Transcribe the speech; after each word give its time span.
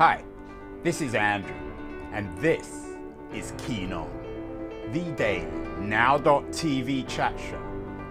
Hi, 0.00 0.24
this 0.82 1.02
is 1.02 1.14
Andrew, 1.14 1.54
and 2.14 2.26
this 2.38 2.86
is 3.34 3.52
Keen 3.58 3.92
On, 3.92 4.08
the 4.92 5.02
daily 5.12 5.46
now.tv 5.78 7.06
chat 7.06 7.38
show 7.38 7.62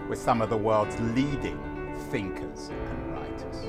with 0.08 0.20
some 0.20 0.40
of 0.44 0.52
the 0.52 0.56
world's 0.56 0.96
leading 1.00 1.58
thinkers 2.12 2.70
and 2.70 3.12
writers. 3.12 3.66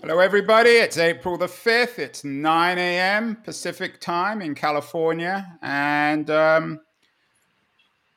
Hello, 0.00 0.18
everybody. 0.20 0.70
It's 0.70 0.96
April 0.96 1.36
the 1.36 1.48
5th. 1.48 1.98
It's 1.98 2.24
9 2.24 2.78
a.m. 2.78 3.36
Pacific 3.44 4.00
time 4.00 4.40
in 4.40 4.54
California. 4.54 5.58
And 5.60 6.30
um, 6.30 6.80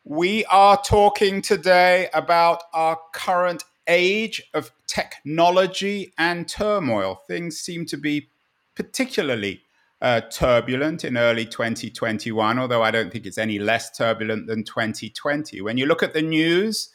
we 0.05 0.45
are 0.45 0.81
talking 0.81 1.41
today 1.41 2.07
about 2.13 2.63
our 2.73 2.97
current 3.11 3.65
age 3.87 4.41
of 4.53 4.71
technology 4.87 6.13
and 6.17 6.47
turmoil. 6.47 7.21
Things 7.27 7.59
seem 7.59 7.85
to 7.87 7.97
be 7.97 8.29
particularly 8.75 9.61
uh, 10.01 10.21
turbulent 10.21 11.03
in 11.05 11.17
early 11.17 11.45
2021, 11.45 12.59
although 12.59 12.83
I 12.83 12.91
don't 12.91 13.11
think 13.11 13.25
it's 13.25 13.37
any 13.37 13.59
less 13.59 13.95
turbulent 13.95 14.47
than 14.47 14.63
2020. 14.63 15.61
When 15.61 15.77
you 15.77 15.85
look 15.85 16.03
at 16.03 16.13
the 16.13 16.21
news, 16.21 16.89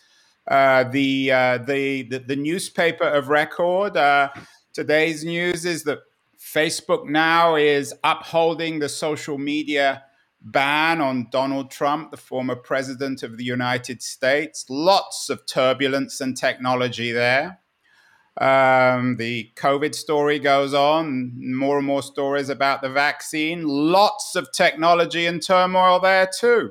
uh, 0.49 0.85
the, 0.85 1.33
uh, 1.33 1.59
the, 1.59 2.03
the, 2.03 2.19
the 2.19 2.37
newspaper 2.37 3.05
of 3.05 3.29
record, 3.29 3.97
uh, 3.97 4.31
today's 4.73 5.25
news 5.25 5.65
is 5.65 5.85
that 5.85 6.01
Facebook 6.39 7.07
now 7.07 7.55
is 7.55 7.95
upholding 8.05 8.79
the 8.79 8.89
social 8.89 9.39
media 9.39 10.05
ban 10.43 11.01
on 11.01 11.29
Donald 11.31 11.71
Trump, 11.71 12.11
the 12.11 12.17
former 12.17 12.57
president 12.57 13.23
of 13.23 13.37
the 13.37 13.45
United 13.45 14.03
States. 14.03 14.65
Lots 14.69 15.29
of 15.29 15.47
turbulence 15.47 16.21
and 16.21 16.37
technology 16.37 17.13
there. 17.13 17.61
Um, 18.41 19.17
the 19.17 19.51
COVID 19.57 19.95
story 19.95 20.39
goes 20.39 20.73
on, 20.73 21.33
more 21.55 21.77
and 21.77 21.87
more 21.87 22.03
stories 22.03 22.49
about 22.49 22.81
the 22.81 22.89
vaccine. 22.89 23.65
Lots 23.67 24.35
of 24.35 24.51
technology 24.53 25.27
and 25.27 25.43
turmoil 25.43 26.01
there 26.01 26.29
too. 26.39 26.71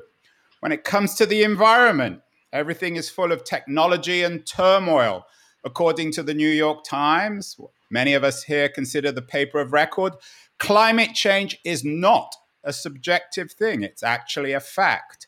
When 0.60 0.72
it 0.72 0.84
comes 0.84 1.14
to 1.14 1.26
the 1.26 1.42
environment, 1.42 2.22
everything 2.52 2.96
is 2.96 3.08
full 3.08 3.30
of 3.30 3.44
technology 3.44 4.22
and 4.22 4.44
turmoil. 4.44 5.26
According 5.64 6.12
to 6.12 6.22
the 6.22 6.34
New 6.34 6.48
York 6.48 6.84
Times, 6.84 7.56
many 7.90 8.14
of 8.14 8.24
us 8.24 8.42
here 8.42 8.68
consider 8.68 9.12
the 9.12 9.22
paper 9.22 9.60
of 9.60 9.72
record, 9.72 10.14
climate 10.58 11.14
change 11.14 11.58
is 11.64 11.84
not 11.84 12.34
a 12.64 12.72
subjective 12.72 13.52
thing, 13.52 13.82
it's 13.82 14.02
actually 14.02 14.52
a 14.52 14.60
fact. 14.60 15.26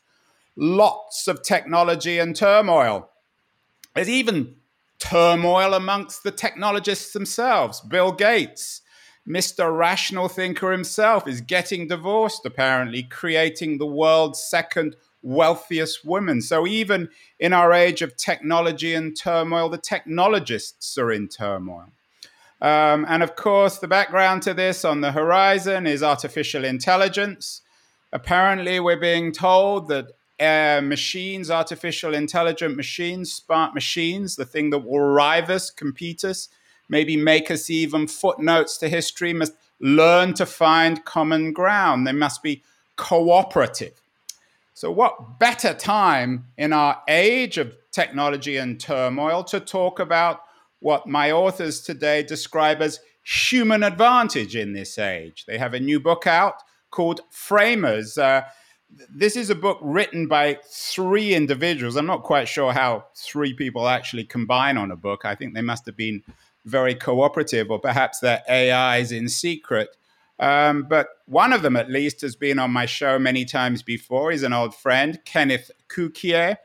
Lots 0.55 1.27
of 1.27 1.41
technology 1.41 2.19
and 2.19 2.35
turmoil. 2.35 3.09
There's 3.95 4.09
even 4.09 4.55
turmoil 4.99 5.73
amongst 5.73 6.23
the 6.23 6.31
technologists 6.31 7.13
themselves. 7.13 7.81
Bill 7.81 8.11
Gates, 8.11 8.81
Mr. 9.27 9.75
Rational 9.75 10.29
Thinker 10.29 10.71
himself, 10.71 11.27
is 11.27 11.41
getting 11.41 11.87
divorced, 11.87 12.45
apparently, 12.45 13.03
creating 13.03 13.77
the 13.77 13.85
world's 13.85 14.41
second 14.41 14.95
wealthiest 15.21 16.05
woman. 16.05 16.41
So, 16.41 16.67
even 16.67 17.09
in 17.39 17.53
our 17.53 17.73
age 17.73 18.01
of 18.01 18.15
technology 18.15 18.93
and 18.93 19.17
turmoil, 19.17 19.69
the 19.69 19.77
technologists 19.77 20.97
are 20.97 21.11
in 21.11 21.27
turmoil. 21.27 21.91
Um, 22.61 23.05
and 23.09 23.21
of 23.21 23.35
course, 23.35 23.79
the 23.79 23.87
background 23.87 24.41
to 24.43 24.53
this 24.53 24.85
on 24.85 25.01
the 25.01 25.11
horizon 25.11 25.85
is 25.85 26.01
artificial 26.01 26.63
intelligence. 26.63 27.61
Apparently, 28.11 28.79
we're 28.79 28.99
being 28.99 29.31
told 29.31 29.87
that 29.89 30.11
uh, 30.39 30.81
machines, 30.81 31.51
artificial 31.51 32.13
intelligent 32.13 32.75
machines, 32.75 33.31
smart 33.33 33.73
machines, 33.73 34.35
the 34.35 34.45
thing 34.45 34.69
that 34.69 34.79
will 34.79 34.99
rive 34.99 35.49
us, 35.49 35.69
compete 35.69 36.23
us, 36.23 36.49
maybe 36.89 37.17
make 37.17 37.51
us 37.51 37.69
even 37.69 38.07
footnotes 38.07 38.77
to 38.77 38.89
history, 38.89 39.33
must 39.33 39.53
learn 39.79 40.33
to 40.33 40.45
find 40.45 41.05
common 41.05 41.53
ground. 41.53 42.07
They 42.07 42.13
must 42.13 42.41
be 42.43 42.63
cooperative. 42.95 44.01
So, 44.73 44.91
what 44.91 45.39
better 45.39 45.73
time 45.73 46.45
in 46.57 46.73
our 46.73 47.01
age 47.07 47.57
of 47.57 47.75
technology 47.91 48.57
and 48.57 48.79
turmoil 48.79 49.43
to 49.45 49.59
talk 49.59 49.99
about 49.99 50.41
what 50.83 51.07
my 51.07 51.31
authors 51.31 51.79
today 51.79 52.21
describe 52.21 52.81
as 52.81 52.99
human 53.23 53.83
advantage 53.83 54.53
in 54.53 54.73
this 54.73 54.99
age. 54.99 55.45
They 55.47 55.57
have 55.57 55.73
a 55.73 55.79
new 55.79 55.97
book 55.97 56.27
out 56.27 56.55
called 56.91 57.21
Framers. 57.31 58.17
Uh, 58.17 58.41
this 59.09 59.37
is 59.37 59.49
a 59.49 59.55
book 59.55 59.79
written 59.81 60.27
by 60.27 60.59
three 60.69 61.33
individuals. 61.33 61.95
I'm 61.95 62.05
not 62.05 62.23
quite 62.23 62.49
sure 62.49 62.73
how 62.73 63.05
three 63.15 63.53
people 63.53 63.87
actually 63.87 64.25
combine 64.25 64.77
on 64.77 64.91
a 64.91 64.97
book. 64.97 65.23
I 65.23 65.35
think 65.35 65.53
they 65.53 65.61
must 65.61 65.85
have 65.85 65.95
been 65.95 66.21
very 66.65 66.95
cooperative, 66.95 67.71
or 67.71 67.79
perhaps 67.79 68.19
they're 68.19 68.43
AIs 68.49 69.13
in 69.13 69.29
secret. 69.29 69.95
Um, 70.37 70.85
but 70.89 71.07
one 71.27 71.53
of 71.53 71.61
them, 71.61 71.77
at 71.77 71.89
least, 71.89 72.19
has 72.21 72.35
been 72.35 72.59
on 72.59 72.71
my 72.71 72.85
show 72.85 73.17
many 73.17 73.45
times 73.45 73.83
before. 73.83 74.31
He's 74.31 74.43
an 74.43 74.51
old 74.51 74.75
friend, 74.75 75.17
Kenneth 75.23 75.71
Cukier. 75.87 76.57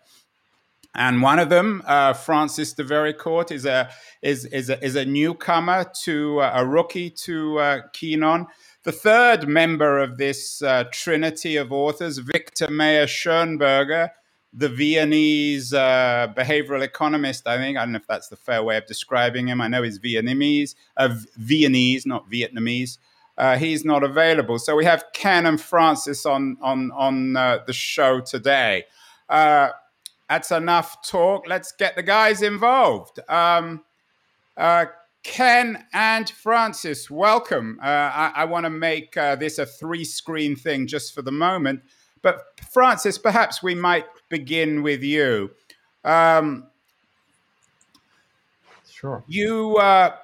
And 0.99 1.23
one 1.23 1.39
of 1.39 1.49
them, 1.49 1.81
uh, 1.87 2.13
Francis 2.13 2.73
de 2.73 2.83
Vericourt, 2.83 3.53
is 3.53 3.65
a 3.65 3.89
is 4.21 4.47
is 4.47 4.69
a, 4.69 4.85
is 4.85 4.97
a 4.97 5.05
newcomer 5.05 5.87
to 6.03 6.41
uh, 6.41 6.51
a 6.57 6.67
rookie 6.67 7.09
to 7.09 7.59
uh, 7.61 7.81
Keen 7.93 8.25
On. 8.25 8.49
The 8.83 8.91
third 8.91 9.47
member 9.47 10.01
of 10.01 10.19
this 10.19 10.61
uh, 10.61 10.85
trinity 10.91 11.55
of 11.55 11.71
authors, 11.71 12.19
Victor 12.19 12.67
Mayer-Schönberger, 12.67 14.11
the 14.53 14.69
Viennese 14.69 15.73
uh, 15.73 16.33
behavioral 16.37 16.83
economist. 16.83 17.47
I 17.47 17.59
think 17.59 17.79
I 17.79 17.83
don't 17.83 17.93
know 17.93 17.99
if 17.99 18.07
that's 18.09 18.27
the 18.27 18.37
fair 18.37 18.65
way 18.65 18.77
of 18.77 18.87
describing 18.87 19.47
him. 19.47 19.61
I 19.61 19.69
know 19.69 19.85
he's 19.85 20.01
Vietnamese, 20.01 20.75
uh, 20.97 21.15
Viennese, 21.37 22.07
not 22.07 22.29
Vietnamese. 22.29 22.99
Uh, 23.37 23.57
he's 23.57 23.85
not 23.85 24.03
available, 24.03 24.59
so 24.59 24.75
we 24.75 24.85
have 24.85 25.05
Ken 25.13 25.47
and 25.47 25.61
Francis 25.61 26.27
on 26.27 26.57
on 26.61 26.91
on 26.91 27.35
the 27.35 27.73
show 27.73 28.19
today. 28.21 28.87
Uh, 29.29 29.69
that's 30.29 30.51
enough 30.51 31.03
talk. 31.07 31.47
Let's 31.47 31.73
get 31.73 31.97
the 31.97 32.03
guys 32.03 32.43
involved. 32.43 33.21
Um, 33.29 33.85
uh, 34.57 34.87
Ken 35.23 35.85
and 35.93 36.29
Francis, 36.29 37.11
welcome. 37.11 37.79
Uh, 37.83 37.87
I, 37.87 38.33
I 38.37 38.45
want 38.45 38.65
to 38.65 38.71
make 38.71 39.17
uh, 39.17 39.37
this 39.37 39.59
a 39.59 39.67
three 39.67 40.05
screen 40.05 40.57
thing 40.57 40.87
just 40.87 41.15
for 41.15 41.23
the 41.23 41.33
moment. 41.33 41.83
But 42.23 42.43
Francis, 42.73 43.19
perhaps 43.19 43.63
we 43.63 43.75
might 43.75 44.07
begin 44.29 44.83
with 44.83 45.03
you. 45.03 45.51
Um, 46.05 46.67
sure. 48.91 49.25
You 49.27 49.77
uh, 49.77 50.17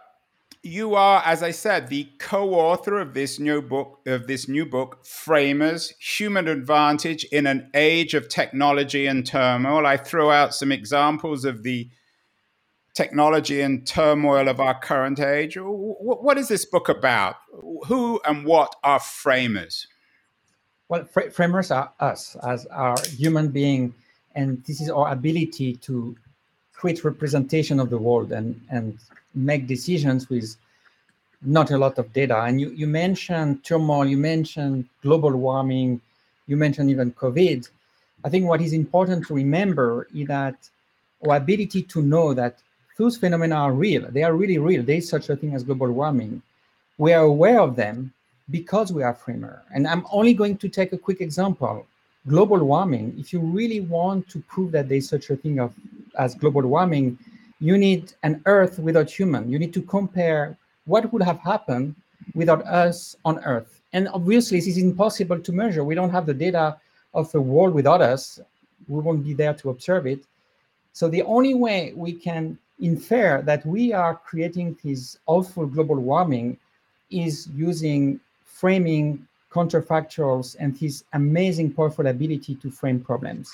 you 0.64 0.94
are, 0.94 1.22
as 1.26 1.42
I 1.42 1.50
said, 1.50 1.88
the 1.88 2.08
co-author 2.18 2.98
of 2.98 3.12
this 3.12 3.38
new 3.38 3.60
book 3.60 4.00
of 4.06 4.26
this 4.26 4.48
new 4.48 4.64
book, 4.64 5.04
Framers: 5.04 5.92
Human 6.00 6.48
Advantage 6.48 7.24
in 7.24 7.46
an 7.46 7.70
Age 7.74 8.14
of 8.14 8.28
Technology 8.28 9.06
and 9.06 9.26
Turmoil. 9.26 9.86
I 9.86 9.98
throw 9.98 10.30
out 10.30 10.54
some 10.54 10.72
examples 10.72 11.44
of 11.44 11.62
the 11.62 11.90
technology 12.94 13.60
and 13.60 13.86
turmoil 13.86 14.48
of 14.48 14.60
our 14.60 14.78
current 14.78 15.20
age. 15.20 15.58
What 15.60 16.38
is 16.38 16.48
this 16.48 16.64
book 16.64 16.88
about? 16.88 17.36
Who 17.86 18.20
and 18.24 18.46
what 18.46 18.74
are 18.82 19.00
framers? 19.00 19.86
Well, 20.88 21.04
fr- 21.04 21.30
framers 21.30 21.70
are 21.70 21.92
us 22.00 22.36
as 22.46 22.66
our 22.66 22.96
human 23.16 23.48
being, 23.48 23.94
and 24.34 24.64
this 24.64 24.80
is 24.80 24.88
our 24.88 25.12
ability 25.12 25.76
to 25.76 26.16
create 26.84 27.02
representation 27.02 27.80
of 27.80 27.88
the 27.88 27.96
world 27.96 28.30
and 28.38 28.60
and 28.68 28.98
make 29.48 29.66
decisions 29.66 30.28
with 30.28 30.46
not 31.56 31.70
a 31.70 31.78
lot 31.84 31.98
of 31.98 32.12
data. 32.12 32.36
And 32.42 32.60
you, 32.60 32.68
you 32.70 32.86
mentioned 32.86 33.64
turmoil, 33.64 34.06
you 34.06 34.18
mentioned 34.18 34.84
global 35.02 35.32
warming, 35.46 36.00
you 36.46 36.56
mentioned 36.58 36.90
even 36.90 37.12
COVID. 37.12 37.60
I 38.26 38.28
think 38.28 38.46
what 38.46 38.60
is 38.60 38.74
important 38.74 39.26
to 39.26 39.34
remember 39.34 40.08
is 40.14 40.28
that 40.28 40.56
our 41.26 41.36
ability 41.36 41.82
to 41.94 42.02
know 42.02 42.34
that 42.34 42.54
those 42.98 43.16
phenomena 43.16 43.56
are 43.66 43.72
real, 43.72 44.04
they 44.10 44.22
are 44.22 44.34
really 44.34 44.58
real. 44.58 44.82
There 44.82 45.00
is 45.02 45.08
such 45.08 45.30
a 45.30 45.36
thing 45.36 45.54
as 45.54 45.64
global 45.64 45.90
warming. 45.90 46.42
We 46.98 47.14
are 47.14 47.24
aware 47.24 47.60
of 47.60 47.76
them 47.76 48.12
because 48.50 48.92
we 48.92 49.02
are 49.02 49.14
framer. 49.14 49.62
And 49.74 49.86
I'm 49.86 50.04
only 50.12 50.34
going 50.34 50.58
to 50.58 50.68
take 50.68 50.92
a 50.92 50.98
quick 51.06 51.20
example. 51.22 51.86
Global 52.26 52.64
warming, 52.64 53.14
if 53.18 53.32
you 53.32 53.40
really 53.40 53.80
want 53.80 54.28
to 54.30 54.40
prove 54.48 54.72
that 54.72 54.88
there's 54.88 55.08
such 55.08 55.28
a 55.30 55.36
thing 55.36 55.58
of 55.60 55.74
as 56.18 56.34
global 56.34 56.62
warming, 56.62 57.18
you 57.60 57.76
need 57.76 58.14
an 58.22 58.40
Earth 58.46 58.78
without 58.78 59.10
human. 59.10 59.50
You 59.50 59.58
need 59.58 59.74
to 59.74 59.82
compare 59.82 60.56
what 60.86 61.12
would 61.12 61.22
have 61.22 61.38
happened 61.38 61.94
without 62.34 62.64
us 62.66 63.16
on 63.24 63.38
Earth. 63.44 63.80
And 63.92 64.08
obviously, 64.08 64.58
this 64.58 64.66
is 64.66 64.78
impossible 64.78 65.38
to 65.38 65.52
measure. 65.52 65.84
We 65.84 65.94
don't 65.94 66.10
have 66.10 66.26
the 66.26 66.34
data 66.34 66.78
of 67.12 67.30
the 67.30 67.40
world 67.40 67.74
without 67.74 68.00
us. 68.00 68.40
We 68.88 69.00
won't 69.00 69.24
be 69.24 69.34
there 69.34 69.54
to 69.54 69.70
observe 69.70 70.06
it. 70.06 70.24
So 70.92 71.08
the 71.08 71.22
only 71.22 71.54
way 71.54 71.92
we 71.94 72.12
can 72.12 72.58
infer 72.80 73.42
that 73.42 73.64
we 73.64 73.92
are 73.92 74.16
creating 74.16 74.76
this 74.82 75.18
awful 75.26 75.66
global 75.66 75.96
warming 75.96 76.58
is 77.10 77.48
using 77.54 78.20
framing 78.44 79.26
counterfactuals 79.54 80.56
and 80.58 80.76
his 80.76 81.04
amazing 81.12 81.72
powerful 81.72 82.06
ability 82.06 82.56
to 82.56 82.70
frame 82.70 83.00
problems. 83.00 83.52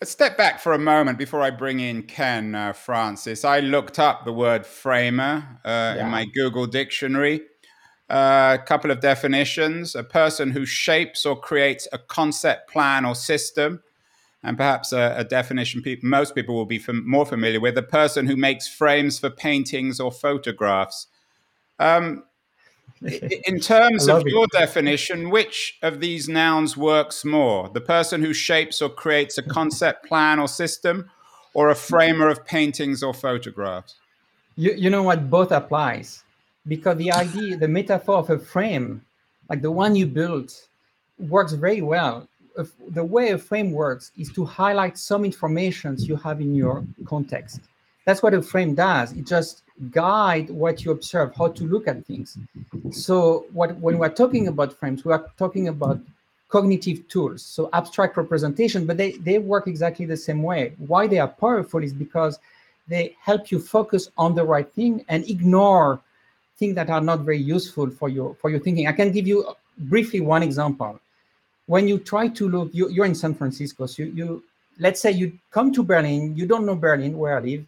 Let's 0.00 0.10
step 0.10 0.36
back 0.36 0.58
for 0.58 0.72
a 0.72 0.78
moment 0.78 1.16
before 1.16 1.42
I 1.42 1.50
bring 1.50 1.78
in 1.78 2.02
Ken 2.02 2.56
uh, 2.56 2.72
Francis. 2.72 3.44
I 3.44 3.60
looked 3.60 4.00
up 4.00 4.24
the 4.24 4.32
word 4.32 4.66
framer 4.66 5.60
uh, 5.64 5.68
yeah. 5.68 6.04
in 6.04 6.10
my 6.10 6.26
Google 6.34 6.66
dictionary. 6.66 7.42
Uh, 8.10 8.58
a 8.60 8.64
couple 8.64 8.90
of 8.90 9.00
definitions 9.00 9.94
a 9.94 10.02
person 10.02 10.50
who 10.50 10.66
shapes 10.66 11.24
or 11.24 11.38
creates 11.40 11.86
a 11.92 11.98
concept, 11.98 12.68
plan, 12.68 13.04
or 13.04 13.14
system. 13.14 13.80
And 14.42 14.56
perhaps 14.56 14.92
a, 14.92 15.14
a 15.18 15.24
definition 15.24 15.82
pe- 15.82 15.98
most 16.02 16.34
people 16.34 16.56
will 16.56 16.66
be 16.66 16.80
fam- 16.80 17.08
more 17.08 17.24
familiar 17.24 17.60
with 17.60 17.78
a 17.78 17.82
person 17.82 18.26
who 18.26 18.36
makes 18.36 18.66
frames 18.66 19.20
for 19.20 19.30
paintings 19.30 20.00
or 20.00 20.10
photographs. 20.10 21.06
Um, 21.78 22.24
in 23.04 23.60
terms 23.60 24.08
of 24.08 24.26
your 24.26 24.46
definition, 24.48 25.30
which 25.30 25.78
of 25.82 26.00
these 26.00 26.28
nouns 26.28 26.76
works 26.76 27.24
more? 27.24 27.68
The 27.68 27.80
person 27.80 28.22
who 28.22 28.32
shapes 28.32 28.80
or 28.80 28.88
creates 28.88 29.38
a 29.38 29.42
concept, 29.42 30.06
plan, 30.08 30.38
or 30.38 30.48
system, 30.48 31.10
or 31.54 31.70
a 31.70 31.74
framer 31.74 32.28
of 32.28 32.44
paintings 32.44 33.02
or 33.02 33.12
photographs? 33.14 33.96
You, 34.56 34.72
you 34.74 34.90
know 34.90 35.02
what? 35.02 35.30
Both 35.30 35.52
applies 35.52 36.24
because 36.68 36.96
the 36.98 37.12
idea, 37.12 37.56
the 37.56 37.68
metaphor 37.68 38.16
of 38.16 38.30
a 38.30 38.38
frame, 38.38 39.04
like 39.48 39.62
the 39.62 39.70
one 39.70 39.96
you 39.96 40.06
built, 40.06 40.68
works 41.18 41.52
very 41.52 41.82
well. 41.82 42.28
The 42.90 43.04
way 43.04 43.30
a 43.30 43.38
frame 43.38 43.72
works 43.72 44.12
is 44.18 44.30
to 44.32 44.44
highlight 44.44 44.98
some 44.98 45.24
information 45.24 45.96
you 45.98 46.16
have 46.16 46.40
in 46.40 46.54
your 46.54 46.84
context. 47.06 47.60
That's 48.04 48.22
what 48.22 48.34
a 48.34 48.42
frame 48.42 48.74
does. 48.74 49.12
It 49.12 49.26
just 49.26 49.61
guide 49.90 50.50
what 50.50 50.84
you 50.84 50.90
observe, 50.90 51.34
how 51.36 51.48
to 51.48 51.64
look 51.64 51.88
at 51.88 52.04
things. 52.06 52.38
So 52.90 53.46
what 53.52 53.76
when 53.76 53.98
we're 53.98 54.08
talking 54.08 54.48
about 54.48 54.72
frames, 54.78 55.04
we 55.04 55.12
are 55.12 55.26
talking 55.36 55.68
about 55.68 56.00
cognitive 56.48 57.08
tools, 57.08 57.42
so 57.42 57.70
abstract 57.72 58.16
representation, 58.16 58.84
but 58.86 58.98
they, 58.98 59.12
they 59.12 59.38
work 59.38 59.66
exactly 59.66 60.04
the 60.04 60.16
same 60.16 60.42
way. 60.42 60.74
Why 60.76 61.06
they 61.06 61.18
are 61.18 61.28
powerful 61.28 61.82
is 61.82 61.94
because 61.94 62.38
they 62.86 63.16
help 63.20 63.50
you 63.50 63.58
focus 63.58 64.10
on 64.18 64.34
the 64.34 64.44
right 64.44 64.70
thing 64.70 65.02
and 65.08 65.24
ignore 65.30 66.00
things 66.58 66.74
that 66.74 66.90
are 66.90 67.00
not 67.00 67.20
very 67.20 67.38
useful 67.38 67.88
for 67.90 68.08
your 68.10 68.34
for 68.34 68.50
your 68.50 68.60
thinking. 68.60 68.86
I 68.86 68.92
can 68.92 69.10
give 69.10 69.26
you 69.26 69.54
briefly 69.78 70.20
one 70.20 70.42
example. 70.42 71.00
When 71.66 71.88
you 71.88 71.98
try 71.98 72.28
to 72.28 72.48
look, 72.48 72.68
you, 72.74 72.90
you're 72.90 73.06
in 73.06 73.14
San 73.14 73.34
Francisco, 73.34 73.86
so 73.86 74.02
you, 74.02 74.12
you 74.14 74.44
let's 74.78 75.00
say 75.00 75.10
you 75.10 75.38
come 75.50 75.72
to 75.72 75.82
Berlin, 75.82 76.36
you 76.36 76.46
don't 76.46 76.66
know 76.66 76.74
Berlin, 76.74 77.16
where 77.16 77.38
I 77.38 77.40
live, 77.40 77.64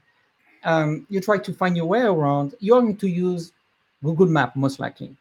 um, 0.65 1.07
you 1.11 1.21
try 1.21 1.39
to 1.39 1.53
find 1.53 1.77
your 1.77 1.87
way 1.87 2.01
around, 2.01 2.55
you're 2.61 2.81
going 2.81 2.97
to 2.97 3.09
use 3.09 3.53
Google 4.03 4.27
Map 4.27 4.57
most 4.57 4.81
likely. 4.81 5.15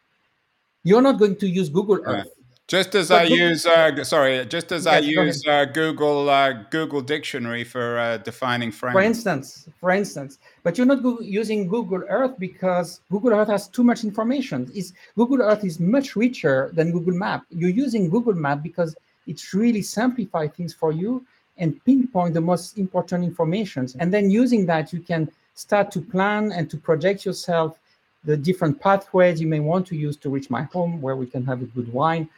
You're 0.82 1.02
not 1.02 1.18
going 1.18 1.36
to 1.36 1.48
use 1.48 1.68
Google 1.68 2.00
Earth. 2.04 2.28
Just 2.66 2.94
as 2.94 3.08
but 3.10 3.22
I 3.22 3.28
Google, 3.28 3.48
use, 3.48 3.66
uh, 3.66 4.04
sorry, 4.04 4.46
just 4.46 4.72
as 4.72 4.86
yes, 4.86 4.94
I 4.94 4.98
use 5.00 5.46
uh, 5.46 5.66
Google 5.66 6.30
uh, 6.30 6.52
Google 6.70 7.02
Dictionary 7.02 7.62
for 7.62 7.98
uh, 7.98 8.16
defining 8.16 8.72
frames. 8.72 8.94
For 8.94 9.02
instance, 9.02 9.68
for 9.78 9.90
instance, 9.90 10.38
but 10.62 10.78
you're 10.78 10.86
not 10.86 11.02
go- 11.02 11.20
using 11.20 11.68
Google 11.68 12.02
Earth 12.08 12.38
because 12.38 13.02
Google 13.10 13.34
Earth 13.34 13.48
has 13.48 13.68
too 13.68 13.84
much 13.84 14.02
information. 14.02 14.70
Is 14.74 14.94
Google 15.14 15.42
Earth 15.42 15.62
is 15.62 15.78
much 15.78 16.16
richer 16.16 16.70
than 16.72 16.90
Google 16.90 17.12
Map. 17.12 17.44
You're 17.50 17.68
using 17.68 18.08
Google 18.08 18.32
Map 18.32 18.62
because 18.62 18.96
it 19.26 19.52
really 19.52 19.82
simplifies 19.82 20.50
things 20.56 20.72
for 20.72 20.90
you 20.90 21.22
and 21.58 21.82
pinpoint 21.84 22.34
the 22.34 22.40
most 22.40 22.78
important 22.78 23.24
information. 23.24 23.88
And 23.98 24.12
then 24.12 24.30
using 24.30 24.66
that, 24.66 24.92
you 24.92 25.00
can 25.00 25.30
start 25.54 25.90
to 25.92 26.00
plan 26.00 26.52
and 26.52 26.68
to 26.70 26.76
project 26.76 27.24
yourself 27.24 27.78
the 28.24 28.36
different 28.36 28.80
pathways 28.80 29.40
you 29.40 29.46
may 29.46 29.60
want 29.60 29.86
to 29.86 29.96
use 29.96 30.16
to 30.16 30.30
reach 30.30 30.50
my 30.50 30.62
home 30.62 31.00
where 31.00 31.16
we 31.16 31.26
can 31.26 31.44
have 31.44 31.62
a 31.62 31.66
good 31.66 31.92
wine, 31.92 32.28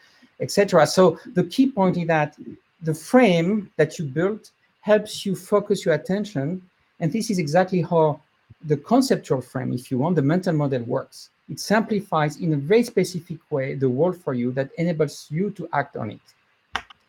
etc. 0.40 0.86
So 0.86 1.18
the 1.34 1.44
key 1.44 1.70
point 1.70 1.96
is 1.96 2.06
that 2.08 2.36
the 2.82 2.94
frame 2.94 3.70
that 3.76 3.98
you 3.98 4.04
built 4.04 4.50
helps 4.80 5.24
you 5.24 5.34
focus 5.34 5.84
your 5.84 5.94
attention. 5.94 6.62
And 7.00 7.12
this 7.12 7.30
is 7.30 7.38
exactly 7.38 7.82
how 7.82 8.20
the 8.64 8.76
conceptual 8.76 9.40
frame, 9.40 9.72
if 9.72 9.90
you 9.90 9.98
want, 9.98 10.16
the 10.16 10.22
mental 10.22 10.52
model 10.52 10.82
works. 10.82 11.30
It 11.48 11.60
simplifies 11.60 12.38
in 12.38 12.54
a 12.54 12.56
very 12.56 12.82
specific 12.82 13.38
way 13.50 13.74
the 13.74 13.88
world 13.88 14.16
for 14.20 14.34
you 14.34 14.50
that 14.52 14.70
enables 14.78 15.26
you 15.30 15.50
to 15.52 15.68
act 15.72 15.96
on 15.96 16.10
it. 16.10 16.20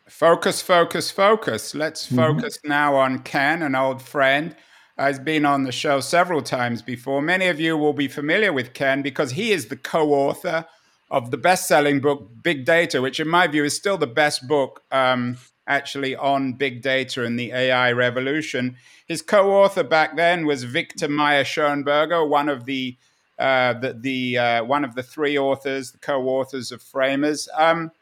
Focus, 0.08 0.62
focus, 0.62 1.10
focus. 1.10 1.74
Let's 1.74 2.06
mm-hmm. 2.06 2.16
focus 2.16 2.58
now 2.64 2.96
on 2.96 3.20
Ken, 3.20 3.62
an 3.62 3.74
old 3.74 4.02
friend. 4.02 4.56
Has 4.96 5.20
been 5.20 5.46
on 5.46 5.62
the 5.62 5.70
show 5.70 6.00
several 6.00 6.42
times 6.42 6.82
before. 6.82 7.22
Many 7.22 7.46
of 7.46 7.60
you 7.60 7.76
will 7.76 7.92
be 7.92 8.08
familiar 8.08 8.52
with 8.52 8.74
Ken 8.74 9.00
because 9.00 9.30
he 9.30 9.52
is 9.52 9.68
the 9.68 9.76
co 9.76 10.12
author 10.12 10.66
of 11.08 11.30
the 11.30 11.36
best 11.36 11.68
selling 11.68 12.00
book, 12.00 12.28
Big 12.42 12.64
Data, 12.64 13.00
which, 13.00 13.20
in 13.20 13.28
my 13.28 13.46
view, 13.46 13.62
is 13.62 13.76
still 13.76 13.96
the 13.96 14.08
best 14.08 14.48
book 14.48 14.82
um, 14.90 15.36
actually 15.68 16.16
on 16.16 16.54
big 16.54 16.82
data 16.82 17.22
and 17.24 17.38
the 17.38 17.52
AI 17.52 17.92
revolution. 17.92 18.76
His 19.06 19.22
co 19.22 19.52
author 19.52 19.84
back 19.84 20.16
then 20.16 20.46
was 20.46 20.64
Victor 20.64 21.08
Mayer-Schönberger, 21.08 22.28
one 22.28 22.48
of 22.48 22.64
the 22.64 22.96
uh, 23.38 23.74
the, 23.74 23.92
the 23.92 24.38
uh, 24.38 24.64
one 24.64 24.84
of 24.84 24.96
the 24.96 25.02
three 25.02 25.38
authors, 25.38 25.92
the 25.92 25.98
co-authors 25.98 26.72
of 26.72 26.82
Framers. 26.82 27.48
Um, 27.56 27.92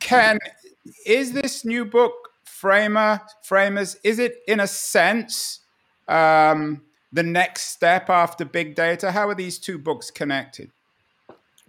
Ken, 0.00 0.38
is 1.06 1.32
this 1.32 1.64
new 1.64 1.84
book 1.84 2.12
Framer 2.44 3.20
Framers? 3.42 3.96
Is 4.04 4.18
it 4.18 4.38
in 4.48 4.60
a 4.60 4.66
sense 4.66 5.60
um, 6.08 6.82
the 7.12 7.22
next 7.22 7.72
step 7.72 8.10
after 8.10 8.44
big 8.44 8.74
data? 8.74 9.12
How 9.12 9.28
are 9.28 9.34
these 9.34 9.58
two 9.58 9.78
books 9.78 10.10
connected? 10.10 10.70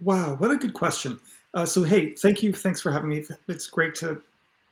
Wow, 0.00 0.36
what 0.36 0.50
a 0.50 0.56
good 0.56 0.74
question. 0.74 1.18
Uh, 1.54 1.64
so 1.64 1.82
hey, 1.82 2.14
thank 2.14 2.42
you. 2.42 2.52
Thanks 2.52 2.80
for 2.80 2.92
having 2.92 3.08
me. 3.08 3.24
It's 3.48 3.66
great 3.66 3.94
to 3.96 4.20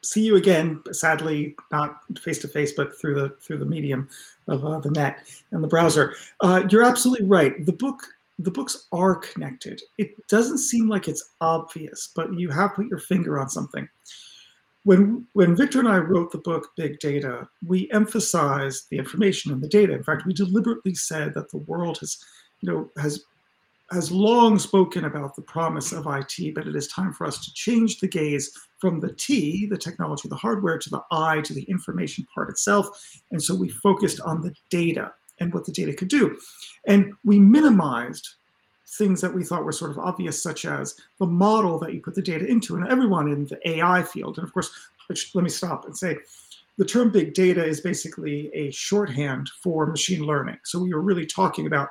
see 0.02 0.22
you 0.22 0.36
again. 0.36 0.82
Sadly, 0.92 1.56
not 1.72 2.00
face 2.18 2.38
to 2.40 2.48
face, 2.48 2.72
but 2.72 2.98
through 2.98 3.14
the 3.14 3.30
through 3.40 3.58
the 3.58 3.64
medium 3.64 4.08
of 4.48 4.64
uh, 4.64 4.78
the 4.80 4.90
net 4.90 5.26
and 5.50 5.64
the 5.64 5.68
browser. 5.68 6.14
Uh, 6.42 6.64
you're 6.68 6.82
absolutely 6.82 7.26
right. 7.26 7.64
The 7.64 7.72
book 7.72 8.02
the 8.38 8.50
books 8.50 8.86
are 8.92 9.14
connected. 9.14 9.80
It 9.96 10.26
doesn't 10.28 10.58
seem 10.58 10.88
like 10.88 11.08
it's 11.08 11.30
obvious, 11.40 12.10
but 12.14 12.34
you 12.34 12.50
have 12.50 12.74
put 12.74 12.88
your 12.88 12.98
finger 12.98 13.38
on 13.38 13.48
something 13.48 13.88
when 14.84 15.26
when 15.32 15.56
Victor 15.56 15.80
and 15.80 15.88
I 15.88 15.98
wrote 15.98 16.30
the 16.30 16.38
book 16.38 16.70
Big 16.76 16.98
Data, 17.00 17.48
we 17.66 17.90
emphasized 17.90 18.86
the 18.90 18.98
information 18.98 19.52
and 19.52 19.62
the 19.62 19.68
data. 19.68 19.94
In 19.94 20.02
fact, 20.02 20.26
we 20.26 20.32
deliberately 20.32 20.94
said 20.94 21.34
that 21.34 21.50
the 21.50 21.58
world 21.58 21.98
has, 21.98 22.18
you 22.60 22.70
know, 22.70 22.90
has 22.98 23.24
has 23.90 24.10
long 24.10 24.58
spoken 24.58 25.04
about 25.04 25.36
the 25.36 25.42
promise 25.42 25.92
of 25.92 26.06
IT, 26.06 26.54
but 26.54 26.66
it 26.66 26.74
is 26.74 26.88
time 26.88 27.12
for 27.12 27.26
us 27.26 27.44
to 27.44 27.52
change 27.52 28.00
the 28.00 28.08
gaze 28.08 28.50
from 28.78 28.98
the 28.98 29.12
T, 29.12 29.66
the 29.66 29.76
technology, 29.76 30.28
the 30.28 30.36
hardware, 30.36 30.78
to 30.78 30.90
the 30.90 31.02
I, 31.10 31.40
to 31.42 31.52
the 31.52 31.64
information 31.64 32.26
part 32.34 32.50
itself. 32.50 32.88
And 33.30 33.42
so 33.42 33.54
we 33.54 33.68
focused 33.68 34.20
on 34.20 34.40
the 34.40 34.54
data 34.70 35.12
and 35.38 35.52
what 35.52 35.64
the 35.64 35.72
data 35.72 35.92
could 35.92 36.08
do. 36.08 36.36
And 36.86 37.12
we 37.24 37.38
minimized 37.38 38.28
things 38.96 39.20
that 39.20 39.34
we 39.34 39.44
thought 39.44 39.64
were 39.64 39.72
sort 39.72 39.90
of 39.90 39.98
obvious, 39.98 40.42
such 40.42 40.64
as 40.64 40.96
the 41.18 41.26
model 41.26 41.78
that 41.80 41.94
you 41.94 42.00
put 42.00 42.14
the 42.14 42.22
data 42.22 42.46
into, 42.46 42.76
and 42.76 42.88
everyone 42.88 43.30
in 43.30 43.46
the 43.46 43.68
AI 43.68 44.02
field. 44.02 44.38
And 44.38 44.46
of 44.46 44.52
course, 44.52 44.70
let 45.34 45.44
me 45.44 45.50
stop 45.50 45.84
and 45.84 45.96
say 45.96 46.16
the 46.78 46.84
term 46.84 47.10
big 47.10 47.34
data 47.34 47.64
is 47.64 47.80
basically 47.80 48.50
a 48.54 48.70
shorthand 48.70 49.50
for 49.62 49.86
machine 49.86 50.22
learning. 50.22 50.58
So 50.64 50.78
we 50.78 50.92
were 50.92 51.02
really 51.02 51.26
talking 51.26 51.66
about 51.66 51.90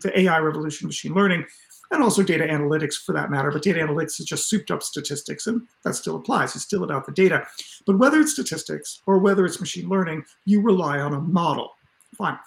the 0.00 0.18
AI 0.18 0.38
revolution, 0.38 0.86
machine 0.86 1.14
learning, 1.14 1.44
and 1.92 2.02
also 2.02 2.22
data 2.22 2.44
analytics 2.44 2.94
for 2.94 3.12
that 3.12 3.30
matter. 3.30 3.50
But 3.50 3.62
data 3.62 3.80
analytics 3.80 4.18
is 4.18 4.26
just 4.26 4.48
souped 4.48 4.70
up 4.70 4.82
statistics, 4.82 5.46
and 5.46 5.62
that 5.84 5.94
still 5.94 6.16
applies. 6.16 6.54
It's 6.56 6.64
still 6.64 6.84
about 6.84 7.06
the 7.06 7.12
data. 7.12 7.46
But 7.86 7.98
whether 7.98 8.20
it's 8.20 8.32
statistics 8.32 9.02
or 9.06 9.18
whether 9.18 9.44
it's 9.44 9.60
machine 9.60 9.88
learning, 9.88 10.24
you 10.44 10.60
rely 10.60 10.98
on 10.98 11.14
a 11.14 11.20
model. 11.20 11.74
Fine. 12.16 12.38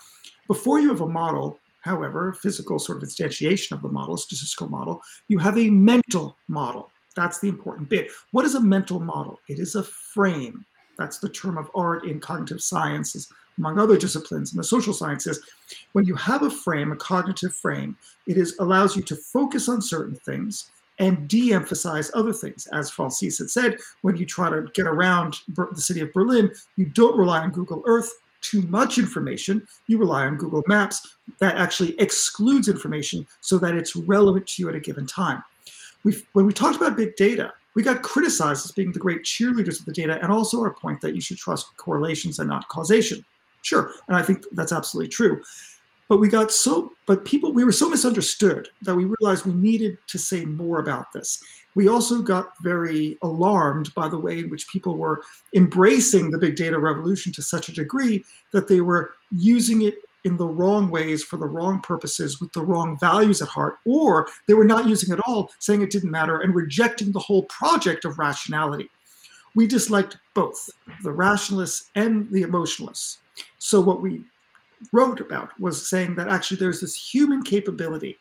Before 0.47 0.79
you 0.79 0.89
have 0.89 1.01
a 1.01 1.07
model, 1.07 1.59
however, 1.81 2.33
physical 2.33 2.79
sort 2.79 3.01
of 3.01 3.07
instantiation 3.07 3.71
of 3.71 3.81
the 3.81 3.89
model, 3.89 4.17
statistical 4.17 4.69
model, 4.69 5.01
you 5.27 5.37
have 5.37 5.57
a 5.57 5.69
mental 5.69 6.37
model. 6.47 6.91
That's 7.15 7.39
the 7.39 7.49
important 7.49 7.89
bit. 7.89 8.11
What 8.31 8.45
is 8.45 8.55
a 8.55 8.61
mental 8.61 8.99
model? 8.99 9.39
It 9.47 9.59
is 9.59 9.75
a 9.75 9.83
frame. 9.83 10.65
That's 10.97 11.19
the 11.19 11.29
term 11.29 11.57
of 11.57 11.71
art 11.75 12.05
in 12.05 12.19
cognitive 12.19 12.61
sciences, 12.61 13.31
among 13.57 13.79
other 13.79 13.97
disciplines 13.97 14.53
in 14.53 14.57
the 14.57 14.63
social 14.63 14.93
sciences. 14.93 15.41
When 15.93 16.05
you 16.05 16.15
have 16.15 16.43
a 16.43 16.49
frame, 16.49 16.91
a 16.91 16.95
cognitive 16.95 17.55
frame, 17.55 17.97
it 18.27 18.37
is 18.37 18.57
allows 18.59 18.95
you 18.95 19.01
to 19.03 19.15
focus 19.15 19.69
on 19.69 19.81
certain 19.81 20.15
things 20.15 20.71
and 20.99 21.27
de-emphasize 21.29 22.11
other 22.13 22.33
things. 22.33 22.67
As 22.67 22.89
Francis 22.89 23.37
had 23.37 23.49
said, 23.49 23.77
when 24.01 24.17
you 24.17 24.25
try 24.25 24.49
to 24.49 24.67
get 24.73 24.85
around 24.85 25.39
the 25.47 25.81
city 25.81 26.01
of 26.01 26.11
Berlin, 26.11 26.51
you 26.75 26.85
don't 26.87 27.17
rely 27.17 27.39
on 27.39 27.51
Google 27.51 27.81
Earth, 27.85 28.11
too 28.41 28.61
much 28.63 28.97
information, 28.97 29.65
you 29.87 29.97
rely 29.97 30.25
on 30.25 30.37
Google 30.37 30.63
Maps 30.67 31.17
that 31.39 31.55
actually 31.55 31.99
excludes 31.99 32.67
information 32.67 33.25
so 33.41 33.57
that 33.59 33.75
it's 33.75 33.95
relevant 33.95 34.47
to 34.47 34.61
you 34.61 34.69
at 34.69 34.75
a 34.75 34.79
given 34.79 35.05
time. 35.05 35.43
we 36.03 36.21
when 36.33 36.45
we 36.45 36.53
talked 36.53 36.77
about 36.77 36.97
big 36.97 37.15
data, 37.15 37.53
we 37.75 37.83
got 37.83 38.01
criticized 38.01 38.65
as 38.65 38.71
being 38.71 38.91
the 38.91 38.99
great 38.99 39.23
cheerleaders 39.23 39.79
of 39.79 39.85
the 39.85 39.93
data 39.93 40.19
and 40.21 40.31
also 40.31 40.61
our 40.61 40.73
point 40.73 41.01
that 41.01 41.15
you 41.15 41.21
should 41.21 41.37
trust 41.37 41.75
correlations 41.77 42.39
and 42.39 42.49
not 42.49 42.67
causation. 42.69 43.23
Sure, 43.61 43.91
and 44.07 44.15
I 44.15 44.21
think 44.21 44.43
that's 44.53 44.71
absolutely 44.71 45.09
true. 45.09 45.41
But 46.09 46.17
we 46.17 46.27
got 46.27 46.51
so 46.51 46.91
but 47.05 47.23
people 47.23 47.53
we 47.53 47.63
were 47.63 47.71
so 47.71 47.89
misunderstood 47.89 48.67
that 48.81 48.95
we 48.95 49.05
realized 49.05 49.45
we 49.45 49.53
needed 49.53 49.97
to 50.07 50.17
say 50.17 50.43
more 50.43 50.79
about 50.79 51.13
this 51.13 51.41
we 51.75 51.87
also 51.87 52.21
got 52.21 52.51
very 52.61 53.17
alarmed 53.21 53.93
by 53.95 54.09
the 54.09 54.19
way 54.19 54.39
in 54.39 54.49
which 54.49 54.67
people 54.67 54.97
were 54.97 55.23
embracing 55.55 56.29
the 56.29 56.37
big 56.37 56.55
data 56.55 56.77
revolution 56.77 57.31
to 57.31 57.41
such 57.41 57.69
a 57.69 57.73
degree 57.73 58.25
that 58.51 58.67
they 58.67 58.81
were 58.81 59.13
using 59.31 59.83
it 59.83 59.99
in 60.25 60.35
the 60.37 60.45
wrong 60.45 60.89
ways 60.89 61.23
for 61.23 61.37
the 61.37 61.45
wrong 61.45 61.79
purposes 61.81 62.41
with 62.41 62.51
the 62.53 62.61
wrong 62.61 62.97
values 62.99 63.41
at 63.41 63.47
heart, 63.47 63.77
or 63.85 64.27
they 64.47 64.53
were 64.53 64.65
not 64.65 64.87
using 64.87 65.13
it 65.13 65.19
at 65.19 65.25
all, 65.25 65.51
saying 65.59 65.81
it 65.81 65.91
didn't 65.91 66.11
matter, 66.11 66.41
and 66.41 66.53
rejecting 66.53 67.11
the 67.11 67.19
whole 67.19 67.43
project 67.43 68.05
of 68.05 68.19
rationality. 68.19 68.89
We 69.55 69.65
disliked 69.65 70.17
both 70.33 70.69
the 71.03 71.11
rationalists 71.11 71.89
and 71.95 72.29
the 72.31 72.41
emotionalists. 72.41 73.19
So, 73.57 73.79
what 73.79 74.01
we 74.01 74.23
wrote 74.91 75.19
about 75.19 75.57
was 75.59 75.87
saying 75.89 76.15
that 76.15 76.29
actually 76.29 76.57
there's 76.57 76.81
this 76.81 76.95
human 76.95 77.43
capability 77.43 78.17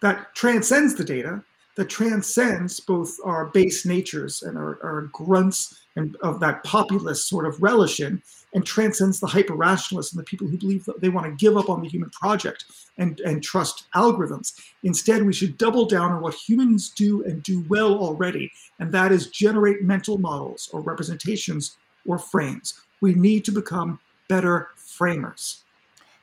that 0.00 0.34
transcends 0.34 0.94
the 0.94 1.04
data, 1.04 1.42
that 1.76 1.88
transcends 1.88 2.78
both 2.78 3.16
our 3.24 3.46
base 3.46 3.84
natures 3.84 4.42
and 4.42 4.56
our, 4.56 4.78
our 4.82 5.02
grunts 5.12 5.80
and 5.96 6.16
of 6.16 6.40
that 6.40 6.62
populist 6.62 7.28
sort 7.28 7.46
of 7.46 7.60
relish 7.62 8.00
in, 8.00 8.22
and 8.52 8.64
transcends 8.64 9.18
the 9.18 9.26
hyper 9.26 9.54
rationalists 9.54 10.12
and 10.12 10.20
the 10.20 10.24
people 10.24 10.46
who 10.46 10.56
believe 10.56 10.84
that 10.84 11.00
they 11.00 11.08
want 11.08 11.26
to 11.26 11.44
give 11.44 11.56
up 11.56 11.68
on 11.68 11.82
the 11.82 11.88
human 11.88 12.10
project 12.10 12.66
and, 12.98 13.18
and 13.20 13.42
trust 13.42 13.86
algorithms. 13.96 14.60
Instead, 14.84 15.24
we 15.24 15.32
should 15.32 15.58
double 15.58 15.86
down 15.86 16.12
on 16.12 16.20
what 16.20 16.34
humans 16.34 16.90
do 16.90 17.24
and 17.24 17.42
do 17.42 17.64
well 17.68 17.98
already, 17.98 18.52
and 18.78 18.92
that 18.92 19.10
is 19.10 19.28
generate 19.28 19.82
mental 19.82 20.18
models 20.18 20.68
or 20.72 20.80
representations 20.80 21.76
or 22.06 22.18
frames. 22.18 22.80
We 23.00 23.14
need 23.14 23.44
to 23.46 23.52
become 23.52 23.98
better 24.28 24.68
framers. 24.76 25.63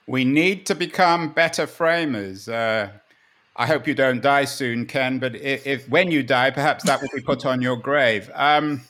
We 0.08 0.26
need 0.26 0.66
to 0.66 0.76
become 0.76 1.32
better 1.34 1.68
framers. 1.68 2.50
Uh, 2.50 2.90
I 3.56 3.68
hope 3.68 3.88
you 3.88 3.94
don't 3.94 4.22
die 4.22 4.46
soon, 4.46 4.86
Ken. 4.86 5.20
But 5.20 5.36
if, 5.36 5.68
if, 5.68 5.90
when 5.90 6.12
you 6.12 6.24
die, 6.24 6.52
perhaps 6.52 6.84
that 6.86 7.02
will 7.02 7.10
be 7.14 7.22
put 7.22 7.46
on 7.46 7.62
your 7.62 7.78
grave. 7.78 8.30
Um, 8.34 8.82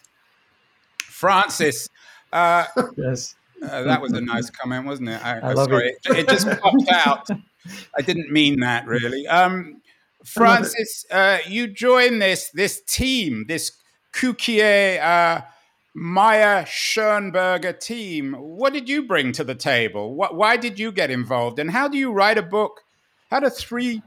Francis, 1.03 1.89
uh, 2.31 2.65
yes, 2.97 3.35
uh, 3.63 3.83
that 3.83 4.01
was 4.01 4.13
a 4.13 4.21
nice 4.21 4.49
comment, 4.49 4.85
wasn't 4.85 5.09
it? 5.09 5.23
I, 5.23 5.39
I 5.39 5.53
love 5.53 5.69
sorry, 5.69 5.89
it. 5.89 6.17
it. 6.17 6.29
just 6.29 6.47
popped 6.61 6.89
out. 6.91 7.27
I 7.97 8.01
didn't 8.01 8.31
mean 8.31 8.61
that 8.61 8.87
really. 8.87 9.27
Um, 9.27 9.81
Francis, 10.25 11.05
uh, 11.11 11.39
you 11.47 11.67
join 11.67 12.19
this 12.19 12.49
this 12.51 12.81
team, 12.81 13.45
this 13.47 13.71
Cukier 14.13 15.43
Mayer-Schönberger 15.93 17.79
team. 17.79 18.33
What 18.33 18.73
did 18.73 18.87
you 18.87 19.03
bring 19.03 19.31
to 19.33 19.43
the 19.43 19.55
table? 19.55 20.15
Why 20.15 20.57
did 20.57 20.79
you 20.79 20.91
get 20.91 21.11
involved? 21.11 21.59
And 21.59 21.69
how 21.69 21.87
do 21.87 21.97
you 21.97 22.11
write 22.11 22.37
a 22.37 22.43
book? 22.43 22.81
How 23.29 23.39
do 23.39 23.49
three 23.49 24.01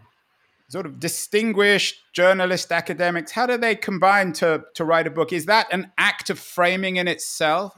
sort 0.69 0.87
of 0.87 0.99
distinguished 0.99 1.97
journalist 2.13 2.73
academics, 2.73 3.31
how 3.31 3.47
do 3.47 3.57
they 3.57 3.77
combine 3.77 4.33
to, 4.33 4.65
to 4.75 4.85
write 4.85 5.07
a 5.07 5.11
book? 5.11 5.33
Is 5.33 5.47
that 5.47 5.73
an 5.73 5.93
act 5.99 6.31
of 6.31 6.39
framing 6.39 6.97
in 6.97 7.07
itself? 7.07 7.77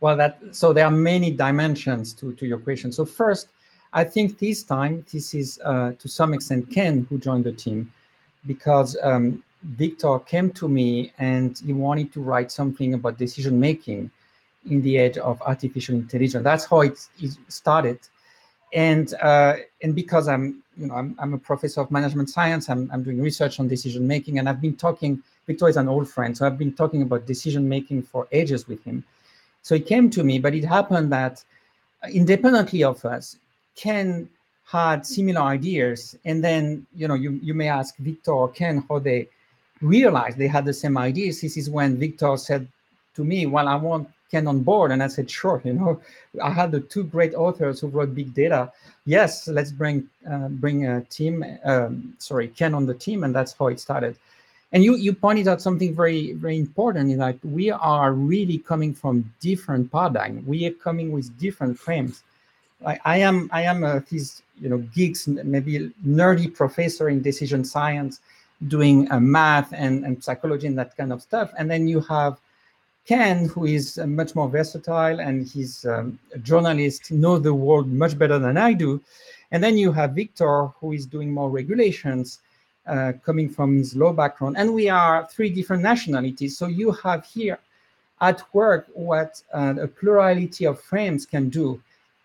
Well, 0.00 0.16
that 0.16 0.40
so 0.52 0.72
there 0.72 0.86
are 0.86 0.90
many 0.90 1.30
dimensions 1.30 2.12
to, 2.14 2.32
to 2.32 2.46
your 2.46 2.58
question. 2.58 2.92
So 2.92 3.04
first, 3.04 3.48
I 3.92 4.04
think 4.04 4.38
this 4.38 4.62
time 4.62 5.04
this 5.12 5.34
is 5.34 5.60
uh, 5.64 5.92
to 5.98 6.08
some 6.08 6.32
extent 6.34 6.70
Ken 6.70 7.06
who 7.08 7.18
joined 7.18 7.44
the 7.44 7.52
team 7.52 7.92
because 8.46 8.96
um, 9.02 9.44
Victor 9.62 10.18
came 10.20 10.50
to 10.52 10.68
me 10.68 11.12
and 11.18 11.58
he 11.64 11.72
wanted 11.72 12.12
to 12.12 12.20
write 12.20 12.50
something 12.50 12.94
about 12.94 13.18
decision 13.18 13.58
making 13.58 14.10
in 14.68 14.82
the 14.82 14.96
age 14.96 15.18
of 15.18 15.40
artificial 15.42 15.94
intelligence. 15.94 16.42
That's 16.44 16.64
how 16.64 16.80
it, 16.80 16.98
it 17.18 17.32
started, 17.48 17.98
and 18.72 19.12
uh, 19.14 19.56
and 19.82 19.94
because 19.94 20.28
I'm 20.28 20.62
you 20.76 20.86
know 20.86 20.94
I'm, 20.94 21.16
I'm 21.18 21.34
a 21.34 21.38
professor 21.38 21.80
of 21.80 21.90
management 21.90 22.30
science, 22.30 22.68
I'm 22.68 22.90
I'm 22.92 23.02
doing 23.02 23.20
research 23.20 23.60
on 23.60 23.68
decision 23.68 24.06
making, 24.06 24.38
and 24.38 24.48
I've 24.48 24.60
been 24.60 24.76
talking. 24.76 25.22
Victor 25.46 25.68
is 25.68 25.76
an 25.76 25.88
old 25.88 26.08
friend, 26.08 26.36
so 26.36 26.46
I've 26.46 26.56
been 26.58 26.72
talking 26.72 27.02
about 27.02 27.26
decision 27.26 27.68
making 27.68 28.04
for 28.04 28.28
ages 28.30 28.68
with 28.68 28.82
him. 28.84 29.04
So 29.62 29.74
he 29.74 29.80
came 29.80 30.08
to 30.10 30.22
me, 30.22 30.38
but 30.38 30.54
it 30.54 30.64
happened 30.64 31.10
that 31.12 31.42
independently 32.12 32.84
of 32.84 33.04
us, 33.04 33.38
Ken 33.74 34.28
had 34.64 35.04
similar 35.04 35.40
ideas, 35.40 36.16
and 36.24 36.42
then 36.42 36.86
you 36.94 37.08
know 37.08 37.14
you 37.14 37.40
you 37.42 37.54
may 37.54 37.68
ask 37.68 37.96
Victor 37.96 38.32
or 38.32 38.48
Ken 38.48 38.84
how 38.88 38.98
they 39.00 39.28
realized 39.82 40.38
they 40.38 40.46
had 40.46 40.64
the 40.64 40.72
same 40.72 40.96
ideas. 40.96 41.40
This 41.40 41.56
is 41.56 41.68
when 41.70 41.98
Victor 41.98 42.36
said 42.36 42.68
to 43.14 43.24
me, 43.24 43.46
"Well, 43.46 43.68
I 43.68 43.76
want 43.76 44.08
Ken 44.30 44.46
on 44.46 44.60
board," 44.60 44.90
and 44.92 45.02
I 45.02 45.08
said, 45.08 45.30
"Sure." 45.30 45.60
You 45.64 45.74
know, 45.74 46.00
I 46.42 46.50
had 46.50 46.72
the 46.72 46.80
two 46.80 47.04
great 47.04 47.34
authors 47.34 47.80
who 47.80 47.88
wrote 47.88 48.14
big 48.14 48.34
data. 48.34 48.72
Yes, 49.04 49.48
let's 49.48 49.72
bring 49.72 50.08
uh, 50.30 50.48
bring 50.48 50.86
a 50.86 51.02
team. 51.02 51.44
Um, 51.64 52.14
sorry, 52.18 52.48
Ken 52.48 52.74
on 52.74 52.86
the 52.86 52.94
team, 52.94 53.24
and 53.24 53.34
that's 53.34 53.52
how 53.52 53.68
it 53.68 53.80
started. 53.80 54.16
And 54.72 54.82
you 54.82 54.96
you 54.96 55.12
pointed 55.12 55.48
out 55.48 55.60
something 55.60 55.94
very 55.94 56.32
very 56.32 56.58
important 56.58 57.10
in 57.10 57.18
that 57.18 57.38
we 57.44 57.70
are 57.70 58.12
really 58.12 58.58
coming 58.58 58.94
from 58.94 59.30
different 59.40 59.92
paradigm. 59.92 60.44
We 60.46 60.66
are 60.66 60.72
coming 60.72 61.12
with 61.12 61.38
different 61.38 61.78
frames. 61.78 62.22
I, 62.86 62.98
I 63.04 63.16
am 63.18 63.50
I 63.52 63.62
am 63.62 63.84
a, 63.84 64.02
these 64.08 64.42
you 64.60 64.68
know 64.68 64.78
geeks 64.78 65.28
maybe 65.28 65.92
nerdy 66.06 66.52
professor 66.54 67.08
in 67.08 67.22
decision 67.22 67.64
science, 67.64 68.20
doing 68.68 69.10
uh, 69.10 69.20
math 69.20 69.72
and, 69.72 70.04
and 70.04 70.22
psychology 70.22 70.66
and 70.66 70.78
that 70.78 70.96
kind 70.96 71.12
of 71.12 71.22
stuff. 71.22 71.52
And 71.58 71.70
then 71.70 71.88
you 71.88 72.00
have 72.00 72.40
Ken, 73.06 73.48
who 73.48 73.66
is 73.66 73.98
uh, 73.98 74.06
much 74.06 74.34
more 74.34 74.48
versatile 74.48 75.20
and 75.20 75.46
he's 75.46 75.84
um, 75.84 76.18
a 76.34 76.38
journalist, 76.38 77.10
know 77.10 77.38
the 77.38 77.52
world 77.52 77.88
much 77.88 78.16
better 78.16 78.38
than 78.38 78.56
I 78.56 78.72
do. 78.72 79.00
And 79.50 79.62
then 79.62 79.76
you 79.76 79.92
have 79.92 80.12
Victor, 80.12 80.66
who 80.80 80.92
is 80.92 81.04
doing 81.06 81.30
more 81.32 81.50
regulations 81.50 82.40
uh, 82.86 83.12
coming 83.24 83.48
from 83.48 83.76
his 83.76 83.94
law 83.94 84.12
background. 84.12 84.56
And 84.56 84.72
we 84.72 84.88
are 84.88 85.26
three 85.26 85.50
different 85.50 85.82
nationalities. 85.82 86.56
So 86.56 86.66
you 86.66 86.92
have 86.92 87.24
here 87.26 87.58
at 88.20 88.42
work 88.54 88.86
what 88.94 89.42
uh, 89.52 89.74
a 89.80 89.88
plurality 89.88 90.64
of 90.64 90.80
frames 90.80 91.26
can 91.26 91.48
do. 91.48 91.80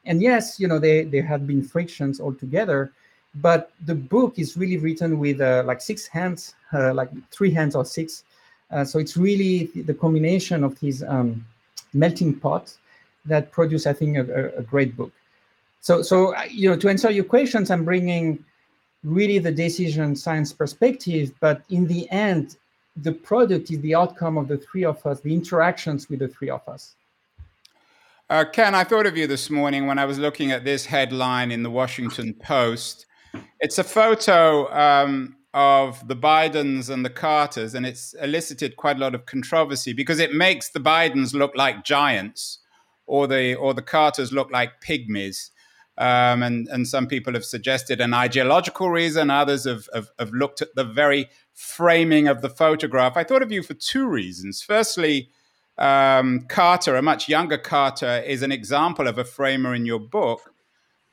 And 0.05 0.21
yes, 0.21 0.59
you 0.59 0.67
know, 0.67 0.79
they, 0.79 1.03
there 1.03 1.23
have 1.23 1.45
been 1.45 1.63
frictions 1.63 2.21
altogether, 2.21 2.91
but 3.35 3.71
the 3.85 3.95
book 3.95 4.37
is 4.37 4.57
really 4.57 4.77
written 4.77 5.19
with 5.19 5.41
uh, 5.41 5.63
like 5.65 5.81
six 5.81 6.07
hands, 6.07 6.55
uh, 6.73 6.93
like 6.93 7.09
three 7.31 7.51
hands 7.51 7.75
or 7.75 7.85
six. 7.85 8.23
Uh, 8.71 8.83
so 8.83 8.99
it's 8.99 9.15
really 9.15 9.65
the 9.75 9.93
combination 9.93 10.63
of 10.63 10.79
these 10.79 11.03
um, 11.03 11.45
melting 11.93 12.33
pots 12.33 12.79
that 13.25 13.51
produce, 13.51 13.85
I 13.85 13.93
think, 13.93 14.17
a, 14.17 14.57
a, 14.57 14.63
great 14.63 14.95
book. 14.95 15.11
So, 15.81 16.01
so 16.01 16.35
uh, 16.35 16.43
you 16.49 16.69
know, 16.69 16.77
to 16.77 16.89
answer 16.89 17.09
your 17.11 17.23
questions, 17.23 17.69
I'm 17.71 17.85
bringing 17.85 18.43
really 19.03 19.39
the 19.39 19.51
decision 19.51 20.15
science 20.15 20.51
perspective, 20.51 21.31
but 21.39 21.61
in 21.69 21.87
the 21.87 22.09
end, 22.09 22.57
the 22.97 23.11
product 23.11 23.71
is 23.71 23.79
the 23.81 23.95
outcome 23.95 24.37
of 24.37 24.47
the 24.47 24.57
three 24.57 24.83
of 24.83 25.05
us, 25.05 25.19
the 25.21 25.33
interactions 25.33 26.09
with 26.09 26.19
the 26.19 26.27
three 26.27 26.49
of 26.49 26.67
us. 26.67 26.95
Uh, 28.29 28.43
Ken, 28.43 28.75
I 28.75 28.83
thought 28.83 29.05
of 29.05 29.15
you 29.15 29.27
this 29.27 29.49
morning 29.49 29.87
when 29.87 29.97
I 29.97 30.05
was 30.05 30.19
looking 30.19 30.51
at 30.51 30.65
this 30.65 30.85
headline 30.85 31.51
in 31.51 31.63
the 31.63 31.69
Washington 31.69 32.33
Post. 32.33 33.05
It's 33.59 33.77
a 33.77 33.83
photo 33.83 34.71
um, 34.73 35.35
of 35.53 36.07
the 36.07 36.15
Bidens 36.15 36.89
and 36.89 37.03
the 37.03 37.09
Carters, 37.09 37.73
and 37.73 37.85
it's 37.85 38.13
elicited 38.21 38.75
quite 38.75 38.97
a 38.97 38.99
lot 38.99 39.15
of 39.15 39.25
controversy 39.25 39.93
because 39.93 40.19
it 40.19 40.33
makes 40.33 40.69
the 40.69 40.79
Bidens 40.79 41.33
look 41.33 41.55
like 41.55 41.83
giants, 41.83 42.59
or 43.05 43.27
the 43.27 43.55
or 43.55 43.73
the 43.73 43.81
Carters 43.81 44.31
look 44.31 44.51
like 44.51 44.81
pygmies. 44.81 45.49
Um, 45.99 46.43
and, 46.43 46.67
and 46.67 46.87
some 46.87 47.07
people 47.07 47.33
have 47.33 47.43
suggested 47.43 47.99
an 48.01 48.13
ideological 48.13 48.91
reason. 48.91 49.31
Others 49.31 49.65
have, 49.65 49.89
have, 49.95 50.09
have, 50.19 50.31
looked 50.31 50.61
at 50.61 50.75
the 50.75 50.83
very 50.83 51.27
framing 51.55 52.27
of 52.27 52.43
the 52.43 52.51
photograph. 52.51 53.17
I 53.17 53.23
thought 53.23 53.41
of 53.41 53.51
you 53.51 53.63
for 53.63 53.73
two 53.73 54.07
reasons. 54.07 54.61
Firstly, 54.61 55.29
um, 55.79 56.41
Carter, 56.49 56.95
a 56.95 57.01
much 57.01 57.27
younger 57.27 57.57
Carter, 57.57 58.23
is 58.25 58.43
an 58.43 58.51
example 58.51 59.07
of 59.07 59.17
a 59.17 59.23
framer 59.23 59.73
in 59.73 59.87
your 59.87 59.99
book. 59.99 60.53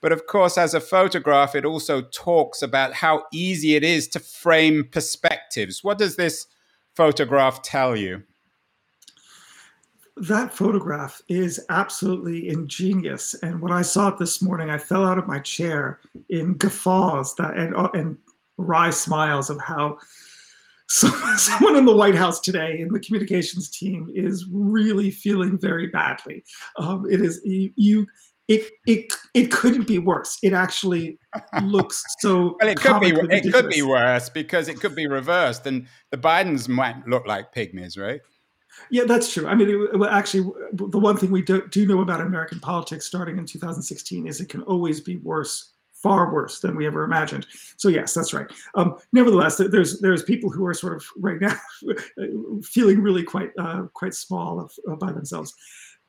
But 0.04 0.12
of 0.12 0.26
course, 0.26 0.58
as 0.58 0.74
a 0.74 0.80
photograph, 0.80 1.54
it 1.54 1.64
also 1.64 2.02
talks 2.02 2.60
about 2.60 2.92
how 2.92 3.24
easy 3.32 3.74
it 3.74 3.82
is 3.82 4.06
to 4.08 4.20
frame 4.20 4.86
perspectives. 4.92 5.82
What 5.82 5.96
does 5.96 6.16
this 6.16 6.46
photograph 6.94 7.62
tell 7.62 7.96
you? 7.96 8.22
that 10.16 10.54
photograph 10.54 11.22
is 11.28 11.58
absolutely 11.70 12.48
ingenious. 12.48 13.34
And 13.42 13.60
when 13.60 13.72
I 13.72 13.80
saw 13.80 14.08
it 14.08 14.18
this 14.18 14.42
morning, 14.42 14.68
I 14.68 14.76
fell 14.78 15.04
out 15.06 15.18
of 15.18 15.26
my 15.26 15.38
chair 15.40 16.00
in 16.28 16.54
guffaws 16.54 17.34
that 17.36 17.56
and, 17.56 17.74
uh, 17.74 17.88
and 17.94 18.18
wry 18.58 18.90
smiles 18.90 19.48
of 19.48 19.58
how 19.58 19.98
someone 20.88 21.76
in 21.76 21.86
the 21.86 21.96
White 21.96 22.14
House 22.14 22.40
today 22.40 22.78
in 22.78 22.92
the 22.92 23.00
communications 23.00 23.70
team 23.70 24.12
is 24.14 24.46
really 24.52 25.10
feeling 25.10 25.58
very 25.58 25.86
badly. 25.88 26.44
Um, 26.76 27.06
it 27.10 27.22
is 27.22 27.40
you, 27.42 27.72
you. 27.74 28.06
It 28.46 28.70
it 28.86 29.12
it 29.32 29.50
couldn't 29.50 29.86
be 29.86 29.98
worse. 29.98 30.38
It 30.42 30.52
actually 30.52 31.18
looks 31.62 32.04
so. 32.18 32.56
well, 32.60 32.70
it 32.70 32.78
could 32.78 33.00
be. 33.00 33.08
It 33.08 33.52
could 33.52 33.70
be 33.70 33.82
worse 33.82 34.28
because 34.28 34.68
it 34.68 34.80
could 34.80 34.94
be 34.94 35.06
reversed, 35.06 35.66
and 35.66 35.86
the 36.10 36.18
Bidens 36.18 36.68
might 36.68 37.06
look 37.08 37.26
like 37.26 37.54
pygmies, 37.54 37.98
right? 37.98 38.20
Yeah, 38.90 39.04
that's 39.04 39.32
true. 39.32 39.46
I 39.46 39.54
mean, 39.54 39.70
it, 39.70 39.98
well, 39.98 40.10
actually, 40.10 40.50
the 40.72 40.98
one 40.98 41.16
thing 41.16 41.30
we 41.30 41.42
do, 41.42 41.66
do 41.68 41.86
know 41.86 42.00
about 42.00 42.20
American 42.20 42.60
politics 42.60 43.06
starting 43.06 43.38
in 43.38 43.46
2016 43.46 44.26
is 44.26 44.40
it 44.40 44.48
can 44.48 44.62
always 44.62 45.00
be 45.00 45.16
worse 45.18 45.74
far 46.04 46.34
worse 46.34 46.60
than 46.60 46.76
we 46.76 46.86
ever 46.86 47.02
imagined. 47.02 47.46
So 47.78 47.88
yes, 47.88 48.12
that's 48.12 48.34
right. 48.34 48.46
Um, 48.74 48.98
nevertheless, 49.12 49.56
there's 49.56 50.00
there's 50.00 50.22
people 50.22 50.50
who 50.50 50.66
are 50.66 50.74
sort 50.74 50.96
of 50.96 51.04
right 51.16 51.40
now 51.40 51.56
feeling 52.62 53.00
really 53.00 53.22
quite 53.22 53.52
uh, 53.58 53.84
quite 53.94 54.12
small 54.12 54.60
of, 54.60 54.70
uh, 54.90 54.96
by 54.96 55.12
themselves. 55.12 55.54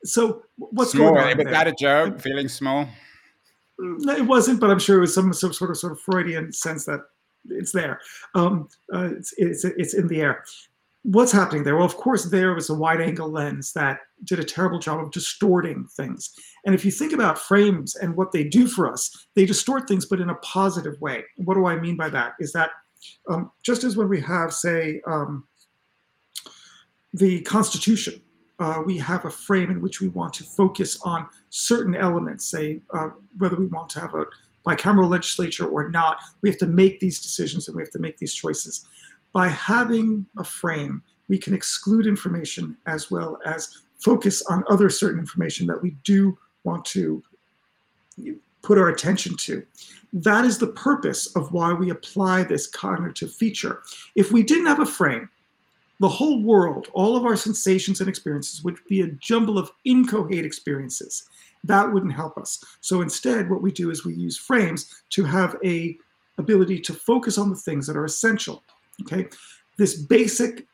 So 0.05 0.43
what's 0.57 0.91
small, 0.91 1.13
going 1.13 1.23
on? 1.23 1.37
Was 1.37 1.43
there? 1.45 1.53
that 1.53 1.67
a 1.67 1.73
joke? 1.73 2.21
Feeling 2.21 2.47
small? 2.47 2.87
No, 3.77 4.13
it 4.13 4.25
wasn't, 4.25 4.59
but 4.59 4.69
I'm 4.69 4.79
sure 4.79 4.97
it 4.97 5.01
was 5.01 5.13
some, 5.13 5.33
some 5.33 5.51
sort 5.51 5.71
of 5.71 5.77
sort 5.77 5.91
of 5.91 5.99
Freudian 5.99 6.53
sense 6.53 6.85
that 6.85 7.01
it's 7.49 7.71
there. 7.71 7.99
Um, 8.33 8.69
uh, 8.93 9.09
it's, 9.17 9.33
it's 9.37 9.65
it's 9.65 9.93
in 9.93 10.07
the 10.07 10.21
air 10.21 10.43
what's 11.05 11.31
happening 11.31 11.63
there? 11.63 11.75
Well, 11.75 11.85
of 11.85 11.97
course, 11.97 12.25
there 12.25 12.53
was 12.53 12.69
a 12.69 12.73
wide 12.73 12.99
angle 12.99 13.29
lens 13.29 13.73
that 13.73 13.99
did 14.23 14.39
a 14.39 14.43
terrible 14.43 14.79
job 14.79 14.99
of 14.99 15.11
distorting 15.11 15.87
things. 15.95 16.33
And 16.65 16.73
if 16.73 16.83
you 16.83 16.89
think 16.89 17.13
about 17.13 17.37
frames 17.37 17.95
and 17.95 18.15
what 18.15 18.31
they 18.31 18.43
do 18.43 18.67
for 18.67 18.91
us, 18.91 19.27
they 19.35 19.45
distort 19.45 19.87
things, 19.87 20.05
but 20.05 20.19
in 20.19 20.31
a 20.31 20.35
positive 20.35 20.99
way. 20.99 21.23
What 21.37 21.53
do 21.53 21.67
I 21.67 21.79
mean 21.79 21.95
by 21.95 22.09
that? 22.09 22.33
Is 22.39 22.53
that 22.53 22.71
um, 23.29 23.51
just 23.61 23.83
as 23.83 23.95
when 23.95 24.09
we 24.09 24.19
have, 24.21 24.51
say, 24.51 24.99
um, 25.05 25.47
the 27.13 27.41
Constitution, 27.41 28.19
uh, 28.59 28.81
we 28.85 28.97
have 28.97 29.25
a 29.25 29.29
frame 29.29 29.69
in 29.69 29.81
which 29.81 30.01
we 30.01 30.07
want 30.09 30.33
to 30.33 30.43
focus 30.43 30.99
on 31.01 31.27
certain 31.49 31.95
elements, 31.95 32.47
say, 32.47 32.81
uh, 32.93 33.09
whether 33.37 33.55
we 33.55 33.67
want 33.67 33.89
to 33.89 33.99
have 33.99 34.13
a 34.15 34.25
bicameral 34.65 35.09
legislature 35.09 35.67
or 35.67 35.89
not, 35.89 36.19
we 36.41 36.49
have 36.49 36.57
to 36.57 36.67
make 36.67 36.99
these 36.99 37.21
decisions 37.21 37.67
and 37.67 37.75
we 37.75 37.83
have 37.83 37.91
to 37.91 37.99
make 37.99 38.17
these 38.17 38.33
choices 38.33 38.87
by 39.35 39.49
having 39.49 40.25
a 40.37 40.43
frame, 40.45 41.03
we 41.27 41.37
can 41.37 41.53
exclude 41.53 42.07
information 42.07 42.77
as 42.85 43.11
well 43.11 43.37
as 43.45 43.81
focus 43.99 44.41
on 44.43 44.63
other 44.69 44.89
certain 44.89 45.19
information 45.19 45.67
that 45.67 45.81
we 45.83 45.91
do 46.05 46.37
want 46.63 46.85
to 46.85 47.21
put 48.61 48.77
our 48.77 48.87
attention 48.87 49.35
to. 49.35 49.61
That 50.13 50.45
is 50.45 50.57
the 50.57 50.67
purpose 50.67 51.35
of 51.35 51.51
why 51.51 51.73
we 51.73 51.89
apply 51.89 52.43
this 52.43 52.67
cognitive 52.67 53.33
feature. 53.33 53.83
If 54.15 54.31
we 54.31 54.41
didn't 54.41 54.67
have 54.67 54.79
a 54.79 54.85
frame, 54.85 55.29
the 55.99 56.09
whole 56.09 56.41
world, 56.41 56.89
all 56.93 57.15
of 57.15 57.25
our 57.25 57.35
sensations 57.35 57.99
and 57.99 58.09
experiences 58.09 58.63
would 58.63 58.77
be 58.89 59.01
a 59.01 59.11
jumble 59.13 59.57
of 59.57 59.71
incoherent 59.85 60.45
experiences. 60.45 61.29
That 61.63 61.91
wouldn't 61.91 62.13
help 62.13 62.37
us. 62.37 62.63
So 62.81 63.01
instead, 63.01 63.49
what 63.49 63.61
we 63.61 63.71
do 63.71 63.89
is 63.89 64.05
we 64.05 64.13
use 64.13 64.37
frames 64.37 65.03
to 65.11 65.23
have 65.23 65.57
a 65.63 65.97
ability 66.37 66.79
to 66.81 66.93
focus 66.93 67.37
on 67.37 67.49
the 67.49 67.55
things 67.55 67.87
that 67.87 67.95
are 67.95 68.05
essential 68.05 68.61
Okay, 69.01 69.27
this 69.77 69.95
basic 69.95 70.65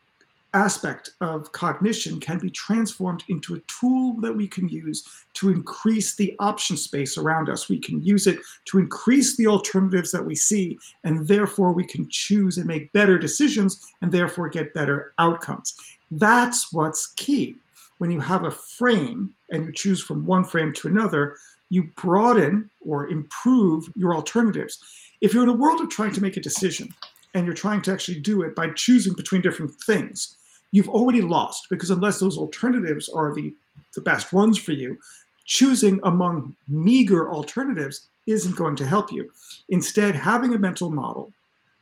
aspect 0.53 1.11
of 1.21 1.51
cognition 1.51 2.19
can 2.19 2.37
be 2.37 2.49
transformed 2.49 3.23
into 3.29 3.55
a 3.55 3.59
tool 3.61 4.19
that 4.21 4.33
we 4.33 4.47
can 4.47 4.67
use 4.67 5.07
to 5.33 5.49
increase 5.49 6.15
the 6.15 6.35
option 6.39 6.75
space 6.75 7.17
around 7.17 7.49
us. 7.49 7.69
We 7.69 7.79
can 7.79 8.01
use 8.03 8.27
it 8.27 8.39
to 8.65 8.79
increase 8.79 9.37
the 9.37 9.47
alternatives 9.47 10.11
that 10.11 10.25
we 10.25 10.35
see, 10.35 10.77
and 11.03 11.27
therefore 11.27 11.71
we 11.71 11.85
can 11.85 12.07
choose 12.09 12.57
and 12.57 12.67
make 12.67 12.91
better 12.93 13.17
decisions 13.17 13.85
and 14.01 14.11
therefore 14.11 14.49
get 14.49 14.73
better 14.73 15.13
outcomes. 15.19 15.75
That's 16.11 16.73
what's 16.73 17.13
key. 17.15 17.55
When 17.99 18.11
you 18.11 18.19
have 18.19 18.43
a 18.43 18.51
frame 18.51 19.33
and 19.51 19.65
you 19.65 19.71
choose 19.71 20.01
from 20.01 20.25
one 20.25 20.43
frame 20.43 20.73
to 20.73 20.87
another, 20.87 21.37
you 21.69 21.89
broaden 21.95 22.69
or 22.81 23.07
improve 23.07 23.89
your 23.95 24.13
alternatives. 24.13 24.79
If 25.21 25.33
you're 25.33 25.43
in 25.43 25.49
a 25.49 25.53
world 25.53 25.79
of 25.81 25.89
trying 25.89 26.11
to 26.13 26.21
make 26.21 26.35
a 26.35 26.41
decision, 26.41 26.93
and 27.33 27.45
you're 27.45 27.55
trying 27.55 27.81
to 27.83 27.91
actually 27.93 28.19
do 28.19 28.41
it 28.41 28.55
by 28.55 28.69
choosing 28.71 29.13
between 29.13 29.41
different 29.41 29.71
things, 29.85 30.37
you've 30.71 30.89
already 30.89 31.21
lost 31.21 31.67
because 31.69 31.89
unless 31.89 32.19
those 32.19 32.37
alternatives 32.37 33.09
are 33.09 33.33
the, 33.33 33.53
the 33.95 34.01
best 34.01 34.33
ones 34.33 34.57
for 34.57 34.71
you, 34.71 34.97
choosing 35.45 35.99
among 36.03 36.55
meager 36.67 37.29
alternatives 37.29 38.07
isn't 38.27 38.55
going 38.55 38.75
to 38.75 38.85
help 38.85 39.11
you. 39.11 39.29
Instead, 39.69 40.15
having 40.15 40.53
a 40.53 40.59
mental 40.59 40.89
model 40.89 41.31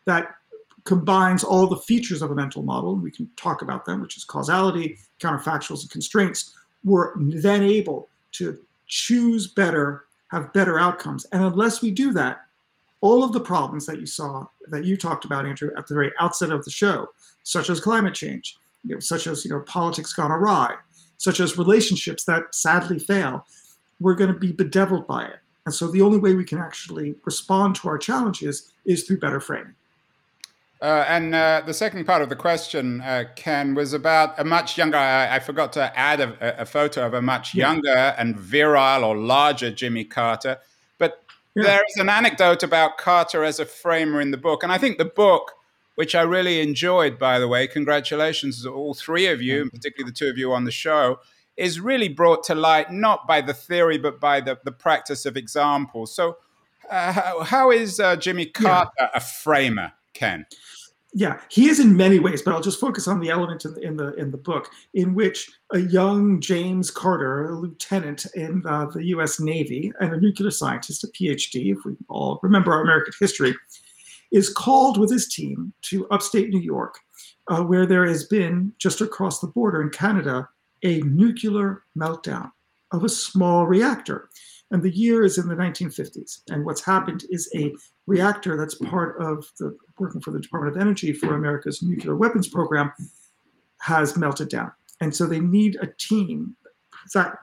that 0.05 0.36
combines 0.86 1.43
all 1.43 1.67
the 1.67 1.77
features 1.77 2.22
of 2.22 2.31
a 2.31 2.36
mental 2.36 2.63
model, 2.63 2.93
and 2.93 3.03
we 3.03 3.12
can 3.12 3.29
talk 3.36 3.62
about 3.62 3.86
them, 3.86 4.01
which 4.01 4.17
is 4.17 4.24
causality, 4.24 4.98
counterfactuals, 5.19 5.81
and 5.81 5.91
constraints, 5.91 6.55
we're 6.84 7.13
then 7.17 7.62
able 7.62 8.08
to 8.31 8.58
choose 8.88 9.48
better, 9.48 10.05
have 10.29 10.51
better 10.53 10.79
outcomes. 10.79 11.25
And 11.31 11.44
unless 11.44 11.81
we 11.81 11.92
do 11.92 12.11
that, 12.14 12.46
all 13.01 13.24
of 13.24 13.33
the 13.33 13.40
problems 13.40 13.85
that 13.85 14.00
you 14.00 14.05
saw, 14.05 14.48
that 14.68 14.83
you 14.85 14.98
talked 14.98 15.25
about, 15.25 15.46
Andrew, 15.46 15.72
at 15.77 15.87
the 15.87 15.94
very 15.94 16.11
outset 16.20 16.51
of 16.51 16.66
the 16.66 16.72
show, 16.72 17.09
such 17.44 17.70
as 17.70 17.79
climate 17.79 18.14
change, 18.14 18.57
you 18.83 18.96
know, 18.96 19.00
such 19.00 19.27
as 19.27 19.46
you 19.46 19.51
know 19.51 19.61
politics 19.61 20.13
gone 20.13 20.31
awry, 20.31 20.75
such 21.18 21.39
as 21.39 21.57
relationships 21.57 22.24
that 22.25 22.53
sadly 22.53 23.00
fail, 23.00 23.46
we're 24.00 24.15
going 24.15 24.31
to 24.33 24.39
be 24.39 24.51
bedeviled 24.51 25.07
by 25.07 25.25
it. 25.25 25.39
And 25.65 25.74
so 25.74 25.92
the 25.92 26.01
only 26.01 26.18
way 26.18 26.33
we 26.33 26.46
can 26.46 26.57
actually 26.57 27.15
respond 27.25 27.75
to 27.77 27.89
our 27.89 27.98
challenges 27.98 28.72
is 28.85 29.03
through 29.03 29.20
better 29.20 29.39
framing. 29.39 29.75
Uh, 30.81 31.03
and 31.09 31.35
uh, 31.35 31.61
the 31.65 31.74
second 31.74 32.05
part 32.05 32.22
of 32.22 32.29
the 32.29 32.37
question, 32.37 33.01
uh, 33.01 33.25
Ken, 33.35 33.75
was 33.75 33.92
about 33.92 34.39
a 34.39 34.46
much 34.46 34.77
younger. 34.77 34.98
I, 34.98 35.35
I 35.35 35.39
forgot 35.39 35.74
to 35.74 35.98
add 36.00 36.22
a, 36.22 36.61
a, 36.61 36.65
photo 36.65 37.05
of 37.05 37.13
a 37.13 37.22
much 37.22 37.53
yeah. 37.53 37.70
younger 37.70 38.15
and 38.18 38.39
virile 38.39 39.03
or 39.03 39.18
larger 39.18 39.72
Jimmy 39.72 40.05
Carter. 40.05 40.59
Yeah. 41.55 41.63
There 41.63 41.81
is 41.89 41.98
an 41.98 42.09
anecdote 42.09 42.63
about 42.63 42.98
Carter 42.98 43.44
as 43.44 43.59
a 43.59 43.65
framer 43.65 44.22
in 44.22 44.31
the 44.31 44.37
book. 44.37 44.63
And 44.63 44.72
I 44.72 44.77
think 44.77 44.98
the 44.98 45.05
book, 45.05 45.53
which 46.00 46.16
I 46.16 46.22
really 46.22 46.62
enjoyed, 46.62 47.20
by 47.20 47.40
the 47.40 47.48
way, 47.50 47.68
congratulations 47.68 48.64
to 48.64 48.70
all 48.70 48.94
three 48.94 49.27
of 49.27 49.42
you, 49.42 49.64
and 49.64 49.70
particularly 49.70 50.09
the 50.09 50.16
two 50.16 50.29
of 50.29 50.38
you 50.38 50.53
on 50.53 50.64
the 50.64 50.72
show, 50.72 51.20
is 51.57 51.81
really 51.81 52.07
brought 52.07 52.46
to 52.46 52.55
light 52.55 52.90
not 52.90 53.27
by 53.27 53.42
the 53.42 53.53
theory, 53.53 53.98
but 53.98 54.18
by 54.18 54.40
the, 54.40 54.57
the 54.64 54.72
practice 54.72 55.25
of 55.25 55.35
examples. 55.35 56.16
So, 56.16 56.38
uh, 56.90 57.12
how, 57.12 57.44
how 57.44 57.72
is 57.72 58.00
uh, 58.00 58.16
Jimmy 58.16 58.46
Carter 58.46 58.90
yeah. 58.98 59.09
a 59.14 59.20
framer, 59.20 59.92
Ken? 60.14 60.46
yeah, 61.14 61.42
he 61.50 61.68
is 61.68 61.81
in 61.81 61.98
many 61.98 62.18
ways, 62.20 62.42
but 62.42 62.53
I'll 62.53 62.62
just 62.62 62.79
focus 62.79 63.05
on 63.05 63.20
the 63.20 63.29
element 63.29 63.66
in 63.66 63.74
the 63.74 63.81
in 63.81 63.98
the, 63.98 64.14
in 64.14 64.31
the 64.31 64.38
book 64.38 64.70
in 64.94 65.16
which 65.16 65.50
a 65.74 65.79
young 65.79 66.40
James 66.40 66.92
Carter, 66.92 67.50
a 67.50 67.59
lieutenant 67.59 68.25
in 68.35 68.64
uh, 68.66 68.85
the 68.85 69.03
U.S. 69.07 69.38
Navy 69.38 69.92
and 70.00 70.14
a 70.14 70.20
nuclear 70.22 70.51
scientist, 70.51 71.03
a 71.03 71.07
PhD, 71.07 71.74
if 71.74 71.79
we 71.83 71.98
all 72.07 72.40
remember 72.42 72.72
our 72.72 72.83
American 72.83 73.14
history, 73.20 73.53
is 74.31 74.50
called 74.50 74.98
with 74.98 75.11
his 75.11 75.27
team 75.27 75.74
to 75.83 76.07
upstate 76.09 76.50
New 76.50 76.59
York, 76.59 77.00
uh, 77.48 77.63
where 77.63 77.85
there 77.85 78.05
has 78.05 78.25
been 78.25 78.74
just 78.77 79.01
across 79.01 79.39
the 79.39 79.48
border 79.48 79.81
in 79.81 79.89
Canada 79.89 80.48
a 80.83 81.01
nuclear 81.01 81.83
meltdown 81.98 82.51
of 82.92 83.03
a 83.03 83.09
small 83.09 83.68
reactor. 83.68 84.29
And 84.72 84.83
the 84.83 84.96
year 84.96 85.24
is 85.24 85.37
in 85.37 85.48
the 85.48 85.55
1950s. 85.55 86.42
And 86.50 86.63
what's 86.63 86.83
happened 86.83 87.25
is 87.29 87.50
a 87.55 87.74
reactor 88.05 88.55
that's 88.55 88.75
part 88.75 89.20
of 89.20 89.51
the 89.57 89.75
working 89.98 90.22
for 90.22 90.31
the 90.31 90.39
Department 90.39 90.75
of 90.75 90.81
Energy 90.81 91.11
for 91.11 91.35
America's 91.35 91.81
nuclear 91.81 92.15
weapons 92.15 92.48
program 92.48 92.92
has 93.79 94.15
melted 94.15 94.50
down. 94.50 94.72
And 95.01 95.15
so 95.15 95.25
they 95.25 95.39
need 95.39 95.77
a 95.81 95.87
team. 95.98 96.55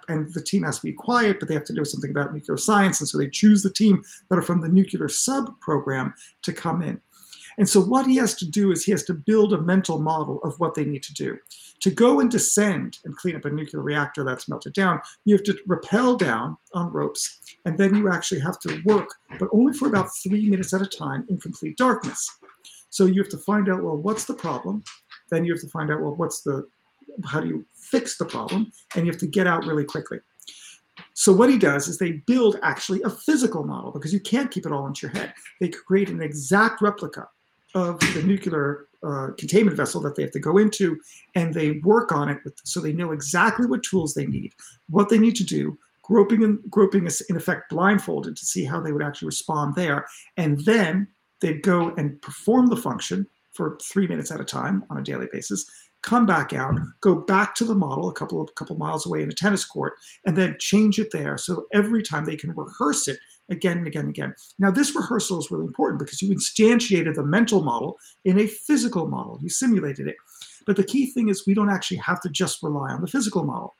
And 0.09 0.33
the 0.33 0.43
team 0.43 0.63
has 0.63 0.79
to 0.79 0.87
be 0.87 0.93
quiet, 0.93 1.39
but 1.39 1.49
they 1.49 1.55
have 1.55 1.65
to 1.65 1.75
do 1.75 1.85
something 1.85 2.11
about 2.11 2.35
nuclear 2.35 2.57
science. 2.57 3.01
And 3.01 3.09
so 3.09 3.19
they 3.19 3.29
choose 3.29 3.63
the 3.63 3.73
team 3.73 4.03
that 4.29 4.39
are 4.39 4.43
from 4.43 4.61
the 4.61 4.69
nuclear 4.69 5.09
sub 5.09 5.59
program 5.61 6.15
to 6.43 6.53
come 6.53 6.83
in. 6.83 7.01
And 7.59 7.69
so 7.69 7.81
what 7.81 8.07
he 8.07 8.17
has 8.17 8.35
to 8.35 8.51
do 8.51 8.71
is 8.71 8.85
he 8.85 8.93
has 8.93 9.05
to 9.05 9.15
build 9.15 9.55
a 9.55 9.61
mental 9.63 9.99
model 9.99 10.43
of 10.43 10.59
what 10.61 10.75
they 10.75 10.85
need 10.85 11.03
to 11.05 11.15
do. 11.15 11.39
To 11.81 11.91
go 11.91 12.21
and 12.21 12.31
descend 12.31 12.99
and 13.05 13.17
clean 13.17 13.37
up 13.37 13.47
a 13.47 13.51
nuclear 13.51 13.83
reactor 13.83 14.25
that's 14.25 14.49
melted 14.49 14.75
down, 14.75 15.01
you 15.25 15.35
have 15.35 15.45
to 15.45 15.59
rappel 15.67 16.17
down 16.17 16.57
on 16.75 16.93
ropes, 16.93 17.41
and 17.65 17.79
then 17.79 17.95
you 17.95 18.11
actually 18.11 18.41
have 18.41 18.59
to 18.61 18.83
work, 18.85 19.09
but 19.39 19.49
only 19.53 19.73
for 19.73 19.89
about 19.89 20.15
three 20.23 20.49
minutes 20.51 20.75
at 20.75 20.83
a 20.83 20.87
time 20.87 21.25
in 21.31 21.39
complete 21.39 21.79
darkness. 21.79 22.31
So 22.91 23.07
you 23.07 23.23
have 23.23 23.31
to 23.31 23.39
find 23.39 23.69
out, 23.71 23.83
well, 23.83 23.97
what's 23.97 24.25
the 24.25 24.35
problem? 24.35 24.85
Then 25.31 25.45
you 25.45 25.53
have 25.53 25.63
to 25.63 25.69
find 25.69 25.91
out, 25.91 26.01
well, 26.01 26.15
what's 26.15 26.43
the, 26.43 26.67
how 27.25 27.41
do 27.41 27.49
you 27.49 27.67
fix 27.75 28.19
the 28.19 28.25
problem? 28.25 28.73
And 28.95 29.07
you 29.07 29.13
have 29.13 29.21
to 29.21 29.27
get 29.27 29.47
out 29.47 29.65
really 29.65 29.85
quickly. 29.85 30.19
So 31.15 31.33
what 31.33 31.51
he 31.51 31.59
does 31.59 31.89
is 31.89 31.99
they 31.99 32.13
build 32.27 32.59
actually 32.63 33.03
a 33.03 33.11
physical 33.11 33.65
model 33.65 33.91
because 33.91 34.13
you 34.13 34.21
can't 34.21 34.51
keep 34.51 34.67
it 34.67 34.73
all 34.73 34.87
into 34.87 35.07
your 35.07 35.15
head. 35.15 35.35
They 35.61 35.69
create 35.69 36.11
an 36.11 36.23
exact 36.23 36.81
replica 36.81 37.29
of 37.75 38.01
the 38.01 38.23
nuclear 38.23 38.87
uh, 39.03 39.29
containment 39.37 39.77
vessel 39.77 40.01
that 40.01 40.17
they 40.17 40.23
have 40.23 40.33
to 40.33 40.41
go 40.41 40.57
into, 40.59 40.99
and 41.35 41.53
they 41.53 41.73
work 41.85 42.13
on 42.13 42.29
it 42.29 42.39
with, 42.45 42.59
so 42.65 42.81
they 42.81 42.93
know 42.93 43.13
exactly 43.13 43.67
what 43.67 43.83
tools 43.83 44.15
they 44.15 44.27
need, 44.27 44.53
what 44.89 45.09
they 45.09 45.19
need 45.19 45.37
to 45.37 45.45
do, 45.45 45.79
groping 46.03 46.43
and 46.43 46.59
groping 46.71 47.07
is 47.07 47.21
in 47.23 47.37
effect 47.37 47.69
blindfolded 47.69 48.37
to 48.37 48.47
see 48.47 48.65
how 48.65 48.81
they 48.81 48.93
would 48.93 49.03
actually 49.03 49.27
respond 49.27 49.75
there, 49.75 50.07
and 50.37 50.65
then 50.65 51.07
they'd 51.41 51.63
go 51.63 51.95
and 51.97 52.21
perform 52.23 52.67
the 52.69 52.77
function 52.77 53.27
for 53.53 53.79
three 53.83 54.07
minutes 54.07 54.31
at 54.31 54.41
a 54.41 54.45
time 54.45 54.85
on 54.91 54.99
a 54.99 55.03
daily 55.03 55.29
basis, 55.33 55.71
come 56.07 56.25
back 56.25 56.53
out, 56.53 56.75
go 57.01 57.17
back 57.17 57.55
to 57.57 57.65
the 57.65 57.75
model 57.75 58.09
a 58.09 58.15
couple 58.15 58.41
of 58.41 58.55
couple 58.55 58.77
miles 58.77 59.05
away 59.05 59.23
in 59.23 59.29
a 59.29 59.35
tennis 59.35 59.65
court, 59.65 59.95
and 60.25 60.37
then 60.37 60.57
change 60.59 60.99
it 60.99 61.11
there. 61.11 61.37
So 61.37 61.67
every 61.75 62.03
time 62.03 62.25
they 62.25 62.37
can 62.37 62.55
rehearse 62.55 63.09
it 63.09 63.19
again 63.51 63.79
and 63.79 63.87
again 63.87 64.03
and 64.03 64.11
again. 64.11 64.35
Now, 64.59 64.71
this 64.71 64.95
rehearsal 64.95 65.39
is 65.41 65.51
really 65.51 65.67
important 65.67 65.99
because 65.99 66.23
you 66.23 66.35
instantiated 66.35 67.15
the 67.15 67.25
mental 67.25 67.63
model 67.63 67.99
in 68.25 68.39
a 68.39 68.47
physical 68.47 69.09
model. 69.09 69.39
You 69.43 69.49
simulated 69.49 70.07
it. 70.07 70.17
But 70.65 70.77
the 70.77 70.85
key 70.85 71.11
thing 71.11 71.29
is 71.29 71.47
we 71.47 71.55
don't 71.55 71.71
actually 71.71 71.99
have 71.99 72.21
to 72.23 72.29
just 72.29 72.63
rely 72.63 72.91
on 72.93 73.01
the 73.01 73.07
physical 73.09 73.45
model. 73.45 73.75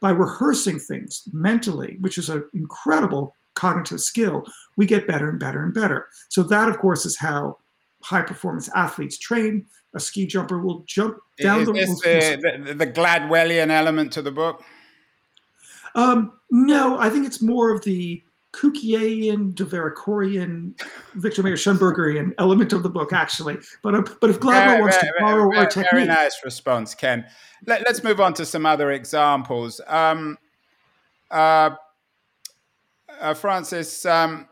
By 0.00 0.10
rehearsing 0.10 0.78
things 0.78 1.22
mentally, 1.32 1.96
which 2.00 2.18
is 2.18 2.28
an 2.28 2.44
incredible 2.54 3.34
cognitive 3.54 4.00
skill, 4.00 4.44
we 4.76 4.86
get 4.86 5.06
better 5.06 5.28
and 5.28 5.38
better 5.38 5.62
and 5.62 5.72
better. 5.72 6.06
So 6.28 6.42
that, 6.44 6.68
of 6.68 6.78
course, 6.78 7.06
is 7.06 7.18
how 7.18 7.58
high 8.02 8.22
performance 8.22 8.68
athletes 8.74 9.18
train. 9.18 9.66
A 9.94 10.00
ski 10.00 10.26
jumper 10.26 10.60
will 10.60 10.84
jump 10.86 11.18
down 11.40 11.60
is 11.60 11.66
the, 11.66 11.72
this 11.72 12.00
the, 12.36 12.62
the, 12.64 12.74
the 12.74 12.86
Gladwellian 12.86 13.70
element 13.70 14.12
to 14.12 14.22
the 14.22 14.30
book? 14.30 14.62
Um, 15.94 16.32
no, 16.50 16.98
I 16.98 17.10
think 17.10 17.26
it's 17.26 17.42
more 17.42 17.70
of 17.70 17.84
the 17.84 18.22
Kukiaian, 18.52 19.54
Devarikorian, 19.54 20.78
Victor 21.14 21.42
Mayer 21.42 21.56
Schonbergerian 21.56 22.34
element 22.38 22.72
of 22.72 22.82
the 22.82 22.90
book, 22.90 23.12
actually. 23.12 23.56
But 23.82 23.94
uh, 23.94 24.02
but 24.20 24.30
if 24.30 24.40
Gladwell 24.40 24.80
wants 24.80 24.98
to 24.98 25.12
borrow 25.18 25.48
very, 25.50 25.58
our 25.58 25.66
technique, 25.66 25.90
very 25.90 26.04
nice 26.04 26.40
response, 26.44 26.94
Ken. 26.94 27.24
Let, 27.66 27.86
us 27.86 28.02
move 28.04 28.20
on 28.20 28.34
to 28.34 28.44
some 28.44 28.66
other 28.66 28.90
examples. 28.90 29.80
Um, 29.86 30.36
uh, 31.30 31.70
uh, 33.20 33.34
Francis, 33.34 34.04
um, 34.04 34.48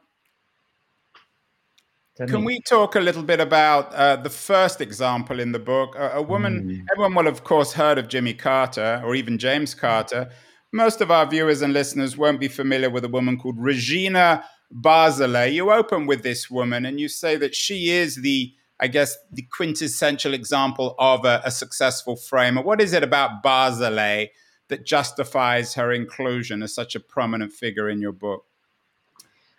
can 2.26 2.44
we 2.44 2.60
talk 2.60 2.96
a 2.96 3.00
little 3.00 3.22
bit 3.22 3.40
about 3.40 3.94
uh, 3.94 4.16
the 4.16 4.30
first 4.30 4.80
example 4.80 5.40
in 5.40 5.52
the 5.52 5.58
book? 5.58 5.94
A, 5.96 6.16
a 6.16 6.22
woman, 6.22 6.68
mm. 6.68 6.86
everyone 6.92 7.14
will, 7.14 7.28
of 7.28 7.44
course, 7.44 7.72
heard 7.72 7.98
of 7.98 8.08
Jimmy 8.08 8.34
Carter 8.34 9.02
or 9.04 9.14
even 9.14 9.38
James 9.38 9.74
Carter. 9.74 10.30
Most 10.72 11.00
of 11.00 11.10
our 11.10 11.26
viewers 11.26 11.62
and 11.62 11.72
listeners 11.72 12.16
won't 12.16 12.40
be 12.40 12.48
familiar 12.48 12.90
with 12.90 13.04
a 13.04 13.08
woman 13.08 13.38
called 13.38 13.58
Regina 13.58 14.44
Barzilay. 14.72 15.52
You 15.52 15.72
open 15.72 16.06
with 16.06 16.22
this 16.22 16.50
woman 16.50 16.86
and 16.86 17.00
you 17.00 17.08
say 17.08 17.36
that 17.36 17.54
she 17.54 17.90
is 17.90 18.16
the, 18.16 18.52
I 18.78 18.86
guess, 18.86 19.16
the 19.32 19.46
quintessential 19.56 20.34
example 20.34 20.94
of 20.98 21.24
a, 21.24 21.42
a 21.44 21.50
successful 21.50 22.16
framer. 22.16 22.62
What 22.62 22.80
is 22.80 22.92
it 22.92 23.02
about 23.02 23.42
Barzilay 23.42 24.28
that 24.68 24.86
justifies 24.86 25.74
her 25.74 25.92
inclusion 25.92 26.62
as 26.62 26.74
such 26.74 26.94
a 26.94 27.00
prominent 27.00 27.52
figure 27.52 27.88
in 27.88 28.00
your 28.00 28.12
book? 28.12 28.44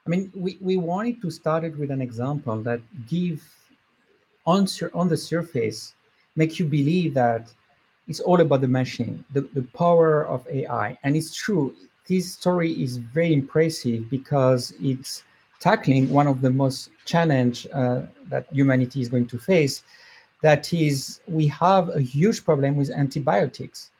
I 0.05 0.09
mean, 0.09 0.31
we, 0.35 0.57
we 0.61 0.77
wanted 0.77 1.21
to 1.21 1.29
start 1.29 1.63
it 1.63 1.77
with 1.77 1.91
an 1.91 2.01
example 2.01 2.61
that 2.63 2.81
give 3.07 3.43
on, 4.45 4.67
on 4.93 5.07
the 5.07 5.17
surface, 5.17 5.93
make 6.35 6.57
you 6.59 6.65
believe 6.65 7.13
that 7.13 7.53
it's 8.07 8.19
all 8.19 8.41
about 8.41 8.61
the 8.61 8.67
machine, 8.67 9.23
the, 9.31 9.41
the 9.53 9.61
power 9.77 10.25
of 10.27 10.47
AI. 10.49 10.97
And 11.03 11.15
it's 11.15 11.35
true. 11.35 11.75
This 12.07 12.33
story 12.33 12.71
is 12.71 12.97
very 12.97 13.31
impressive 13.31 14.09
because 14.09 14.73
it's 14.81 15.23
tackling 15.59 16.09
one 16.09 16.25
of 16.25 16.41
the 16.41 16.49
most 16.49 16.89
challenge 17.05 17.67
uh, 17.71 18.01
that 18.29 18.47
humanity 18.51 19.01
is 19.01 19.09
going 19.09 19.27
to 19.27 19.37
face. 19.37 19.83
That 20.41 20.73
is, 20.73 21.21
we 21.27 21.45
have 21.47 21.89
a 21.89 22.01
huge 22.01 22.43
problem 22.43 22.75
with 22.75 22.89
antibiotics. 22.89 23.91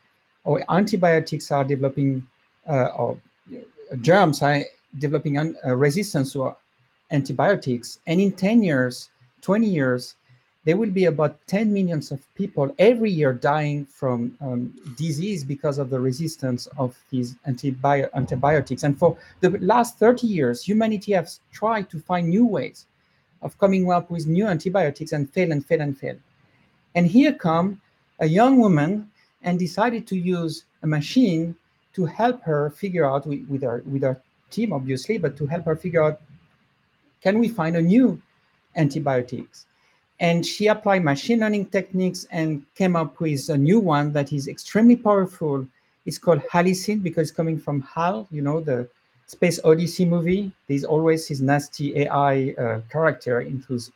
Or 0.43 0.63
antibiotics 0.69 1.51
are 1.51 1.63
developing, 1.63 2.27
uh, 2.67 2.87
or 2.97 3.19
germs 4.01 4.41
are 4.41 4.63
developing 4.99 5.37
un, 5.37 5.55
uh, 5.65 5.75
resistance 5.75 6.33
to 6.33 6.55
antibiotics. 7.11 7.99
And 8.07 8.19
in 8.19 8.31
10 8.31 8.63
years, 8.63 9.09
20 9.41 9.67
years, 9.67 10.15
there 10.63 10.77
will 10.77 10.91
be 10.91 11.05
about 11.05 11.39
10 11.47 11.73
millions 11.73 12.11
of 12.11 12.21
people 12.35 12.73
every 12.77 13.09
year 13.09 13.33
dying 13.33 13.85
from 13.85 14.37
um, 14.41 14.71
disease 14.95 15.43
because 15.43 15.79
of 15.79 15.89
the 15.89 15.99
resistance 15.99 16.67
of 16.77 16.95
these 17.09 17.35
antibi- 17.47 18.09
antibiotics. 18.13 18.83
And 18.83 18.97
for 18.97 19.17
the 19.39 19.49
last 19.59 19.97
30 19.97 20.27
years, 20.27 20.63
humanity 20.63 21.13
has 21.13 21.39
tried 21.51 21.89
to 21.89 21.99
find 21.99 22.29
new 22.29 22.45
ways 22.45 22.85
of 23.41 23.57
coming 23.57 23.91
up 23.91 24.11
with 24.11 24.27
new 24.27 24.45
antibiotics 24.45 25.13
and 25.13 25.31
fail 25.31 25.51
and 25.51 25.65
fail 25.65 25.81
and 25.81 25.97
fail. 25.97 26.15
And 26.93 27.07
here 27.07 27.33
come 27.33 27.81
a 28.19 28.27
young 28.27 28.59
woman 28.59 29.09
and 29.41 29.57
decided 29.57 30.05
to 30.07 30.15
use 30.15 30.65
a 30.83 30.87
machine 30.87 31.55
to 31.93 32.05
help 32.05 32.43
her 32.43 32.69
figure 32.69 33.05
out 33.05 33.25
with, 33.25 33.47
with 33.49 33.63
her 33.63 33.83
with 33.85 34.03
her 34.03 34.21
team, 34.51 34.73
obviously, 34.73 35.17
but 35.17 35.37
to 35.37 35.45
help 35.47 35.65
her 35.65 35.75
figure 35.75 36.03
out 36.03 36.21
can 37.21 37.39
we 37.39 37.47
find 37.47 37.75
a 37.75 37.81
new 37.81 38.21
antibiotics? 38.75 39.67
And 40.19 40.45
she 40.45 40.67
applied 40.67 41.03
machine 41.03 41.39
learning 41.39 41.67
techniques 41.67 42.25
and 42.31 42.63
came 42.75 42.95
up 42.95 43.19
with 43.19 43.49
a 43.49 43.57
new 43.57 43.79
one 43.79 44.11
that 44.13 44.33
is 44.33 44.47
extremely 44.47 44.95
powerful. 44.95 45.67
It's 46.05 46.17
called 46.17 46.41
Halicin 46.51 47.01
because 47.01 47.29
it's 47.29 47.35
coming 47.35 47.59
from 47.59 47.81
HAL, 47.81 48.27
you 48.31 48.41
know, 48.41 48.59
the 48.59 48.87
Space 49.27 49.59
Odyssey 49.63 50.05
movie. 50.05 50.51
There's 50.67 50.83
always 50.83 51.27
his 51.27 51.41
nasty 51.41 51.97
AI 51.97 52.53
uh, 52.57 52.81
character 52.91 53.41
in 53.41 53.63
those 53.69 53.91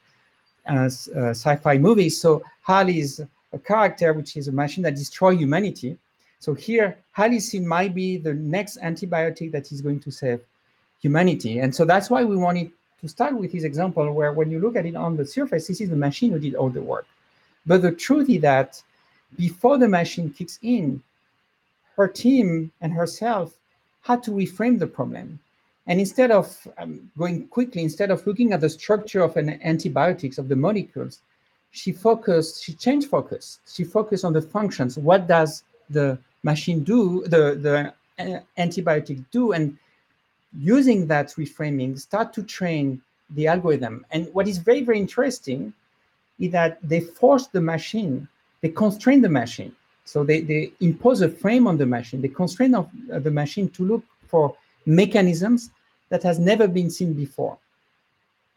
uh, 0.67 0.73
uh, 0.73 1.33
sci-fi 1.33 1.77
movies. 1.77 2.19
So 2.19 2.41
HAL 2.61 2.89
is 2.89 3.21
a 3.53 3.59
character 3.59 4.13
which 4.13 4.37
is 4.37 4.47
a 4.47 4.51
machine 4.51 4.83
that 4.83 4.95
destroys 4.95 5.37
humanity. 5.37 5.97
So 6.45 6.53
here, 6.53 6.95
halicin 7.17 7.63
might 7.63 7.95
be 7.95 8.17
the 8.17 8.35
next 8.35 8.77
antibiotic 8.77 9.51
that 9.51 9.71
is 9.71 9.81
going 9.81 9.99
to 10.01 10.11
save 10.11 10.41
humanity. 11.01 11.57
And 11.57 11.73
so 11.73 11.85
that's 11.85 12.11
why 12.11 12.23
we 12.23 12.35
wanted 12.37 12.69
to 13.01 13.07
start 13.07 13.35
with 13.35 13.51
this 13.51 13.63
example 13.63 14.13
where 14.13 14.31
when 14.31 14.51
you 14.51 14.59
look 14.59 14.75
at 14.75 14.85
it 14.85 14.95
on 14.95 15.17
the 15.17 15.25
surface, 15.25 15.65
this 15.65 15.81
is 15.81 15.89
the 15.89 15.95
machine 15.95 16.33
who 16.33 16.37
did 16.37 16.53
all 16.53 16.69
the 16.69 16.83
work. 16.83 17.07
But 17.65 17.81
the 17.81 17.91
truth 17.91 18.29
is 18.29 18.41
that 18.41 18.79
before 19.35 19.79
the 19.79 19.87
machine 19.87 20.29
kicks 20.29 20.59
in, 20.61 21.01
her 21.97 22.07
team 22.07 22.71
and 22.79 22.93
herself 22.93 23.55
had 24.03 24.21
to 24.25 24.29
reframe 24.29 24.77
the 24.77 24.85
problem. 24.85 25.39
And 25.87 25.99
instead 25.99 26.29
of 26.29 26.67
um, 26.77 27.09
going 27.17 27.47
quickly, 27.47 27.81
instead 27.81 28.11
of 28.11 28.27
looking 28.27 28.53
at 28.53 28.61
the 28.61 28.69
structure 28.69 29.23
of 29.23 29.35
an 29.35 29.59
antibiotics 29.63 30.37
of 30.37 30.47
the 30.47 30.55
molecules, 30.55 31.21
she 31.71 31.91
focused, 31.91 32.63
she 32.63 32.73
changed 32.73 33.07
focus. 33.09 33.61
She 33.65 33.83
focused 33.83 34.23
on 34.23 34.33
the 34.33 34.43
functions. 34.43 34.95
What 34.95 35.27
does 35.27 35.63
the 35.89 36.17
machine 36.43 36.83
do, 36.83 37.23
the, 37.27 37.55
the 37.55 37.93
uh, 38.19 38.39
antibiotic 38.57 39.23
do, 39.31 39.53
and 39.53 39.77
using 40.57 41.07
that 41.07 41.27
reframing, 41.29 41.99
start 41.99 42.33
to 42.33 42.43
train 42.43 43.01
the 43.31 43.47
algorithm. 43.47 44.05
And 44.11 44.29
what 44.33 44.47
is 44.47 44.57
very, 44.57 44.83
very 44.83 44.99
interesting 44.99 45.73
is 46.39 46.51
that 46.51 46.77
they 46.83 46.99
force 46.99 47.47
the 47.47 47.61
machine, 47.61 48.27
they 48.61 48.69
constrain 48.69 49.21
the 49.21 49.29
machine. 49.29 49.75
So 50.05 50.23
they, 50.23 50.41
they 50.41 50.71
impose 50.81 51.21
a 51.21 51.29
frame 51.29 51.65
on 51.67 51.77
the 51.77 51.85
machine, 51.85 52.21
they 52.21 52.27
constrain 52.27 52.75
of 52.75 52.89
uh, 53.11 53.19
the 53.19 53.31
machine 53.31 53.69
to 53.69 53.83
look 53.83 54.03
for 54.27 54.55
mechanisms 54.85 55.71
that 56.09 56.21
has 56.23 56.39
never 56.39 56.67
been 56.67 56.89
seen 56.89 57.13
before. 57.13 57.57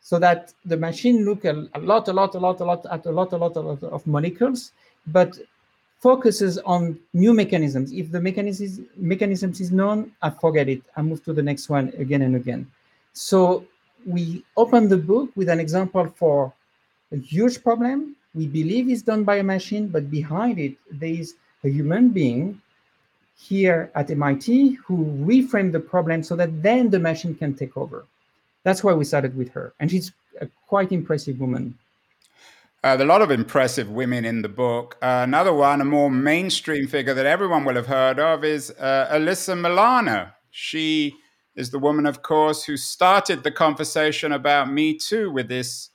So 0.01 0.19
that 0.19 0.53
the 0.65 0.77
machine 0.77 1.25
look 1.25 1.45
a, 1.45 1.67
a 1.75 1.81
lot, 1.81 2.09
a 2.09 2.13
lot, 2.13 2.35
a 2.35 2.39
lot, 2.39 2.61
a 2.61 2.65
lot 2.65 2.87
at 2.91 3.07
a 3.07 3.11
lot, 3.11 3.33
a 3.33 3.37
lot, 3.37 3.57
a 3.57 3.61
lot 3.61 3.83
of 3.83 4.07
molecules, 4.07 4.73
but 5.07 5.39
focuses 6.01 6.59
on 6.59 6.99
new 7.13 7.35
mechanisms. 7.35 7.93
If 7.93 8.11
the 8.11 8.21
mechanisms 8.21 8.81
mechanisms 8.97 9.61
is 9.61 9.73
known, 9.73 10.13
I 10.23 10.31
forget 10.31 10.69
it. 10.69 10.83
I 10.97 11.03
move 11.03 11.25
to 11.25 11.33
the 11.33 11.43
next 11.43 11.69
one 11.69 11.93
again 11.99 12.23
and 12.23 12.37
again. 12.37 12.71
So 13.13 13.67
we 14.07 14.45
open 14.57 14.89
the 14.89 14.97
book 14.97 15.31
with 15.35 15.49
an 15.49 15.59
example 15.59 16.07
for 16.17 16.53
a 17.11 17.17
huge 17.17 17.63
problem 17.63 18.17
we 18.35 18.47
believe 18.47 18.89
is 18.89 19.03
done 19.03 19.25
by 19.25 19.37
a 19.37 19.43
machine, 19.43 19.89
but 19.89 20.11
behind 20.11 20.59
it 20.59 20.77
there 20.91 21.11
is 21.11 21.35
a 21.65 21.69
human 21.69 22.11
being 22.11 22.61
here 23.37 23.91
at 23.95 24.11
MIT 24.11 24.75
who 24.75 25.05
reframed 25.27 25.73
the 25.73 25.81
problem 25.81 26.23
so 26.23 26.37
that 26.37 26.63
then 26.63 26.91
the 26.91 26.99
machine 26.99 27.35
can 27.35 27.55
take 27.55 27.77
over. 27.77 28.07
That's 28.65 28.85
why 28.85 28.93
we 28.93 29.05
started 29.05 29.37
with 29.37 29.51
her, 29.51 29.73
and 29.81 29.91
she's 29.91 30.13
a 30.41 30.49
quite 30.67 30.93
impressive 30.93 31.41
woman. 31.41 31.77
Uh, 32.85 32.97
there 32.97 33.05
are 33.07 33.11
a 33.11 33.13
lot 33.13 33.23
of 33.23 33.31
impressive 33.31 33.91
women 33.91 34.25
in 34.25 34.43
the 34.43 34.49
book. 34.49 34.97
Uh, 35.03 35.23
another 35.25 35.53
one, 35.53 35.81
a 35.81 35.85
more 35.85 36.11
mainstream 36.11 36.87
figure 36.87 37.13
that 37.13 37.27
everyone 37.27 37.65
will 37.65 37.75
have 37.75 37.89
heard 37.89 38.21
of, 38.21 38.45
is 38.45 38.71
uh, 38.79 39.09
Alyssa 39.11 39.61
Milano. 39.61 40.31
She 40.51 41.15
is 41.57 41.71
the 41.71 41.79
woman, 41.81 42.07
of 42.07 42.23
course, 42.23 42.65
who 42.65 42.77
started 42.77 43.43
the 43.43 43.51
conversation 43.51 44.31
about 44.31 44.73
Me 44.73 44.97
Too 44.97 45.29
with 45.29 45.49
this 45.49 45.91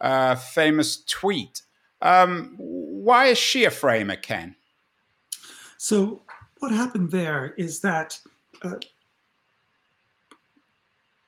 uh, 0.00 0.34
famous 0.34 1.04
tweet. 1.04 1.62
Um, 2.02 2.54
why 2.58 3.26
is 3.26 3.38
she 3.38 3.64
a 3.64 3.70
framer, 3.70 4.16
Ken? 4.16 4.56
So, 5.78 6.22
what 6.58 6.72
happened 6.72 7.12
there 7.12 7.54
is 7.56 7.80
that 7.80 8.18
uh, 8.62 8.74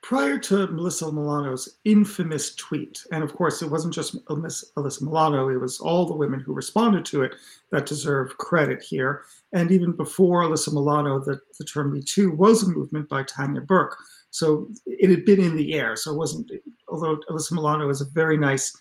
prior 0.06 0.38
to 0.38 0.68
Melissa 0.68 1.10
Milano's 1.10 1.78
infamous 1.84 2.54
tweet, 2.54 3.02
and 3.10 3.24
of 3.24 3.34
course, 3.34 3.60
it 3.60 3.68
wasn't 3.68 3.92
just 3.92 4.24
Alyssa 4.26 5.02
Milano, 5.02 5.48
it 5.48 5.60
was 5.60 5.80
all 5.80 6.06
the 6.06 6.14
women 6.14 6.38
who 6.38 6.52
responded 6.52 7.04
to 7.06 7.24
it 7.24 7.34
that 7.72 7.86
deserve 7.86 8.38
credit 8.38 8.80
here. 8.80 9.22
And 9.52 9.72
even 9.72 9.90
before 9.90 10.42
Alyssa 10.42 10.72
Milano, 10.72 11.18
the, 11.18 11.40
the 11.58 11.64
term 11.64 11.92
Me 11.92 12.02
Too 12.02 12.30
was 12.30 12.62
a 12.62 12.68
movement 12.68 13.08
by 13.08 13.24
Tarana 13.24 13.66
Burke. 13.66 13.96
So 14.30 14.68
it 14.86 15.10
had 15.10 15.24
been 15.24 15.40
in 15.40 15.56
the 15.56 15.74
air. 15.74 15.96
So 15.96 16.12
it 16.12 16.18
wasn't, 16.18 16.52
although 16.86 17.18
Alyssa 17.28 17.54
Milano 17.54 17.88
is 17.88 18.00
a 18.00 18.08
very 18.10 18.36
nice 18.36 18.72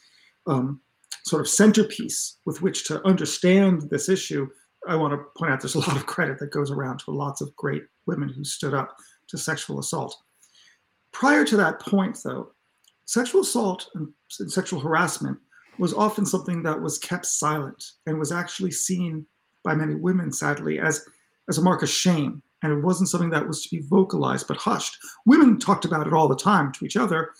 um, 0.46 0.80
sort 1.24 1.42
of 1.42 1.50
centerpiece 1.50 2.38
with 2.46 2.62
which 2.62 2.86
to 2.90 3.04
understand 3.04 3.90
this 3.90 4.10
issue, 4.10 4.48
I 4.88 4.96
want 4.96 5.14
to 5.14 5.26
point 5.36 5.52
out 5.52 5.60
there's 5.60 5.74
a 5.74 5.80
lot 5.80 5.98
of 5.98 6.06
credit 6.06 6.38
that 6.38 6.52
goes 6.52 6.70
around 6.70 7.00
to 7.00 7.10
lots 7.10 7.42
of 7.42 7.56
great 7.56 7.86
women 8.06 8.30
who 8.30 8.44
stood 8.44 8.76
up 8.76 8.96
to 9.30 9.40
sexual 9.40 9.80
assault. 9.80 10.16
Prior 11.16 11.46
to 11.46 11.56
that 11.56 11.80
point, 11.80 12.20
though, 12.26 12.52
sexual 13.06 13.40
assault 13.40 13.90
and 13.96 14.12
sexual 14.52 14.82
harassment 14.82 15.38
was 15.80 15.94
often 15.94 16.26
something 16.26 16.62
that 16.64 16.82
was 16.82 16.98
kept 16.98 17.26
silent 17.26 17.82
and 18.06 18.20
was 18.20 18.34
actually 18.34 18.72
seen 18.72 19.26
by 19.64 19.76
many 19.76 19.96
women, 19.96 20.34
sadly, 20.34 20.78
as, 20.78 21.06
as 21.48 21.58
a 21.58 21.62
mark 21.62 21.82
of 21.84 21.90
shame 21.90 22.44
and 22.62 22.74
it 22.74 22.84
wasn't 22.84 23.08
something 23.08 23.30
that 23.30 23.48
was 23.48 23.64
to 23.64 23.70
be 23.74 23.88
vocalized 23.88 24.46
but 24.46 24.58
hushed. 24.58 24.98
Women 25.26 25.58
talked 25.58 25.86
about 25.86 26.06
it 26.06 26.12
all 26.12 26.28
the 26.28 26.36
time 26.36 26.74
to 26.74 26.84
each 26.84 26.98
other, 26.98 27.32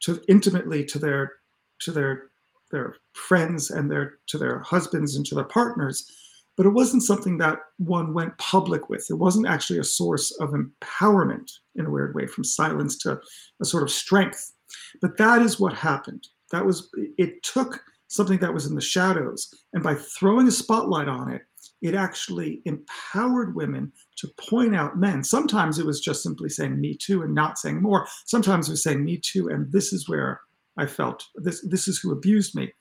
to 0.00 0.22
intimately 0.26 0.82
to 0.86 0.98
their 0.98 1.32
to 1.80 1.90
their 1.92 2.30
their 2.70 2.96
friends 3.12 3.70
and 3.70 3.90
their 3.90 4.18
to 4.28 4.38
their 4.38 4.60
husbands 4.60 5.14
and 5.14 5.26
to 5.26 5.34
their 5.34 5.44
partners, 5.44 6.10
but 6.56 6.66
it 6.66 6.70
wasn't 6.70 7.02
something 7.02 7.38
that 7.38 7.58
one 7.78 8.14
went 8.14 8.38
public 8.38 8.88
with. 8.88 9.06
It 9.10 9.14
wasn't 9.14 9.46
actually 9.46 9.78
a 9.78 9.84
source 9.84 10.30
of 10.40 10.50
empowerment 10.50 11.50
in 11.74 11.86
a 11.86 11.90
weird 11.90 12.14
way, 12.14 12.26
from 12.26 12.44
silence 12.44 12.96
to 12.98 13.20
a 13.60 13.64
sort 13.64 13.82
of 13.82 13.90
strength. 13.90 14.52
But 15.00 15.16
that 15.18 15.42
is 15.42 15.58
what 15.58 15.74
happened. 15.74 16.26
That 16.52 16.66
was 16.66 16.88
it 17.18 17.42
took 17.42 17.80
something 18.08 18.38
that 18.38 18.54
was 18.54 18.66
in 18.66 18.74
the 18.74 18.80
shadows, 18.80 19.52
and 19.72 19.82
by 19.82 19.94
throwing 19.94 20.46
a 20.46 20.52
spotlight 20.52 21.08
on 21.08 21.32
it, 21.32 21.42
it 21.82 21.94
actually 21.94 22.62
empowered 22.64 23.54
women 23.54 23.92
to 24.16 24.28
point 24.38 24.74
out 24.74 24.98
men. 24.98 25.24
Sometimes 25.24 25.78
it 25.78 25.86
was 25.86 26.00
just 26.00 26.22
simply 26.22 26.48
saying 26.48 26.80
me 26.80 26.96
too 26.96 27.22
and 27.22 27.34
not 27.34 27.58
saying 27.58 27.82
more. 27.82 28.06
Sometimes 28.26 28.68
it 28.68 28.72
was 28.72 28.82
saying 28.82 29.04
me 29.04 29.20
too, 29.22 29.48
and 29.48 29.70
this 29.72 29.92
is 29.92 30.08
where 30.08 30.40
I 30.76 30.86
felt 30.86 31.24
this 31.36 31.64
this 31.68 31.88
is 31.88 31.98
who 31.98 32.12
abused 32.12 32.54
me. 32.54 32.72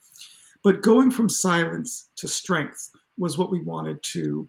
But 0.63 0.81
going 0.81 1.11
from 1.11 1.27
silence 1.27 2.09
to 2.17 2.27
strength 2.27 2.89
was 3.17 3.37
what 3.37 3.51
we 3.51 3.61
wanted 3.61 4.01
to 4.03 4.47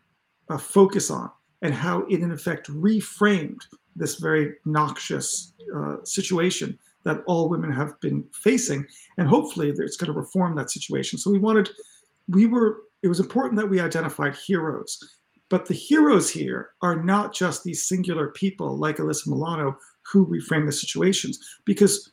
uh, 0.49 0.59
focus 0.59 1.11
on 1.11 1.31
and 1.63 1.75
how 1.75 2.01
it 2.11 2.21
in 2.21 2.33
effect 2.33 2.69
reframed 2.71 3.61
this 3.97 4.17
very 4.17 4.55
noxious 4.65 5.53
uh, 5.77 5.97
situation 6.05 6.79
that 7.05 7.23
all 7.27 7.49
women 7.49 7.71
have 7.71 7.99
been 8.01 8.25
facing 8.33 8.87
and 9.19 9.29
hopefully 9.29 9.73
it's 9.77 9.97
going 9.97 10.13
to 10.13 10.19
reform 10.19 10.57
that 10.57 10.71
situation 10.71 11.19
so 11.19 11.31
we 11.31 11.39
wanted 11.39 11.71
we 12.29 12.47
were 12.47 12.79
it 13.05 13.09
was 13.09 13.21
important 13.21 13.57
that 13.57 13.69
we 13.69 13.81
identified 13.81 14.35
heroes. 14.35 14.99
But 15.51 15.67
the 15.67 15.75
heroes 15.75 16.31
here 16.31 16.71
are 16.81 17.05
not 17.05 17.35
just 17.35 17.63
these 17.63 17.87
singular 17.87 18.29
people 18.29 18.79
like 18.79 18.97
Alyssa 18.97 19.27
Milano 19.27 19.77
who 20.11 20.27
reframe 20.27 20.65
the 20.65 20.73
situations, 20.73 21.39
because 21.67 22.11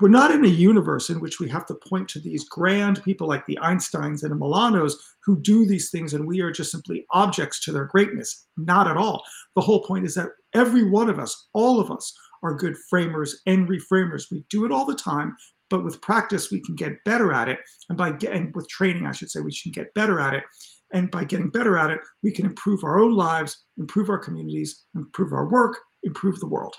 we're 0.00 0.08
not 0.08 0.30
in 0.30 0.44
a 0.44 0.48
universe 0.48 1.08
in 1.08 1.20
which 1.20 1.40
we 1.40 1.48
have 1.48 1.64
to 1.66 1.74
point 1.74 2.08
to 2.08 2.20
these 2.20 2.48
grand 2.48 3.02
people 3.04 3.26
like 3.26 3.46
the 3.46 3.58
Einsteins 3.62 4.22
and 4.22 4.30
the 4.30 4.36
Milanos 4.36 4.94
who 5.24 5.40
do 5.40 5.64
these 5.64 5.90
things 5.90 6.12
and 6.12 6.26
we 6.26 6.40
are 6.40 6.50
just 6.50 6.70
simply 6.70 7.06
objects 7.10 7.64
to 7.64 7.72
their 7.72 7.86
greatness. 7.86 8.46
Not 8.56 8.88
at 8.88 8.98
all. 8.98 9.24
The 9.54 9.62
whole 9.62 9.82
point 9.82 10.04
is 10.04 10.14
that 10.14 10.30
every 10.54 10.90
one 10.90 11.08
of 11.08 11.18
us, 11.18 11.48
all 11.54 11.80
of 11.80 11.90
us, 11.90 12.12
are 12.42 12.54
good 12.54 12.76
framers 12.90 13.40
and 13.46 13.68
reframers. 13.68 14.24
We 14.30 14.44
do 14.50 14.64
it 14.64 14.72
all 14.72 14.84
the 14.84 14.96
time 14.96 15.36
but 15.72 15.84
with 15.84 16.02
practice 16.02 16.50
we 16.50 16.60
can 16.60 16.74
get 16.76 17.02
better 17.04 17.32
at 17.32 17.48
it 17.48 17.58
and 17.88 17.96
by 17.96 18.12
getting 18.12 18.52
with 18.54 18.68
training 18.68 19.06
i 19.06 19.12
should 19.12 19.30
say 19.30 19.40
we 19.40 19.56
can 19.62 19.72
get 19.72 19.92
better 19.94 20.20
at 20.20 20.34
it 20.34 20.44
and 20.92 21.10
by 21.10 21.24
getting 21.24 21.48
better 21.48 21.78
at 21.78 21.90
it 21.90 21.98
we 22.22 22.30
can 22.30 22.44
improve 22.44 22.84
our 22.84 23.00
own 23.00 23.14
lives 23.14 23.64
improve 23.78 24.10
our 24.10 24.18
communities 24.18 24.84
improve 24.94 25.32
our 25.32 25.48
work 25.48 25.78
improve 26.02 26.38
the 26.40 26.46
world 26.46 26.76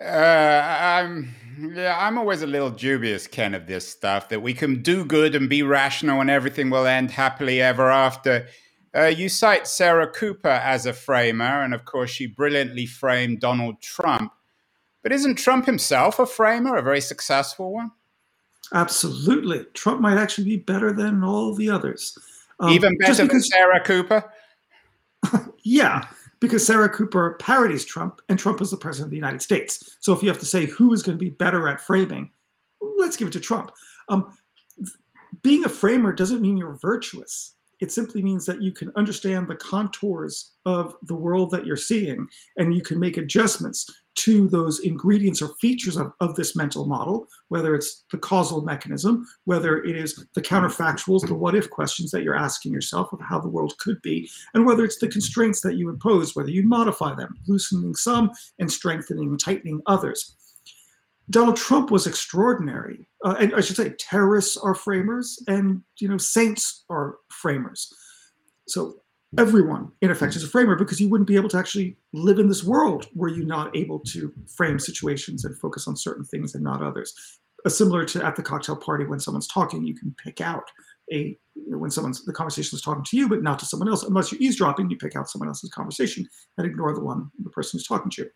I'm 0.00 1.34
yeah, 1.74 1.96
I'm 1.98 2.18
always 2.18 2.42
a 2.42 2.46
little 2.46 2.70
dubious, 2.70 3.26
Ken, 3.26 3.54
of 3.54 3.66
this 3.66 3.88
stuff 3.88 4.28
that 4.28 4.42
we 4.42 4.52
can 4.52 4.82
do 4.82 5.04
good 5.04 5.34
and 5.34 5.48
be 5.48 5.62
rational 5.62 6.20
and 6.20 6.28
everything 6.28 6.68
will 6.68 6.86
end 6.86 7.10
happily 7.10 7.62
ever 7.62 7.90
after. 7.90 8.46
Uh, 8.94 9.06
you 9.06 9.28
cite 9.28 9.66
Sarah 9.66 10.10
Cooper 10.10 10.48
as 10.48 10.86
a 10.86 10.92
framer, 10.92 11.62
and 11.62 11.74
of 11.74 11.84
course, 11.84 12.10
she 12.10 12.26
brilliantly 12.26 12.86
framed 12.86 13.40
Donald 13.40 13.80
Trump. 13.80 14.32
But 15.02 15.12
isn't 15.12 15.36
Trump 15.36 15.66
himself 15.66 16.18
a 16.18 16.26
framer, 16.26 16.76
a 16.76 16.82
very 16.82 17.00
successful 17.00 17.72
one? 17.72 17.92
Absolutely. 18.72 19.64
Trump 19.74 20.00
might 20.00 20.18
actually 20.18 20.44
be 20.44 20.56
better 20.56 20.92
than 20.92 21.22
all 21.22 21.54
the 21.54 21.70
others. 21.70 22.18
Um, 22.58 22.70
Even 22.70 22.96
better 22.98 23.22
because, 23.22 23.28
than 23.28 23.42
Sarah 23.42 23.84
Cooper? 23.84 24.24
yeah, 25.62 26.06
because 26.40 26.66
Sarah 26.66 26.88
Cooper 26.88 27.36
parodies 27.40 27.84
Trump, 27.84 28.20
and 28.28 28.38
Trump 28.38 28.60
is 28.60 28.70
the 28.70 28.76
president 28.76 29.06
of 29.06 29.10
the 29.10 29.16
United 29.16 29.42
States. 29.42 29.96
So 30.00 30.12
if 30.12 30.22
you 30.22 30.28
have 30.28 30.38
to 30.40 30.46
say 30.46 30.66
who 30.66 30.92
is 30.92 31.02
going 31.02 31.18
to 31.18 31.24
be 31.24 31.30
better 31.30 31.68
at 31.68 31.80
framing, 31.80 32.30
let's 32.80 33.16
give 33.16 33.28
it 33.28 33.32
to 33.32 33.40
Trump. 33.40 33.72
Um, 34.08 34.36
being 35.42 35.64
a 35.64 35.68
framer 35.68 36.12
doesn't 36.12 36.42
mean 36.42 36.56
you're 36.56 36.78
virtuous. 36.80 37.54
It 37.80 37.92
simply 37.92 38.22
means 38.22 38.46
that 38.46 38.62
you 38.62 38.72
can 38.72 38.90
understand 38.96 39.48
the 39.48 39.56
contours 39.56 40.52
of 40.64 40.94
the 41.02 41.14
world 41.14 41.50
that 41.50 41.66
you're 41.66 41.76
seeing 41.76 42.26
and 42.56 42.74
you 42.74 42.82
can 42.82 42.98
make 42.98 43.16
adjustments 43.16 43.86
to 44.16 44.48
those 44.48 44.80
ingredients 44.80 45.40
or 45.42 45.48
features 45.60 45.96
of, 45.96 46.12
of 46.20 46.34
this 46.34 46.56
mental 46.56 46.86
model, 46.86 47.28
whether 47.48 47.74
it's 47.74 48.04
the 48.10 48.18
causal 48.18 48.62
mechanism, 48.62 49.26
whether 49.44 49.82
it 49.82 49.94
is 49.94 50.26
the 50.34 50.42
counterfactuals, 50.42 51.26
the 51.26 51.34
what 51.34 51.54
if 51.54 51.70
questions 51.70 52.10
that 52.10 52.22
you're 52.22 52.36
asking 52.36 52.72
yourself 52.72 53.12
of 53.12 53.20
how 53.20 53.38
the 53.38 53.48
world 53.48 53.76
could 53.78 54.00
be, 54.02 54.28
and 54.54 54.66
whether 54.66 54.84
it's 54.84 54.98
the 54.98 55.08
constraints 55.08 55.60
that 55.60 55.76
you 55.76 55.90
impose, 55.90 56.34
whether 56.34 56.50
you 56.50 56.62
modify 56.62 57.14
them, 57.14 57.34
loosening 57.46 57.94
some 57.94 58.30
and 58.58 58.70
strengthening 58.70 59.28
and 59.28 59.40
tightening 59.40 59.80
others. 59.86 60.34
Donald 61.28 61.56
Trump 61.56 61.90
was 61.90 62.06
extraordinary. 62.06 63.08
Uh, 63.24 63.34
and 63.40 63.54
I 63.54 63.60
should 63.60 63.76
say 63.76 63.90
terrorists 63.98 64.56
are 64.56 64.74
framers 64.74 65.42
and 65.48 65.82
you 65.98 66.08
know 66.08 66.18
saints 66.18 66.84
are 66.88 67.16
framers. 67.30 67.92
So 68.68 69.00
everyone 69.38 69.92
in 70.00 70.10
effect 70.10 70.36
is 70.36 70.44
a 70.44 70.48
framer 70.48 70.76
because 70.76 71.00
you 71.00 71.08
wouldn't 71.08 71.28
be 71.28 71.36
able 71.36 71.48
to 71.48 71.56
actually 71.56 71.96
live 72.12 72.38
in 72.38 72.48
this 72.48 72.64
world 72.64 73.06
were 73.14 73.28
you 73.28 73.44
not 73.44 73.74
able 73.76 73.98
to 74.00 74.32
frame 74.56 74.78
situations 74.78 75.44
and 75.44 75.56
focus 75.58 75.86
on 75.86 75.96
certain 75.96 76.24
things 76.24 76.54
and 76.54 76.64
not 76.64 76.82
others. 76.82 77.14
Uh, 77.64 77.68
similar 77.68 78.04
to 78.04 78.24
at 78.24 78.36
the 78.36 78.42
cocktail 78.42 78.76
party 78.76 79.04
when 79.04 79.20
someone's 79.20 79.48
talking 79.48 79.84
you 79.84 79.94
can 79.94 80.14
pick 80.22 80.40
out 80.40 80.70
a 81.12 81.38
you 81.54 81.70
know, 81.70 81.78
when 81.78 81.90
someone's 81.90 82.24
the 82.24 82.32
conversation 82.32 82.76
is 82.76 82.82
talking 82.82 83.04
to 83.04 83.16
you 83.16 83.28
but 83.28 83.42
not 83.42 83.58
to 83.58 83.64
someone 83.64 83.88
else 83.88 84.02
unless 84.02 84.30
you're 84.30 84.40
eavesdropping 84.40 84.90
you 84.90 84.96
pick 84.96 85.16
out 85.16 85.28
someone 85.28 85.48
else's 85.48 85.70
conversation 85.70 86.26
and 86.58 86.66
ignore 86.66 86.94
the 86.94 87.00
one 87.00 87.30
the 87.42 87.50
person 87.50 87.78
who's 87.78 87.86
talking 87.86 88.10
to 88.10 88.22
you. 88.22 88.30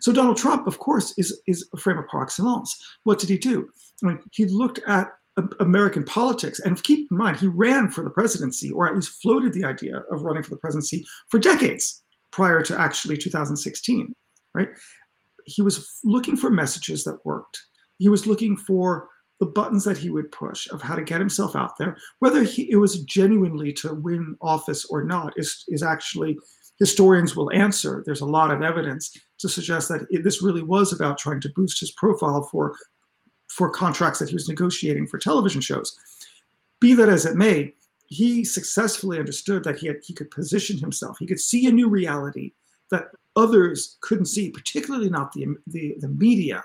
So 0.00 0.12
donald 0.12 0.36
trump 0.36 0.66
of 0.66 0.78
course 0.78 1.14
is 1.18 1.40
is 1.46 1.68
a 1.72 1.76
framer 1.76 2.06
par 2.10 2.22
excellence. 2.22 2.76
What 3.04 3.18
did 3.18 3.30
he 3.30 3.38
do? 3.38 3.68
I 4.02 4.06
mean, 4.06 4.20
he 4.32 4.46
looked 4.46 4.80
at 4.86 5.08
American 5.60 6.04
politics. 6.04 6.60
And 6.60 6.82
keep 6.82 7.08
in 7.10 7.16
mind, 7.16 7.38
he 7.38 7.46
ran 7.46 7.90
for 7.90 8.04
the 8.04 8.10
presidency, 8.10 8.70
or 8.70 8.86
at 8.86 8.94
least 8.94 9.20
floated 9.22 9.52
the 9.52 9.64
idea 9.64 9.98
of 10.10 10.22
running 10.22 10.42
for 10.42 10.50
the 10.50 10.58
presidency 10.58 11.06
for 11.28 11.38
decades 11.38 12.02
prior 12.32 12.62
to 12.62 12.78
actually 12.78 13.16
2016, 13.16 14.14
right? 14.54 14.68
He 15.46 15.62
was 15.62 15.98
looking 16.04 16.36
for 16.36 16.50
messages 16.50 17.04
that 17.04 17.24
worked. 17.24 17.58
He 17.98 18.08
was 18.08 18.26
looking 18.26 18.56
for 18.56 19.08
the 19.40 19.46
buttons 19.46 19.84
that 19.84 19.98
he 19.98 20.10
would 20.10 20.30
push 20.30 20.70
of 20.70 20.80
how 20.80 20.94
to 20.94 21.02
get 21.02 21.18
himself 21.18 21.56
out 21.56 21.76
there. 21.78 21.96
Whether 22.20 22.42
he, 22.42 22.70
it 22.70 22.76
was 22.76 23.02
genuinely 23.04 23.72
to 23.74 23.94
win 23.94 24.36
office 24.40 24.84
or 24.84 25.02
not 25.02 25.32
is, 25.36 25.64
is 25.68 25.82
actually 25.82 26.38
historians 26.78 27.36
will 27.36 27.50
answer. 27.52 28.02
There's 28.04 28.20
a 28.20 28.26
lot 28.26 28.50
of 28.50 28.62
evidence 28.62 29.12
to 29.40 29.48
suggest 29.48 29.88
that 29.88 30.06
it, 30.10 30.24
this 30.24 30.42
really 30.42 30.62
was 30.62 30.92
about 30.92 31.18
trying 31.18 31.40
to 31.40 31.52
boost 31.54 31.80
his 31.80 31.92
profile 31.92 32.48
for 32.50 32.76
for 33.52 33.68
contracts 33.68 34.18
that 34.18 34.30
he 34.30 34.34
was 34.34 34.48
negotiating 34.48 35.06
for 35.06 35.18
television 35.18 35.60
shows. 35.60 35.98
Be 36.80 36.94
that 36.94 37.10
as 37.10 37.26
it 37.26 37.36
may, 37.36 37.74
he 38.06 38.44
successfully 38.44 39.18
understood 39.18 39.62
that 39.64 39.78
he 39.78 39.86
had, 39.86 39.96
he 40.02 40.14
could 40.14 40.30
position 40.30 40.78
himself. 40.78 41.18
He 41.18 41.26
could 41.26 41.40
see 41.40 41.66
a 41.66 41.72
new 41.72 41.88
reality 41.88 42.52
that 42.90 43.08
others 43.36 43.98
couldn't 44.00 44.26
see, 44.26 44.50
particularly 44.50 45.10
not 45.10 45.32
the, 45.32 45.48
the, 45.66 45.96
the 46.00 46.08
media. 46.08 46.64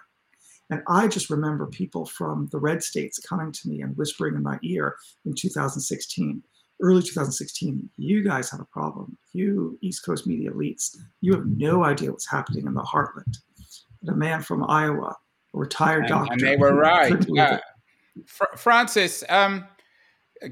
And 0.70 0.82
I 0.88 1.08
just 1.08 1.30
remember 1.30 1.66
people 1.68 2.06
from 2.06 2.48
the 2.52 2.60
red 2.60 2.82
states 2.82 3.20
coming 3.20 3.52
to 3.52 3.70
me 3.70 3.82
and 3.82 3.96
whispering 3.98 4.36
in 4.36 4.44
my 4.44 4.58
ear 4.64 4.96
in 5.26 5.34
2016, 5.34 6.42
early 6.82 7.02
2016, 7.02 7.90
you 7.98 8.24
guys 8.24 8.50
have 8.50 8.60
a 8.62 8.66
problem. 8.66 9.18
You 9.34 9.78
East 9.82 10.06
Coast 10.06 10.26
media 10.26 10.52
elites, 10.52 10.98
you 11.22 11.34
have 11.34 11.46
no 11.46 11.84
idea 11.84 12.12
what's 12.12 12.30
happening 12.30 12.66
in 12.66 12.74
the 12.74 12.82
heartland. 12.82 13.38
And 14.02 14.10
a 14.10 14.16
man 14.16 14.42
from 14.42 14.70
Iowa 14.70 15.16
retired 15.58 16.02
and, 16.02 16.10
doctor. 16.10 16.34
And 16.34 16.42
they 16.42 16.56
were 16.56 16.74
right. 16.76 17.30
Uh, 17.38 17.60
Fr- 18.26 18.56
Francis, 18.56 19.24
um, 19.30 19.66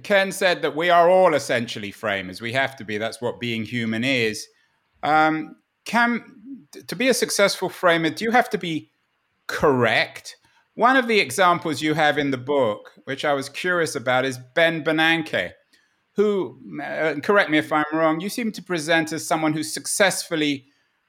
Ken 0.03 0.31
said 0.31 0.61
that 0.61 0.75
we 0.75 0.89
are 0.89 1.09
all 1.09 1.33
essentially 1.33 1.91
framers. 1.91 2.41
We 2.41 2.53
have 2.53 2.75
to 2.77 2.83
be. 2.83 2.97
That's 2.97 3.21
what 3.21 3.39
being 3.39 3.63
human 3.63 4.03
is. 4.03 4.47
Um, 5.03 5.57
can 5.85 6.23
to 6.87 6.95
be 6.95 7.07
a 7.07 7.13
successful 7.13 7.69
framer, 7.69 8.09
do 8.09 8.25
you 8.25 8.31
have 8.31 8.49
to 8.49 8.57
be 8.57 8.91
correct? 9.47 10.37
One 10.73 10.97
of 10.97 11.07
the 11.07 11.19
examples 11.19 11.81
you 11.81 11.93
have 11.93 12.17
in 12.17 12.31
the 12.31 12.37
book, 12.37 12.91
which 13.05 13.23
I 13.23 13.33
was 13.33 13.47
curious 13.47 13.95
about, 13.95 14.25
is 14.25 14.39
Ben 14.55 14.83
Bernanke, 14.83 15.51
who, 16.15 16.59
uh, 16.83 17.15
correct 17.23 17.49
me 17.49 17.57
if 17.57 17.71
I'm 17.71 17.85
wrong, 17.93 18.19
you 18.19 18.29
seem 18.29 18.51
to 18.53 18.63
present 18.63 19.13
as 19.13 19.25
someone 19.25 19.53
who 19.53 19.63
successfully 19.63 20.65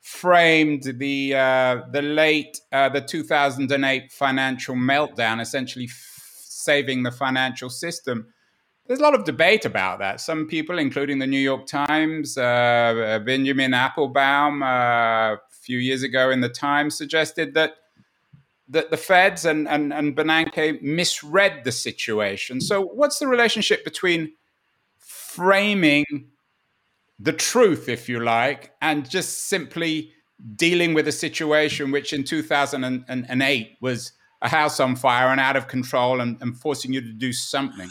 framed 0.06 0.84
the 0.98 1.34
uh, 1.34 1.82
the 1.90 2.00
late 2.00 2.60
uh, 2.70 2.88
the 2.88 3.00
2008 3.00 4.12
financial 4.12 4.76
meltdown, 4.76 5.40
essentially 5.40 5.86
f- 5.86 6.44
saving 6.44 7.02
the 7.02 7.10
financial 7.10 7.68
system. 7.68 8.28
There's 8.86 9.00
a 9.00 9.02
lot 9.02 9.16
of 9.16 9.24
debate 9.24 9.64
about 9.64 9.98
that. 9.98 10.20
Some 10.20 10.46
people, 10.46 10.78
including 10.78 11.18
the 11.18 11.26
New 11.26 11.40
York 11.40 11.66
Times, 11.66 12.38
uh, 12.38 13.18
Benjamin 13.26 13.72
Appelbaum, 13.72 14.62
uh, 14.62 15.34
a 15.34 15.40
few 15.50 15.78
years 15.78 16.04
ago 16.04 16.30
in 16.30 16.40
the 16.40 16.50
Times, 16.50 16.96
suggested 16.96 17.54
that 17.54 17.74
that 18.68 18.92
the 18.92 18.96
Feds 18.96 19.44
and, 19.44 19.66
and, 19.66 19.92
and 19.92 20.16
Bernanke 20.16 20.80
misread 20.82 21.64
the 21.64 21.72
situation. 21.72 22.60
So, 22.60 22.80
what's 22.80 23.18
the 23.18 23.26
relationship 23.26 23.82
between 23.84 24.34
framing 24.98 26.30
the 27.18 27.32
truth, 27.32 27.88
if 27.88 28.08
you 28.08 28.20
like, 28.20 28.72
and 28.82 29.08
just 29.08 29.48
simply 29.48 30.12
dealing 30.56 30.94
with 30.94 31.08
a 31.08 31.12
situation 31.12 31.90
which 31.90 32.12
in 32.12 32.22
2008 32.24 33.76
was 33.80 34.12
a 34.42 34.48
house 34.48 34.80
on 34.80 34.96
fire 34.96 35.28
and 35.28 35.40
out 35.40 35.56
of 35.56 35.66
control 35.66 36.20
and, 36.20 36.36
and 36.42 36.58
forcing 36.58 36.92
you 36.92 37.00
to 37.00 37.12
do 37.12 37.32
something? 37.32 37.90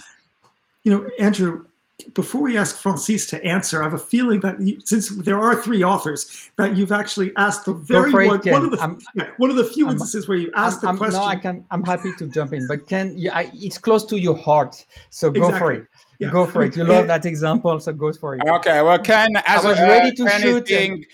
You 0.83 0.91
know, 0.91 1.09
Andrew, 1.19 1.65
before 2.13 2.41
we 2.41 2.57
ask 2.57 2.75
Francis 2.75 3.25
to 3.27 3.43
answer, 3.43 3.81
I 3.81 3.85
have 3.85 3.93
a 3.93 3.97
feeling 3.97 4.41
that 4.41 4.59
you, 4.59 4.79
since 4.83 5.09
there 5.09 5.39
are 5.39 5.55
three 5.61 5.83
authors, 5.83 6.51
that 6.57 6.75
you've 6.75 6.91
actually 6.91 7.31
asked 7.37 7.65
the 7.65 7.73
very 7.73 8.11
one, 8.11 8.39
one, 8.39 8.65
of 8.65 8.71
the 8.71 9.05
yeah, 9.15 9.29
one 9.37 9.49
of 9.49 9.55
the 9.55 9.63
few 9.63 9.89
instances 9.89 10.27
where 10.27 10.37
you 10.37 10.51
asked 10.55 10.83
I'm, 10.83 10.95
the 10.95 10.99
question. 10.99 11.21
No, 11.21 11.25
I 11.25 11.35
can. 11.37 11.65
I'm 11.71 11.83
happy 11.83 12.11
to 12.17 12.27
jump 12.27 12.53
in, 12.53 12.67
but 12.67 12.87
Ken, 12.87 13.13
yeah, 13.17 13.35
I, 13.35 13.51
it's 13.53 13.77
close 13.77 14.05
to 14.07 14.19
your 14.19 14.35
heart, 14.35 14.85
so 15.09 15.31
go 15.31 15.45
exactly. 15.45 15.59
for 15.59 15.71
it. 15.71 15.87
Yeah. 16.19 16.31
Go 16.31 16.45
for 16.45 16.63
it. 16.63 16.75
You 16.75 16.83
love 16.83 17.07
that 17.07 17.25
example, 17.25 17.79
so 17.79 17.91
go 17.93 18.13
for 18.13 18.35
it. 18.35 18.41
Okay. 18.47 18.81
Well, 18.81 18.99
Ken, 18.99 19.29
as 19.45 19.65
I 19.65 19.69
was 19.69 19.79
a, 19.79 19.85
uh, 19.85 19.87
ready 19.87 20.11
to 20.15 20.25
Ken 20.25 20.41
shoot. 20.41 20.69
Is 20.69 20.77
being. 20.77 21.05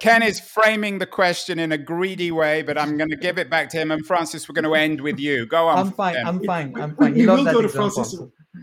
Ken 0.00 0.22
is 0.22 0.40
framing 0.40 0.98
the 0.98 1.06
question 1.06 1.58
in 1.58 1.72
a 1.72 1.78
greedy 1.78 2.30
way, 2.30 2.62
but 2.62 2.78
I'm 2.78 2.96
going 2.96 3.10
to 3.10 3.16
give 3.16 3.38
it 3.38 3.50
back 3.50 3.68
to 3.70 3.78
him. 3.78 3.90
And 3.90 4.04
Francis, 4.06 4.48
we're 4.48 4.54
going 4.54 4.64
to 4.64 4.74
end 4.74 5.00
with 5.00 5.18
you. 5.18 5.46
Go 5.46 5.68
on. 5.68 5.78
I'm 5.78 5.92
fine. 5.92 6.14
Ken. 6.14 6.26
I'm 6.26 6.44
fine. 6.44 6.80
I'm 6.80 6.96
fine. 6.96 7.14
We, 7.14 7.20
we 7.20 7.26
will 7.26 7.44
go 7.44 7.60
to 7.60 7.68
Francis. 7.68 8.16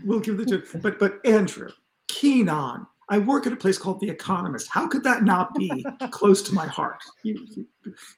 We'll 0.04 0.20
give 0.20 0.38
the 0.38 0.46
two. 0.46 0.62
But 0.80 0.98
but 0.98 1.24
Andrew, 1.24 1.70
keen 2.08 2.48
on. 2.48 2.86
I 3.08 3.18
work 3.18 3.46
at 3.46 3.52
a 3.52 3.56
place 3.56 3.76
called 3.76 4.00
The 4.00 4.08
Economist. 4.08 4.68
How 4.70 4.86
could 4.88 5.04
that 5.04 5.22
not 5.22 5.54
be 5.54 5.84
close 6.12 6.40
to 6.42 6.54
my 6.54 6.66
heart? 6.66 7.02
You, 7.22 7.46
you, 7.50 7.66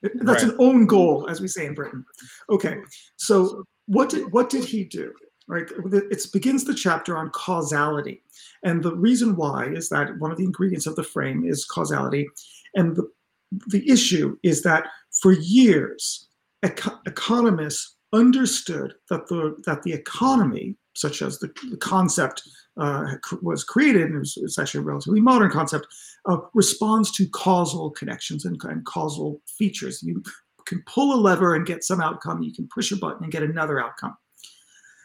that's 0.02 0.44
right. 0.44 0.52
an 0.52 0.56
own 0.60 0.86
goal, 0.86 1.26
as 1.28 1.40
we 1.40 1.48
say 1.48 1.66
in 1.66 1.74
Britain. 1.74 2.04
Okay, 2.48 2.76
so 3.16 3.64
what 3.86 4.08
did 4.08 4.30
what 4.30 4.50
did 4.50 4.64
he 4.64 4.84
do? 4.84 5.12
Right, 5.46 5.66
it 5.70 6.26
begins 6.32 6.64
the 6.64 6.72
chapter 6.72 7.18
on 7.18 7.28
causality, 7.28 8.22
and 8.62 8.82
the 8.82 8.96
reason 8.96 9.36
why 9.36 9.66
is 9.66 9.90
that 9.90 10.18
one 10.18 10.32
of 10.32 10.38
the 10.38 10.44
ingredients 10.44 10.86
of 10.86 10.96
the 10.96 11.04
frame 11.04 11.44
is 11.44 11.66
causality, 11.66 12.26
and 12.74 12.96
the 12.96 13.06
the 13.68 13.88
issue 13.88 14.38
is 14.42 14.62
that 14.62 14.86
for 15.20 15.32
years, 15.32 16.28
eco- 16.64 16.98
economists 17.06 17.96
understood 18.14 18.94
that 19.10 19.28
the 19.28 19.54
that 19.66 19.82
the 19.82 19.92
economy, 19.92 20.76
such 20.94 21.20
as 21.20 21.38
the, 21.40 21.48
the 21.70 21.76
concept 21.76 22.42
uh, 22.78 23.04
was 23.42 23.64
created, 23.64 24.02
and 24.02 24.14
it 24.14 24.18
was, 24.20 24.38
it's 24.38 24.58
actually 24.58 24.80
a 24.80 24.84
relatively 24.84 25.20
modern 25.20 25.50
concept, 25.50 25.86
uh, 26.26 26.38
responds 26.54 27.10
to 27.12 27.28
causal 27.28 27.90
connections 27.90 28.46
and, 28.46 28.58
and 28.64 28.84
causal 28.86 29.42
features. 29.46 30.02
You 30.02 30.22
can 30.64 30.82
pull 30.86 31.14
a 31.14 31.20
lever 31.20 31.54
and 31.54 31.66
get 31.66 31.84
some 31.84 32.00
outcome. 32.00 32.42
You 32.42 32.54
can 32.54 32.66
push 32.74 32.90
a 32.92 32.96
button 32.96 33.24
and 33.24 33.32
get 33.32 33.42
another 33.42 33.78
outcome. 33.78 34.16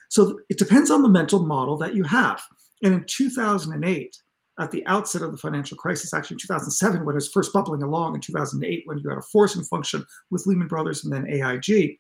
So 0.09 0.39
it 0.49 0.57
depends 0.57 0.91
on 0.91 1.01
the 1.01 1.09
mental 1.09 1.45
model 1.45 1.77
that 1.77 1.95
you 1.95 2.03
have. 2.03 2.41
And 2.83 2.93
in 2.93 3.05
2008, 3.05 4.17
at 4.59 4.71
the 4.71 4.85
outset 4.87 5.21
of 5.21 5.31
the 5.31 5.37
financial 5.37 5.77
crisis, 5.77 6.13
actually 6.13 6.35
in 6.35 6.39
2007, 6.39 7.05
when 7.05 7.13
it 7.13 7.15
was 7.15 7.31
first 7.31 7.53
bubbling 7.53 7.81
along, 7.81 8.15
in 8.15 8.21
2008, 8.21 8.83
when 8.85 8.97
you 8.97 9.09
had 9.09 9.17
a 9.17 9.21
forcing 9.21 9.63
function 9.63 10.05
with 10.31 10.45
Lehman 10.45 10.67
Brothers 10.67 11.05
and 11.05 11.13
then 11.13 11.27
AIG, 11.29 11.97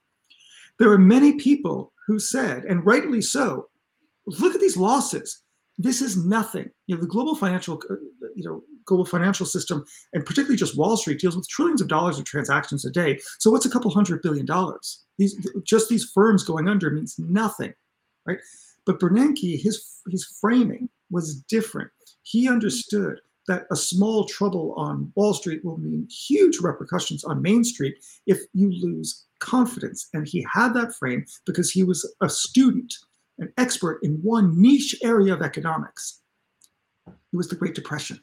there 0.77 0.89
were 0.89 0.97
many 0.97 1.33
people 1.33 1.93
who 2.07 2.19
said, 2.19 2.65
and 2.65 2.85
rightly 2.85 3.21
so, 3.21 3.69
look 4.25 4.55
at 4.55 4.61
these 4.61 4.77
losses 4.77 5.41
this 5.79 6.01
is 6.01 6.17
nothing. 6.17 6.69
You 6.87 6.95
know, 6.95 7.01
the 7.01 7.07
global 7.07 7.35
financial, 7.35 7.81
uh, 7.89 7.95
you 8.35 8.43
know, 8.43 8.61
global 8.85 9.05
financial 9.05 9.45
system, 9.45 9.85
and 10.13 10.25
particularly 10.25 10.57
just 10.57 10.77
Wall 10.77 10.97
Street, 10.97 11.19
deals 11.19 11.37
with 11.37 11.47
trillions 11.47 11.79
of 11.81 11.87
dollars 11.87 12.19
of 12.19 12.25
transactions 12.25 12.83
a 12.83 12.91
day. 12.91 13.17
So 13.39 13.49
what's 13.49 13.65
a 13.65 13.69
couple 13.69 13.89
hundred 13.89 14.21
billion 14.21 14.45
dollars? 14.45 15.05
These 15.17 15.47
just 15.63 15.87
these 15.87 16.11
firms 16.13 16.43
going 16.43 16.67
under 16.67 16.91
means 16.91 17.17
nothing, 17.17 17.73
right? 18.29 18.39
But 18.85 18.99
Bernanke, 18.99 19.61
his 19.61 20.01
his 20.09 20.25
framing 20.41 20.89
was 21.11 21.41
different. 21.43 21.91
He 22.23 22.47
understood 22.47 23.19
that 23.47 23.65
a 23.71 23.75
small 23.75 24.25
trouble 24.25 24.73
on 24.77 25.11
Wall 25.15 25.33
Street 25.33 25.65
will 25.65 25.77
mean 25.77 26.07
huge 26.09 26.59
repercussions 26.59 27.23
on 27.23 27.41
Main 27.41 27.63
Street 27.63 27.95
if 28.27 28.39
you 28.53 28.71
lose 28.71 29.25
confidence. 29.39 30.07
And 30.13 30.27
he 30.27 30.45
had 30.53 30.73
that 30.75 30.93
frame 30.93 31.25
because 31.45 31.71
he 31.71 31.83
was 31.83 31.99
a 32.21 32.29
student 32.29 32.93
an 33.39 33.51
expert 33.57 33.99
in 34.03 34.19
one 34.21 34.61
niche 34.61 34.95
area 35.01 35.33
of 35.33 35.41
economics. 35.41 36.21
It 37.07 37.37
was 37.37 37.47
the 37.47 37.55
Great 37.55 37.73
Depression. 37.73 38.19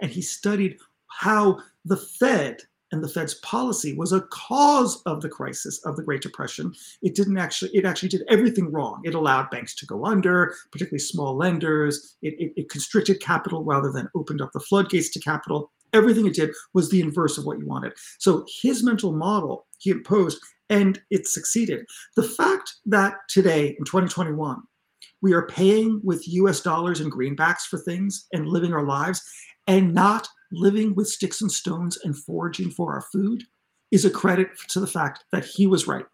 And 0.00 0.10
he 0.10 0.22
studied 0.22 0.78
how 1.08 1.58
the 1.84 1.96
Fed 1.96 2.62
and 2.92 3.02
the 3.02 3.08
Fed's 3.08 3.34
policy 3.34 3.94
was 3.94 4.12
a 4.12 4.22
cause 4.30 5.02
of 5.06 5.20
the 5.20 5.28
crisis 5.28 5.80
of 5.84 5.96
the 5.96 6.02
Great 6.02 6.22
Depression. 6.22 6.74
It 7.02 7.14
didn't 7.14 7.38
actually, 7.38 7.70
it 7.74 7.84
actually 7.84 8.08
did 8.08 8.24
everything 8.28 8.72
wrong. 8.72 9.00
It 9.04 9.14
allowed 9.14 9.50
banks 9.50 9.74
to 9.76 9.86
go 9.86 10.04
under, 10.04 10.54
particularly 10.72 10.98
small 10.98 11.36
lenders. 11.36 12.16
It, 12.22 12.34
it, 12.38 12.52
it 12.56 12.68
constricted 12.68 13.20
capital 13.20 13.64
rather 13.64 13.92
than 13.92 14.08
opened 14.14 14.40
up 14.40 14.52
the 14.52 14.60
floodgates 14.60 15.10
to 15.10 15.20
capital. 15.20 15.70
Everything 15.92 16.26
it 16.26 16.34
did 16.34 16.50
was 16.74 16.90
the 16.90 17.00
inverse 17.00 17.38
of 17.38 17.44
what 17.44 17.58
you 17.58 17.66
wanted. 17.66 17.92
So 18.18 18.44
his 18.62 18.82
mental 18.82 19.12
model 19.12 19.66
he 19.78 19.90
imposed 19.90 20.40
and 20.68 21.00
it 21.10 21.26
succeeded. 21.26 21.84
The 22.16 22.22
fact 22.22 22.74
that 22.86 23.14
today 23.28 23.74
in 23.78 23.84
2021, 23.84 24.62
we 25.22 25.32
are 25.32 25.46
paying 25.46 26.00
with 26.04 26.26
US 26.28 26.60
dollars 26.60 27.00
and 27.00 27.12
greenbacks 27.12 27.62
for 27.62 27.78
things 27.78 28.26
and 28.32 28.46
living 28.46 28.72
our 28.72 28.86
lives 28.86 29.22
and 29.66 29.92
not 29.92 30.28
living 30.52 30.94
with 30.94 31.08
sticks 31.08 31.40
and 31.40 31.50
stones 31.50 31.98
and 32.04 32.16
foraging 32.16 32.70
for 32.70 32.92
our 32.94 33.02
food 33.02 33.44
is 33.90 34.04
a 34.04 34.10
credit 34.10 34.48
to 34.68 34.80
the 34.80 34.86
fact 34.86 35.24
that 35.32 35.44
he 35.44 35.66
was 35.66 35.86
right. 35.86 36.06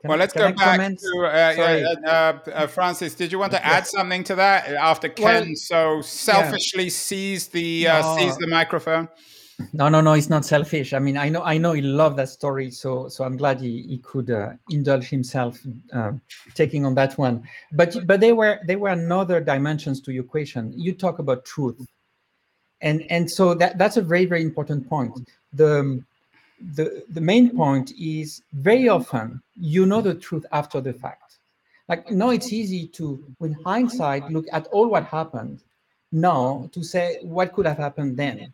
Can 0.00 0.08
well, 0.08 0.18
let's 0.18 0.32
go 0.32 0.46
I 0.46 0.52
back 0.52 0.78
comment? 0.78 0.98
to 0.98 1.18
uh, 1.24 2.08
uh, 2.08 2.50
uh, 2.50 2.66
Francis. 2.66 3.14
Did 3.14 3.30
you 3.30 3.38
want 3.38 3.52
to 3.52 3.64
add 3.64 3.86
something 3.86 4.24
to 4.24 4.34
that 4.34 4.68
after 4.68 5.10
Ken 5.10 5.48
well, 5.48 5.54
so 5.56 6.00
selfishly 6.00 6.84
yeah. 6.84 6.90
seized 6.90 7.52
the 7.52 7.88
uh, 7.88 8.00
no. 8.00 8.16
seized 8.16 8.38
the 8.40 8.46
microphone? 8.46 9.08
No, 9.74 9.88
no, 9.88 10.00
no. 10.00 10.14
It's 10.14 10.30
not 10.30 10.44
selfish. 10.44 10.94
I 10.94 10.98
mean, 10.98 11.18
I 11.18 11.28
know, 11.28 11.42
I 11.42 11.58
know, 11.58 11.72
he 11.72 11.82
loved 11.82 12.16
that 12.16 12.28
story. 12.28 12.70
So, 12.70 13.08
so 13.08 13.24
I'm 13.24 13.36
glad 13.36 13.60
he, 13.60 13.82
he 13.82 13.98
could 13.98 14.30
uh, 14.30 14.52
indulge 14.70 15.08
himself 15.08 15.58
uh, 15.92 16.12
taking 16.54 16.86
on 16.86 16.94
that 16.94 17.18
one. 17.18 17.42
But, 17.72 18.06
but 18.06 18.20
there 18.20 18.34
were 18.34 18.60
there 18.66 18.78
were 18.78 18.88
another 18.88 19.40
dimensions 19.40 20.00
to 20.02 20.12
your 20.12 20.24
question. 20.24 20.72
You 20.76 20.94
talk 20.94 21.18
about 21.18 21.44
truth, 21.44 21.86
and 22.82 23.02
and 23.10 23.30
so 23.30 23.54
that 23.54 23.78
that's 23.78 23.96
a 23.96 24.02
very 24.02 24.26
very 24.26 24.42
important 24.42 24.88
point. 24.88 25.30
The 25.52 26.02
the 26.74 27.04
the 27.10 27.20
main 27.20 27.56
point 27.56 27.92
is 27.98 28.42
very 28.52 28.88
often 28.88 29.42
you 29.56 29.86
know 29.86 30.00
the 30.00 30.14
truth 30.14 30.46
after 30.52 30.80
the 30.80 30.92
fact. 30.92 31.38
Like 31.88 32.10
no, 32.10 32.30
it's 32.30 32.52
easy 32.52 32.86
to, 32.88 33.20
with 33.40 33.60
hindsight, 33.64 34.30
look 34.30 34.46
at 34.52 34.68
all 34.68 34.88
what 34.88 35.04
happened. 35.06 35.64
Now 36.12 36.68
to 36.72 36.84
say 36.84 37.18
what 37.22 37.52
could 37.52 37.66
have 37.66 37.78
happened 37.78 38.16
then 38.16 38.52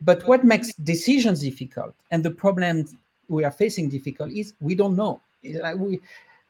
but 0.00 0.26
what 0.28 0.44
makes 0.44 0.72
decisions 0.74 1.40
difficult 1.40 1.94
and 2.10 2.24
the 2.24 2.30
problem 2.30 2.86
we 3.28 3.44
are 3.44 3.50
facing 3.50 3.88
difficult 3.88 4.30
is 4.30 4.54
we 4.60 4.74
don't 4.74 4.96
know. 4.96 5.20
like 5.44 5.76
We, 5.76 6.00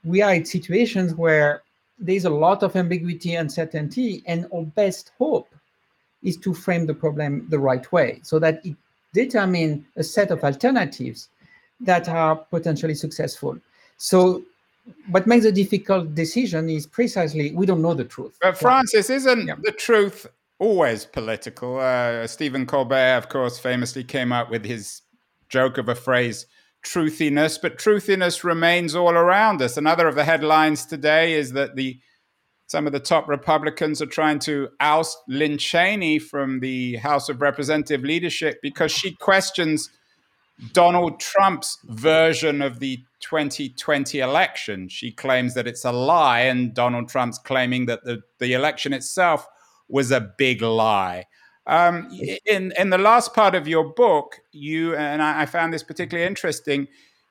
we 0.05 0.23
are 0.23 0.35
in 0.35 0.45
situations 0.45 1.15
where 1.15 1.63
there's 1.99 2.25
a 2.25 2.31
lot 2.31 2.63
of 2.63 2.77
ambiguity, 2.77 3.35
uncertainty, 3.35 4.23
and 4.27 4.47
our 4.55 4.63
best 4.63 5.13
hope 5.19 5.49
is 6.23 6.37
to 6.37 6.53
frame 6.53 6.87
the 6.87 6.95
problem 6.95 7.47
the 7.49 7.59
right 7.59 7.91
way 7.93 8.21
so 8.23 8.39
that 8.39 8.65
it 8.65 8.77
determine 9.15 9.87
a 9.97 10.03
set 10.03 10.31
of 10.31 10.45
alternatives 10.45 11.29
that 11.81 12.09
are 12.09 12.37
potentially 12.37 12.95
successful. 12.95 13.59
So 13.97 14.43
what 15.11 15.27
makes 15.27 15.45
a 15.45 15.53
difficult 15.53 16.15
decision 16.15 16.69
is 16.69 16.87
precisely 16.87 17.53
we 17.53 17.67
don't 17.67 17.83
know 17.83 17.95
the 17.95 18.05
truth. 18.05 18.39
But 18.41 18.59
Francis, 18.59 19.11
isn't 19.11 19.47
yeah. 19.47 19.55
the 19.63 19.73
truth 19.73 20.27
always 20.59 21.05
political. 21.05 21.79
Uh, 21.79 22.27
Stephen 22.27 22.67
Colbert, 22.67 23.17
of 23.17 23.29
course, 23.29 23.59
famously 23.59 24.05
came 24.05 24.33
up 24.33 24.51
with 24.51 24.65
his 24.65 25.03
joke 25.49 25.79
of 25.79 25.89
a 25.89 25.95
phrase, 25.95 26.47
truthiness, 26.83 27.61
but 27.61 27.79
truthiness 27.79 28.45
remains 28.45 28.95
all 28.95 29.13
around 29.13 29.63
us. 29.63 29.77
Another 29.77 30.09
of 30.09 30.15
the 30.15 30.25
headlines 30.25 30.85
today 30.85 31.35
is 31.35 31.53
that 31.53 31.77
the 31.77 31.99
some 32.69 32.87
of 32.87 32.93
the 32.93 33.01
top 33.01 33.29
Republicans 33.29 34.01
are 34.03 34.07
trying 34.07 34.39
to 34.41 34.69
oust 34.79 35.17
Lynn 35.27 35.57
Cheney 35.57 36.19
from 36.19 36.61
the 36.61 36.97
House 36.97 37.31
of 37.31 37.41
Representative 37.41 38.03
leadership 38.03 38.61
because 38.63 38.93
she 38.93 39.15
questions 39.15 39.91
Donald 40.75 41.19
Trump's 41.19 41.79
version 41.85 42.61
of 42.61 42.79
the 42.79 42.99
2020 43.21 44.21
election. 44.21 44.89
She 44.89 45.11
claims 45.11 45.55
that 45.55 45.67
it's 45.67 45.85
a 45.87 45.93
lie, 45.93 46.41
and 46.41 46.75
Donald 46.75 47.09
Trump's 47.09 47.39
claiming 47.39 47.87
that 47.87 48.05
the, 48.05 48.21
the 48.39 48.53
election 48.53 48.93
itself 48.93 49.47
was 49.89 50.11
a 50.11 50.21
big 50.37 50.61
lie. 50.61 51.25
Um, 51.67 52.11
in 52.45 52.73
in 52.79 52.91
the 52.91 52.99
last 52.99 53.35
part 53.35 53.55
of 53.55 53.67
your 53.67 53.93
book, 53.95 54.41
you 54.53 54.95
and 54.95 55.23
I, 55.23 55.43
I 55.43 55.47
found 55.47 55.73
this 55.73 55.83
particularly 55.83 56.27
interesting. 56.27 56.89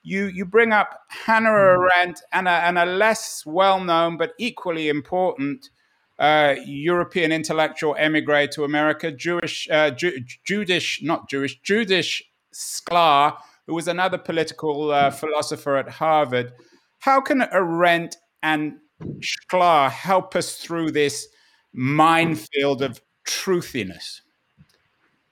You 0.07 0.27
you 0.27 0.45
bring 0.45 0.71
up 0.71 1.01
Hannah 1.09 1.49
hmm. 1.49 1.83
Arendt 1.83 2.21
and 2.31 2.47
a, 2.47 2.51
and 2.51 2.77
a 2.77 2.85
less 2.85 3.45
well 3.45 3.83
known 3.83 4.15
but 4.15 4.33
equally 4.37 4.87
important 4.87 5.69
uh, 6.17 6.55
European 6.65 7.33
intellectual 7.33 7.93
emigre 7.99 8.47
to 8.47 8.63
America, 8.63 9.11
Jewish 9.11 9.67
uh, 9.69 9.91
Ju- 9.91 10.23
Judith 10.45 10.99
not 11.01 11.29
Jewish 11.29 11.59
Judith 11.61 12.21
Shklar, 12.53 13.37
who 13.65 13.75
was 13.75 13.89
another 13.89 14.17
political 14.17 14.91
uh, 14.91 15.11
philosopher 15.11 15.75
at 15.75 15.89
Harvard. 15.89 16.53
How 16.99 17.19
can 17.19 17.41
Arendt 17.41 18.15
and 18.41 18.77
Shklar 19.19 19.91
help 19.91 20.37
us 20.37 20.55
through 20.55 20.91
this 20.91 21.27
minefield 21.73 22.81
of 22.81 23.01
truthiness? 23.27 24.21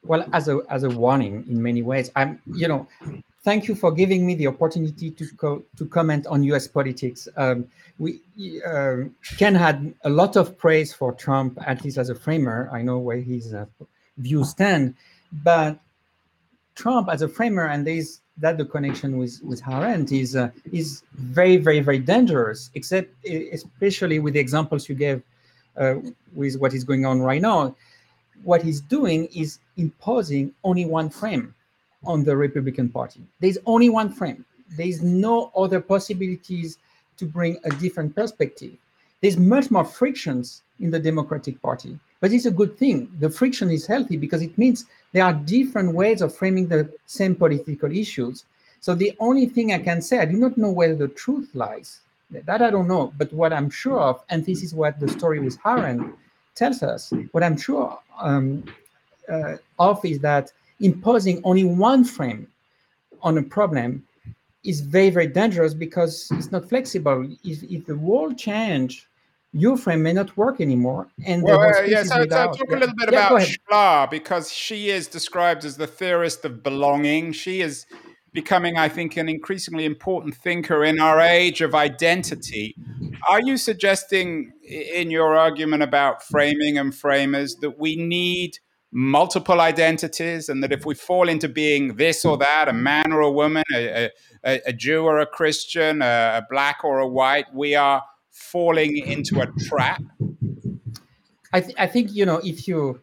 Well, 0.03 0.28
as 0.34 0.49
a 0.49 0.59
as 0.69 0.84
a 0.84 0.89
warning 0.89 1.45
in 1.49 1.63
many 1.63 1.82
ways, 1.82 2.11
I'm 2.15 2.41
you 2.45 2.67
know, 2.67 2.88
thank 3.46 3.68
you 3.68 3.76
for 3.76 3.91
giving 3.91 4.26
me 4.26 4.34
the 4.36 4.48
opportunity 4.48 5.12
to 5.12 5.26
co- 5.38 5.64
to 5.78 5.86
comment 5.86 6.28
on 6.28 6.43
U.S. 6.52 6.68
politics. 6.68 7.30
Um, 7.38 7.68
we 8.00 8.20
uh, 8.68 8.96
Ken 9.38 9.56
had 9.56 9.93
a 10.04 10.10
lot 10.10 10.36
of 10.36 10.58
praise 10.58 10.91
for 10.93 11.14
Trump, 11.14 11.58
at 11.66 11.84
least 11.84 11.98
as 11.98 12.10
a 12.10 12.16
framer. 12.16 12.70
I 12.74 12.82
know 12.82 12.98
where 12.98 13.22
his 13.22 13.54
uh, 13.54 13.66
views 14.18 14.50
stand, 14.50 14.96
but 15.32 15.80
Trump 16.74 17.08
as 17.10 17.22
a 17.22 17.30
framer, 17.30 17.68
and 17.68 17.88
there's 17.88 18.22
that 18.39 18.58
the 18.58 18.66
connection 18.66 19.18
with 19.18 19.39
with 19.43 19.62
Arendt 19.68 20.12
is 20.12 20.36
uh, 20.36 20.50
is 20.74 21.04
very 21.14 21.58
very 21.58 21.80
very 21.80 22.00
dangerous. 22.00 22.72
Except 22.74 23.14
especially 23.26 24.20
with 24.20 24.34
the 24.34 24.39
examples 24.39 24.89
you 24.89 24.96
gave 24.96 25.22
uh, 25.78 25.96
with 26.34 26.58
what 26.58 26.74
is 26.74 26.84
going 26.84 27.06
on 27.06 27.22
right 27.22 27.41
now. 27.41 27.76
What 28.43 28.62
he's 28.62 28.82
doing 28.82 29.28
is 29.28 29.60
imposing 29.78 30.54
only 30.64 30.86
one 30.86 31.10
frame 31.10 31.56
on 32.06 32.24
the 32.24 32.36
Republican 32.36 32.89
Party. 32.89 33.22
There's 33.39 33.58
only 33.66 33.89
one 33.89 34.12
frame. 34.12 34.45
There's 34.78 35.01
no 35.01 35.51
other 35.56 35.80
possibilities 35.80 36.78
to 37.18 37.26
bring 37.26 37.58
a 37.64 37.70
different 37.72 38.16
perspective. 38.16 38.74
There's 39.22 39.38
much 39.38 39.72
more 39.72 39.86
frictions 39.86 40.64
in 40.80 40.91
the 40.91 40.99
Democratic 40.99 41.62
Party, 41.62 41.97
but 42.20 42.32
it's 42.32 42.45
a 42.45 42.51
good 42.51 42.78
thing. 42.78 43.12
The 43.20 43.30
friction 43.30 43.70
is 43.72 43.86
healthy 43.86 44.18
because 44.18 44.41
it 44.41 44.58
means 44.58 44.86
there 45.14 45.24
are 45.24 45.34
different 45.34 45.93
ways 45.93 46.22
of 46.22 46.36
framing 46.36 46.68
the 46.68 46.91
same 47.06 47.36
political 47.36 47.91
issues. 47.91 48.45
So 48.82 48.93
the 48.93 49.14
only 49.20 49.47
thing 49.47 49.74
I 49.74 49.80
can 49.80 50.01
say, 50.01 50.20
I 50.20 50.26
do 50.26 50.38
not 50.38 50.58
know 50.58 50.70
where 50.70 50.95
the 50.95 51.08
truth 51.08 51.49
lies. 51.53 52.01
That 52.32 52.62
I 52.62 52.70
don't 52.70 52.88
know. 52.88 53.14
But 53.18 53.32
what 53.32 53.53
I'm 53.53 53.70
sure 53.70 53.99
of, 53.99 54.24
and 54.30 54.45
this 54.45 54.64
is 54.64 54.74
what 54.74 54.99
the 54.99 55.08
story 55.08 55.39
with 55.39 55.58
Arendt 55.66 56.14
tells 56.56 56.84
us, 56.84 57.14
what 57.32 57.43
I'm 57.43 57.58
sure 57.58 57.97
um, 58.20 58.64
uh, 59.32 59.56
of 59.80 60.03
is 60.03 60.20
that 60.20 60.51
imposing 60.80 61.41
only 61.43 61.63
one 61.63 62.03
frame 62.03 62.47
on 63.21 63.38
a 63.38 63.43
problem 63.43 64.05
is 64.63 64.82
very, 64.82 65.09
very 65.09 65.28
dangerous 65.28 65.73
because 65.73 66.28
it's 66.34 66.51
not 66.51 66.67
flexible. 66.67 67.28
If, 67.43 67.63
if 67.63 67.86
the 67.86 67.95
world 67.95 68.38
change, 68.38 69.07
your 69.53 69.78
frame 69.78 70.03
may 70.03 70.13
not 70.13 70.36
work 70.36 70.59
anymore. 70.59 71.07
And 71.26 71.43
well, 71.43 71.61
uh, 71.61 71.82
yeah, 71.84 72.03
so, 72.03 72.15
so 72.15 72.26
talk 72.26 72.57
yeah. 72.57 72.76
a 72.76 72.78
little 72.78 72.95
bit 72.95 73.11
yeah, 73.11 73.28
about 73.28 73.41
Shklar 73.41 74.11
because 74.11 74.51
she 74.51 74.89
is 74.89 75.07
described 75.07 75.63
as 75.63 75.78
the 75.78 75.88
theorist 75.88 76.43
of 76.43 76.61
belonging. 76.61 77.32
She 77.32 77.61
is 77.61 77.86
becoming, 78.34 78.78
I 78.78 78.89
think, 78.89 79.15
an 79.15 79.30
increasingly 79.30 79.86
important 79.86 80.36
thinker 80.36 80.84
in 80.84 80.99
our 80.99 81.21
age 81.21 81.61
of 81.61 81.73
identity. 81.73 82.76
Are 83.30 83.41
you 83.41 83.55
suggesting 83.57 84.51
in 84.61 85.09
your 85.09 85.38
argument 85.38 85.84
about 85.84 86.21
framing 86.21 86.78
and 86.78 86.93
framers 86.93 87.55
that 87.61 87.80
we 87.80 87.95
need 87.95 88.59
multiple 88.92 89.60
identities 89.60 90.50
and 90.50 90.64
that 90.64 90.72
if 90.72 90.86
we 90.86 90.96
fall 90.96 91.28
into 91.28 91.50
being 91.50 91.96
this 91.96 92.24
or 92.24 92.38
that, 92.38 92.68
a 92.68 92.74
man 92.74 93.12
or 93.12 93.22
a 93.22 93.32
woman, 93.32 93.64
a, 93.74 94.10
a, 94.46 94.62
a 94.68 94.74
Jew 94.74 95.04
or 95.04 95.20
a 95.20 95.26
Christian, 95.26 96.02
a, 96.02 96.42
a 96.42 96.48
black 96.50 96.84
or 96.84 97.00
a 97.00 97.08
white, 97.08 97.46
we 97.54 97.76
are 97.76 98.02
falling 98.32 98.98
into 98.98 99.42
a 99.42 99.48
trap? 99.68 100.02
I, 101.54 101.62
th- 101.62 101.76
I 101.78 101.88
think 101.88 102.14
you 102.14 102.26
know 102.26 102.42
if 102.44 102.68
you 102.68 103.00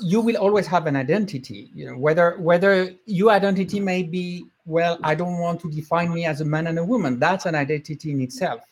you 0.00 0.20
will 0.20 0.36
always 0.36 0.66
have 0.68 0.86
an 0.86 0.96
identity 0.96 1.70
you 1.74 1.84
know 1.84 1.98
whether 1.98 2.38
whether 2.38 2.94
your 3.06 3.30
identity 3.30 3.80
may 3.80 4.02
be 4.02 4.44
well 4.64 4.98
i 5.02 5.14
don't 5.14 5.38
want 5.38 5.60
to 5.60 5.70
define 5.70 6.14
me 6.14 6.24
as 6.24 6.40
a 6.40 6.44
man 6.44 6.68
and 6.68 6.78
a 6.78 6.84
woman 6.84 7.18
that's 7.18 7.44
an 7.44 7.54
identity 7.54 8.12
in 8.12 8.20
itself 8.20 8.62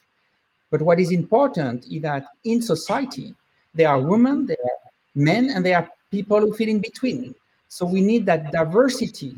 but 0.71 0.81
what 0.81 1.01
is 1.01 1.11
important 1.11 1.85
is 1.91 2.01
that 2.03 2.25
in 2.45 2.63
society 2.63 3.35
there 3.75 3.89
are 3.89 4.01
women 4.01 4.47
there 4.47 4.57
are 4.65 4.79
men 5.15 5.51
and 5.51 5.67
there 5.67 5.77
are 5.77 5.91
people 6.11 6.41
who 6.41 6.53
fit 6.55 6.69
in 6.69 6.81
between 6.81 7.35
so 7.71 7.87
we 7.87 8.01
need 8.01 8.27
that 8.27 8.51
diversity 8.51 9.37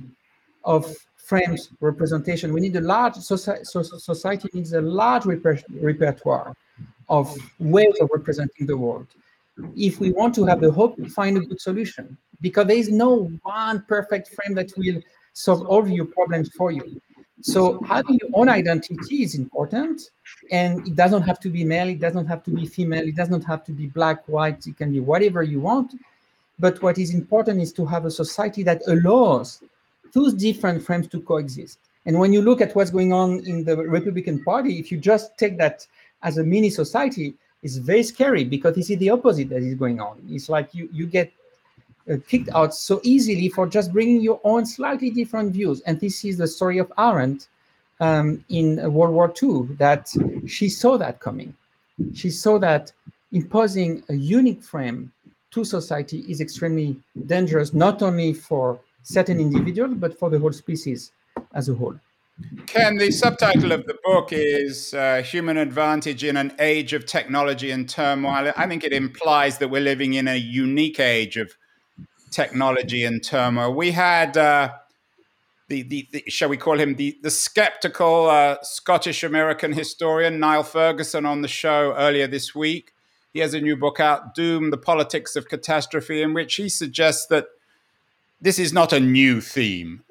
of 0.65 0.97
frames 1.17 1.69
representation. 1.81 2.53
We 2.53 2.63
need 2.63 2.75
a 2.77 2.81
large 2.81 3.15
society, 3.17 3.65
society 3.65 4.49
needs 4.55 4.73
a 4.73 4.81
large 4.81 5.25
reper- 5.25 5.63
repertoire 5.81 6.55
of 7.11 7.37
ways 7.59 7.95
of 8.01 8.09
representing 8.13 8.67
the 8.67 8.77
world. 8.77 9.07
If 9.77 10.01
we 10.01 10.13
want 10.13 10.35
to 10.37 10.47
have 10.47 10.63
the 10.63 10.73
hope 10.73 10.97
to 10.97 11.11
find 11.11 11.37
a 11.37 11.41
good 11.41 11.61
solution, 11.61 12.17
because 12.41 12.67
there 12.67 12.77
is 12.77 12.91
no 12.91 13.31
one 13.43 13.85
perfect 13.87 14.29
frame 14.29 14.55
that 14.55 14.73
will 14.79 15.01
solve 15.35 15.67
all 15.67 15.87
your 15.87 16.07
problems 16.07 16.49
for 16.57 16.73
you. 16.73 17.01
So 17.43 17.83
having 17.83 18.19
your 18.23 18.31
own 18.33 18.49
identity 18.49 19.23
is 19.23 19.35
important, 19.35 20.11
and 20.51 20.87
it 20.89 20.97
doesn't 20.97 21.23
have 21.23 21.39
to 21.41 21.51
be 21.51 21.65
male, 21.65 21.89
it 21.89 22.01
doesn't 22.01 22.27
have 22.27 22.43
to 22.45 22.51
be 22.51 22.65
female, 22.65 23.07
it 23.07 23.17
doesn't 23.17 23.45
have 23.45 23.63
to 23.65 23.73
be 23.73 23.89
black, 23.89 24.27
white, 24.27 24.67
it 24.67 24.79
can 24.79 24.91
be 24.91 25.01
whatever 25.01 25.43
you 25.43 25.61
want. 25.61 25.95
But 26.59 26.83
what 26.83 26.99
is 26.99 27.15
important 27.15 27.61
is 27.61 27.73
to 27.75 27.87
have 27.87 28.05
a 28.05 28.11
society 28.11 28.63
that 28.65 28.83
allows 28.87 29.63
those 30.13 30.35
different 30.35 30.83
frames 30.83 31.09
to 31.09 31.21
coexist. 31.21 31.79
And 32.05 32.19
when 32.19 32.33
you 32.33 32.43
look 32.43 32.61
at 32.61 32.75
what's 32.75 32.91
going 32.91 33.13
on 33.13 33.41
in 33.47 33.65
the 33.65 33.77
Republican 33.77 34.43
Party, 34.43 34.79
if 34.79 34.91
you 34.91 34.99
just 34.99 35.39
take 35.39 35.57
that 35.59 35.87
as 36.23 36.39
a 36.39 36.45
mini 36.45 36.71
society, 36.71 37.35
it's 37.63 37.77
very 37.77 38.03
scary 38.03 38.45
because 38.45 38.77
you 38.77 38.83
see 38.83 38.97
the 38.97 39.11
opposite 39.11 39.49
that 39.51 39.63
is 39.63 39.75
going 39.75 40.01
on. 40.01 40.21
It's 40.29 40.49
like 40.49 40.75
you 40.75 40.89
you 40.93 41.07
get 41.07 41.33
uh, 42.11 42.17
kicked 42.27 42.49
out 42.55 42.75
so 42.75 43.01
easily 43.05 43.49
for 43.49 43.69
just 43.69 43.93
bringing 43.93 44.21
your 44.21 44.41
own 44.43 44.67
slightly 44.67 45.11
different 45.11 45.53
views. 45.53 45.81
And 45.83 46.01
this 46.01 46.25
is 46.25 46.37
the 46.37 46.49
story 46.49 46.79
of 46.79 46.93
Arendt 46.99 47.49
um, 48.01 48.45
in 48.49 48.93
World 48.93 49.15
War 49.15 49.33
II, 49.41 49.77
that 49.77 50.13
she 50.47 50.69
saw 50.69 50.99
that 50.99 51.21
coming. 51.21 51.55
She 52.15 52.31
saw 52.31 52.59
that 52.59 52.93
imposing 53.31 54.03
a 54.09 54.15
unique 54.15 54.63
frame 54.63 55.13
to 55.53 55.65
society 55.65 56.25
is 56.29 56.41
extremely 56.41 56.97
dangerous, 57.27 57.73
not 57.73 58.03
only 58.03 58.33
for 58.33 58.81
certain 59.03 59.39
individuals, 59.39 59.95
but 59.97 60.19
for 60.19 60.31
the 60.31 60.39
whole 60.39 60.53
species 60.53 61.13
as 61.55 61.69
a 61.69 61.75
whole. 61.75 61.95
Ken, 62.67 62.97
the 62.97 63.11
subtitle 63.11 63.73
of 63.73 63.85
the 63.87 63.97
book 64.03 64.33
is 64.33 64.95
uh, 64.95 65.23
Human 65.23 65.59
Advantage 65.59 66.25
in 66.25 66.37
an 66.37 66.53
Age 66.59 66.93
of 66.93 67.07
Technology 67.07 67.71
and 67.71 67.89
Turmoil. 67.89 68.53
I 68.57 68.67
think 68.67 68.85
it 68.85 68.93
implies 68.93 69.59
that 69.59 69.69
we're 69.69 69.83
living 69.83 70.15
in 70.15 70.27
a 70.27 70.37
unique 70.37 70.99
age 70.99 71.37
of 71.37 71.55
technology 72.31 73.05
and 73.05 73.23
turmoil. 73.23 73.75
We 73.75 73.91
had, 73.91 74.37
uh, 74.37 74.73
the, 75.69 75.83
the, 75.83 76.09
the, 76.13 76.25
shall 76.29 76.49
we 76.49 76.57
call 76.57 76.81
him, 76.81 76.97
the, 76.97 77.19
the 77.23 77.31
skeptical 77.31 78.29
uh, 78.29 78.57
Scottish 78.63 79.23
American 79.23 79.73
historian 79.73 80.41
Niall 80.41 80.65
Ferguson 80.65 81.27
on 81.27 81.43
the 81.43 81.49
show 81.49 81.95
earlier 81.97 82.27
this 82.27 82.55
week. 82.55 82.93
He 83.33 83.41
has 83.41 83.55
a 83.55 83.61
new 83.61 83.77
book 83.77 83.99
out, 84.01 84.35
Doom, 84.35 84.71
The 84.71 84.79
Politics 84.79 85.37
of 85.37 85.49
Catastrophe, 85.49 86.23
in 86.23 86.35
which 86.35 86.55
he 86.57 86.69
suggests 86.69 87.27
that– 87.27 87.47
this 88.43 88.59
is 88.59 88.73
not 88.73 88.93
a 88.93 89.01
new 89.01 89.41
theme. 89.41 90.03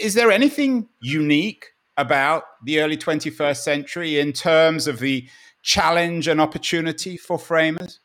Is 0.00 0.12
there 0.12 0.30
anything 0.30 0.88
unique 1.00 1.72
about 1.96 2.44
the 2.62 2.80
early 2.80 2.98
21st 2.98 3.56
century 3.56 4.20
in 4.20 4.32
terms 4.34 4.86
of 4.86 5.00
the 5.00 5.26
challenge 5.62 6.28
and 6.28 6.40
opportunity 6.40 7.16
for 7.16 7.38
framers? 7.38 7.98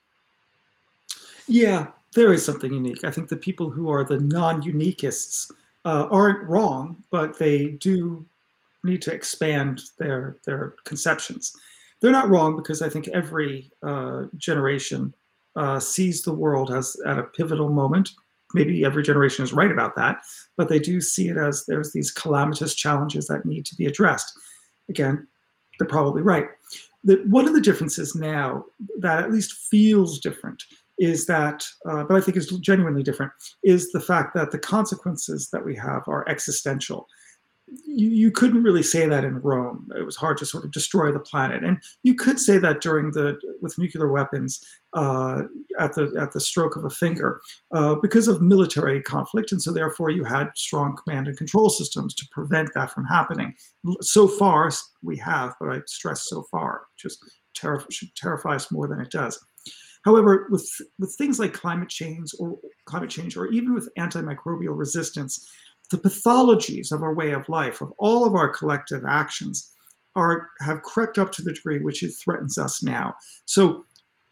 Yeah, 1.47 1.87
there 2.15 2.31
is 2.31 2.45
something 2.45 2.73
unique. 2.73 3.03
I 3.03 3.11
think 3.11 3.27
the 3.27 3.35
people 3.35 3.69
who 3.69 3.91
are 3.91 4.05
the 4.05 4.21
non 4.21 4.61
uniquists 4.61 5.51
uh, 5.83 6.07
aren't 6.09 6.47
wrong, 6.47 7.03
but 7.11 7.37
they 7.37 7.67
do 7.67 8.25
need 8.85 9.01
to 9.01 9.13
expand 9.13 9.81
their, 9.97 10.37
their 10.45 10.75
conceptions. 10.85 11.55
They're 12.03 12.11
not 12.11 12.29
wrong 12.29 12.55
because 12.55 12.83
I 12.83 12.89
think 12.89 13.07
every 13.07 13.71
uh, 13.81 14.25
generation 14.37 15.15
uh, 15.55 15.79
sees 15.79 16.21
the 16.21 16.33
world 16.33 16.71
as 16.71 16.95
at 17.07 17.17
a 17.17 17.23
pivotal 17.23 17.69
moment 17.69 18.11
maybe 18.53 18.85
every 18.85 19.03
generation 19.03 19.43
is 19.43 19.53
right 19.53 19.71
about 19.71 19.95
that, 19.95 20.21
but 20.57 20.69
they 20.69 20.79
do 20.79 21.01
see 21.01 21.27
it 21.27 21.37
as 21.37 21.65
there's 21.65 21.91
these 21.91 22.11
calamitous 22.11 22.75
challenges 22.75 23.27
that 23.27 23.45
need 23.45 23.65
to 23.65 23.75
be 23.75 23.85
addressed. 23.85 24.31
Again, 24.89 25.27
they're 25.79 25.87
probably 25.87 26.21
right. 26.21 26.45
The, 27.03 27.23
one 27.27 27.47
of 27.47 27.53
the 27.53 27.61
differences 27.61 28.15
now 28.15 28.65
that 28.99 29.23
at 29.23 29.31
least 29.31 29.67
feels 29.69 30.19
different 30.19 30.63
is 30.99 31.25
that, 31.25 31.65
uh, 31.89 32.03
but 32.03 32.15
I 32.15 32.21
think 32.21 32.37
is 32.37 32.47
genuinely 32.47 33.03
different, 33.03 33.31
is 33.63 33.91
the 33.91 33.99
fact 33.99 34.35
that 34.35 34.51
the 34.51 34.59
consequences 34.59 35.49
that 35.51 35.65
we 35.65 35.75
have 35.75 36.03
are 36.07 36.27
existential 36.29 37.07
you, 37.85 38.09
you 38.09 38.31
couldn't 38.31 38.63
really 38.63 38.83
say 38.83 39.07
that 39.07 39.23
in 39.23 39.39
Rome. 39.41 39.89
It 39.97 40.03
was 40.03 40.15
hard 40.15 40.37
to 40.37 40.45
sort 40.45 40.65
of 40.65 40.71
destroy 40.71 41.11
the 41.11 41.19
planet, 41.19 41.63
and 41.63 41.77
you 42.03 42.15
could 42.15 42.39
say 42.39 42.57
that 42.57 42.81
during 42.81 43.11
the 43.11 43.39
with 43.61 43.77
nuclear 43.77 44.11
weapons 44.11 44.63
uh, 44.93 45.43
at 45.79 45.93
the 45.93 46.13
at 46.19 46.31
the 46.31 46.39
stroke 46.39 46.75
of 46.75 46.85
a 46.85 46.89
finger 46.89 47.41
uh, 47.73 47.95
because 47.95 48.27
of 48.27 48.41
military 48.41 49.01
conflict, 49.01 49.51
and 49.51 49.61
so 49.61 49.71
therefore 49.71 50.09
you 50.09 50.23
had 50.23 50.49
strong 50.55 50.97
command 51.03 51.27
and 51.27 51.37
control 51.37 51.69
systems 51.69 52.13
to 52.15 52.25
prevent 52.31 52.69
that 52.73 52.91
from 52.91 53.05
happening. 53.05 53.53
So 54.01 54.27
far 54.27 54.71
we 55.01 55.17
have, 55.17 55.55
but 55.59 55.69
I 55.69 55.81
stress 55.85 56.29
so 56.29 56.43
far, 56.43 56.83
just 56.97 57.23
terri- 57.57 57.91
should 57.91 58.15
terrify 58.15 58.55
us 58.55 58.71
more 58.71 58.87
than 58.87 58.99
it 58.99 59.11
does. 59.11 59.39
However, 60.03 60.47
with 60.49 60.69
with 60.99 61.15
things 61.15 61.39
like 61.39 61.53
climate 61.53 61.89
change 61.89 62.31
or 62.39 62.57
climate 62.85 63.09
change, 63.09 63.37
or 63.37 63.47
even 63.47 63.73
with 63.73 63.89
antimicrobial 63.97 64.77
resistance, 64.77 65.47
the 65.93 66.09
pathologies 66.09 66.91
of 66.91 67.03
our 67.03 67.13
way 67.13 67.31
of 67.31 67.47
life, 67.47 67.79
of 67.79 67.93
all 67.99 68.25
of 68.25 68.33
our 68.33 68.49
collective 68.49 69.03
actions, 69.07 69.71
are 70.15 70.49
have 70.59 70.81
crept 70.81 71.17
up 71.17 71.31
to 71.33 71.41
the 71.41 71.53
degree 71.53 71.79
which 71.79 72.03
it 72.03 72.11
threatens 72.11 72.57
us 72.57 72.83
now. 72.83 73.13
So 73.45 73.85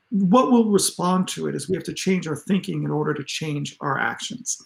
what 0.09 0.51
will 0.51 0.72
respond 0.72 1.28
to 1.30 1.47
it 1.47 1.55
is 1.55 1.70
we 1.70 1.76
have 1.76 1.86
to 1.86 1.93
change 1.93 2.28
our 2.28 2.36
thinking 2.36 2.84
in 2.84 2.91
order 2.91 3.14
to 3.14 3.24
change 3.24 3.78
our 3.80 3.97
actions. 3.97 4.57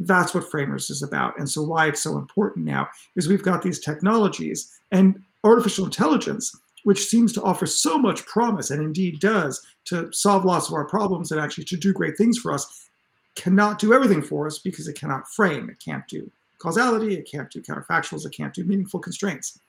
That's 0.00 0.34
what 0.34 0.50
Framers 0.50 0.90
is 0.90 1.02
about. 1.02 1.38
And 1.38 1.48
so, 1.48 1.62
why 1.62 1.88
it's 1.88 2.02
so 2.02 2.16
important 2.16 2.64
now 2.64 2.88
is 3.16 3.28
we've 3.28 3.42
got 3.42 3.62
these 3.62 3.80
technologies 3.80 4.72
and 4.90 5.20
artificial 5.44 5.84
intelligence, 5.84 6.56
which 6.84 7.04
seems 7.04 7.32
to 7.34 7.42
offer 7.42 7.66
so 7.66 7.98
much 7.98 8.24
promise 8.26 8.70
and 8.70 8.82
indeed 8.82 9.20
does 9.20 9.64
to 9.86 10.10
solve 10.12 10.44
lots 10.44 10.68
of 10.68 10.74
our 10.74 10.86
problems 10.86 11.30
and 11.30 11.40
actually 11.40 11.64
to 11.64 11.76
do 11.76 11.92
great 11.92 12.16
things 12.16 12.38
for 12.38 12.52
us, 12.52 12.88
cannot 13.34 13.78
do 13.78 13.92
everything 13.92 14.22
for 14.22 14.46
us 14.46 14.58
because 14.58 14.88
it 14.88 14.98
cannot 14.98 15.28
frame, 15.28 15.68
it 15.68 15.82
can't 15.84 16.06
do 16.08 16.30
causality, 16.58 17.14
it 17.14 17.30
can't 17.30 17.50
do 17.50 17.62
counterfactuals, 17.62 18.26
it 18.26 18.32
can't 18.32 18.54
do 18.54 18.64
meaningful 18.64 19.00
constraints. 19.00 19.60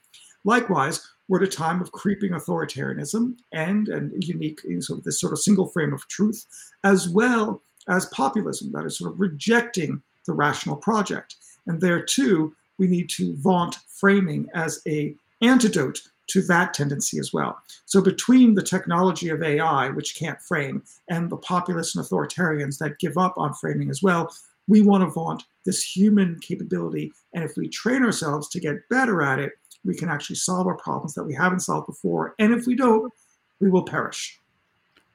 Likewise, 0.46 1.06
we're 1.28 1.42
at 1.42 1.48
a 1.48 1.52
time 1.52 1.82
of 1.82 1.92
creeping 1.92 2.32
authoritarianism 2.32 3.36
and 3.52 3.88
and 3.90 4.24
unique 4.24 4.62
sort 4.80 5.00
of 5.00 5.04
this 5.04 5.20
sort 5.20 5.34
of 5.34 5.40
single 5.40 5.68
frame 5.68 5.94
of 5.94 6.08
truth, 6.08 6.46
as 6.84 7.10
well 7.10 7.62
as 7.88 8.06
populism 8.08 8.72
that 8.72 8.86
is 8.86 8.98
sort 8.98 9.12
of 9.12 9.20
rejecting 9.20 10.02
the 10.26 10.34
rational 10.34 10.76
project. 10.76 11.36
And 11.68 11.82
there 11.82 12.02
too, 12.02 12.56
we 12.78 12.88
need 12.88 13.10
to 13.12 13.36
vaunt 13.38 13.78
framing 13.88 14.48
as 14.54 14.82
a 14.88 15.16
antidote 15.42 16.00
to 16.28 16.42
that 16.44 16.74
tendency 16.74 17.20
as 17.20 17.34
well. 17.34 17.60
So 17.86 18.02
between 18.02 18.54
the 18.54 18.62
technology 18.62 19.30
of 19.30 19.42
AI, 19.42 19.90
which 19.90 20.16
can't 20.16 20.42
frame, 20.42 20.84
and 21.10 21.30
the 21.30 21.38
populists 21.38 21.96
and 21.96 22.06
authoritarians 22.06 22.78
that 22.78 23.00
give 23.00 23.18
up 23.18 23.34
on 23.38 23.54
framing 23.54 23.90
as 23.90 24.04
well, 24.04 24.32
we 24.70 24.82
want 24.82 25.04
to 25.04 25.10
vaunt 25.10 25.44
this 25.66 25.84
human 25.84 26.40
capability. 26.40 27.12
And 27.34 27.44
if 27.44 27.58
we 27.58 27.68
train 27.68 28.04
ourselves 28.04 28.48
to 28.50 28.60
get 28.60 28.88
better 28.90 29.22
at 29.22 29.40
it, 29.40 29.54
we 29.84 29.96
can 29.96 30.10
actually 30.10 30.36
solve 30.36 30.68
our 30.68 30.78
problems 30.78 31.16
that 31.16 31.24
we 31.24 31.34
haven't 31.34 31.62
solved 31.62 31.88
before. 31.88 32.36
And 32.40 32.54
if 32.54 32.68
we 32.68 32.76
don't, 32.76 33.12
we 33.60 33.70
will 33.70 33.84
perish. 33.84 34.40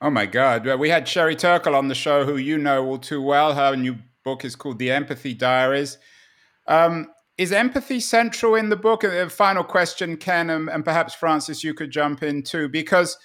Oh 0.01 0.11
my 0.11 0.27
God. 0.27 0.67
We 0.79 0.91
had 0.91 1.09
Sherry 1.09 1.37
Turkle 1.37 1.77
on 1.77 1.89
the 1.89 1.95
show, 1.95 2.25
who 2.25 2.37
you 2.37 2.59
know 2.59 2.85
all 2.85 2.99
too 2.99 3.23
well. 3.23 3.55
Her 3.55 3.77
new 3.77 3.97
book 4.25 4.45
is 4.45 4.57
called 4.57 4.79
The 4.79 4.91
Empathy 4.91 5.35
Diaries. 5.35 5.99
Um, 6.67 7.09
is 7.39 7.53
empathy 7.53 8.01
central 8.01 8.55
in 8.57 8.71
the 8.71 8.77
book? 8.77 9.05
A 9.05 9.29
final 9.31 9.65
question, 9.65 10.17
Ken, 10.17 10.51
and, 10.51 10.69
and 10.69 10.85
perhaps 10.85 11.15
Francis, 11.15 11.63
you 11.63 11.75
could 11.75 11.91
jump 11.91 12.23
in 12.23 12.43
too, 12.43 12.69
because 12.69 13.19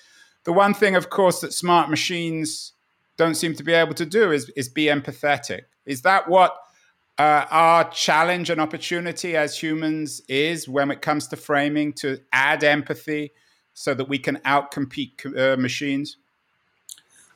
the 0.45 0.53
one 0.53 0.73
thing, 0.73 0.95
of 0.95 1.09
course, 1.09 1.41
that 1.41 1.53
smart 1.53 1.89
machines 1.89 2.73
don't 3.17 3.35
seem 3.35 3.53
to 3.55 3.63
be 3.63 3.73
able 3.73 3.93
to 3.95 4.05
do 4.05 4.31
is, 4.31 4.49
is 4.55 4.69
be 4.69 4.85
empathetic. 4.85 5.61
Is 5.85 6.01
that 6.03 6.27
what 6.27 6.55
uh, 7.17 7.45
our 7.49 7.89
challenge 7.91 8.49
and 8.49 8.61
opportunity 8.61 9.35
as 9.35 9.57
humans 9.57 10.21
is 10.29 10.67
when 10.69 10.91
it 10.91 11.01
comes 11.01 11.27
to 11.27 11.35
framing 11.35 11.93
to 11.93 12.19
add 12.31 12.63
empathy 12.63 13.31
so 13.73 13.93
that 13.93 14.07
we 14.07 14.17
can 14.17 14.37
outcompete 14.37 15.25
uh, 15.37 15.57
machines? 15.57 16.17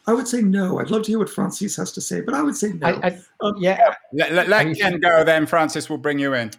I 0.05 0.13
would 0.13 0.27
say 0.27 0.41
no. 0.41 0.79
I'd 0.79 0.89
love 0.89 1.03
to 1.03 1.11
hear 1.11 1.19
what 1.19 1.29
Francis 1.29 1.77
has 1.77 1.91
to 1.93 2.01
say, 2.01 2.21
but 2.21 2.33
I 2.33 2.41
would 2.41 2.55
say 2.55 2.73
no. 2.73 2.87
I, 2.87 3.07
I, 3.07 3.19
um, 3.41 3.55
yeah. 3.57 3.93
Let, 4.11 4.33
let, 4.33 4.49
let 4.49 4.77
Ken 4.77 4.99
go, 4.99 5.23
then 5.23 5.45
Francis 5.45 5.89
will 5.89 5.97
bring 5.97 6.19
you 6.19 6.33
in. 6.33 6.51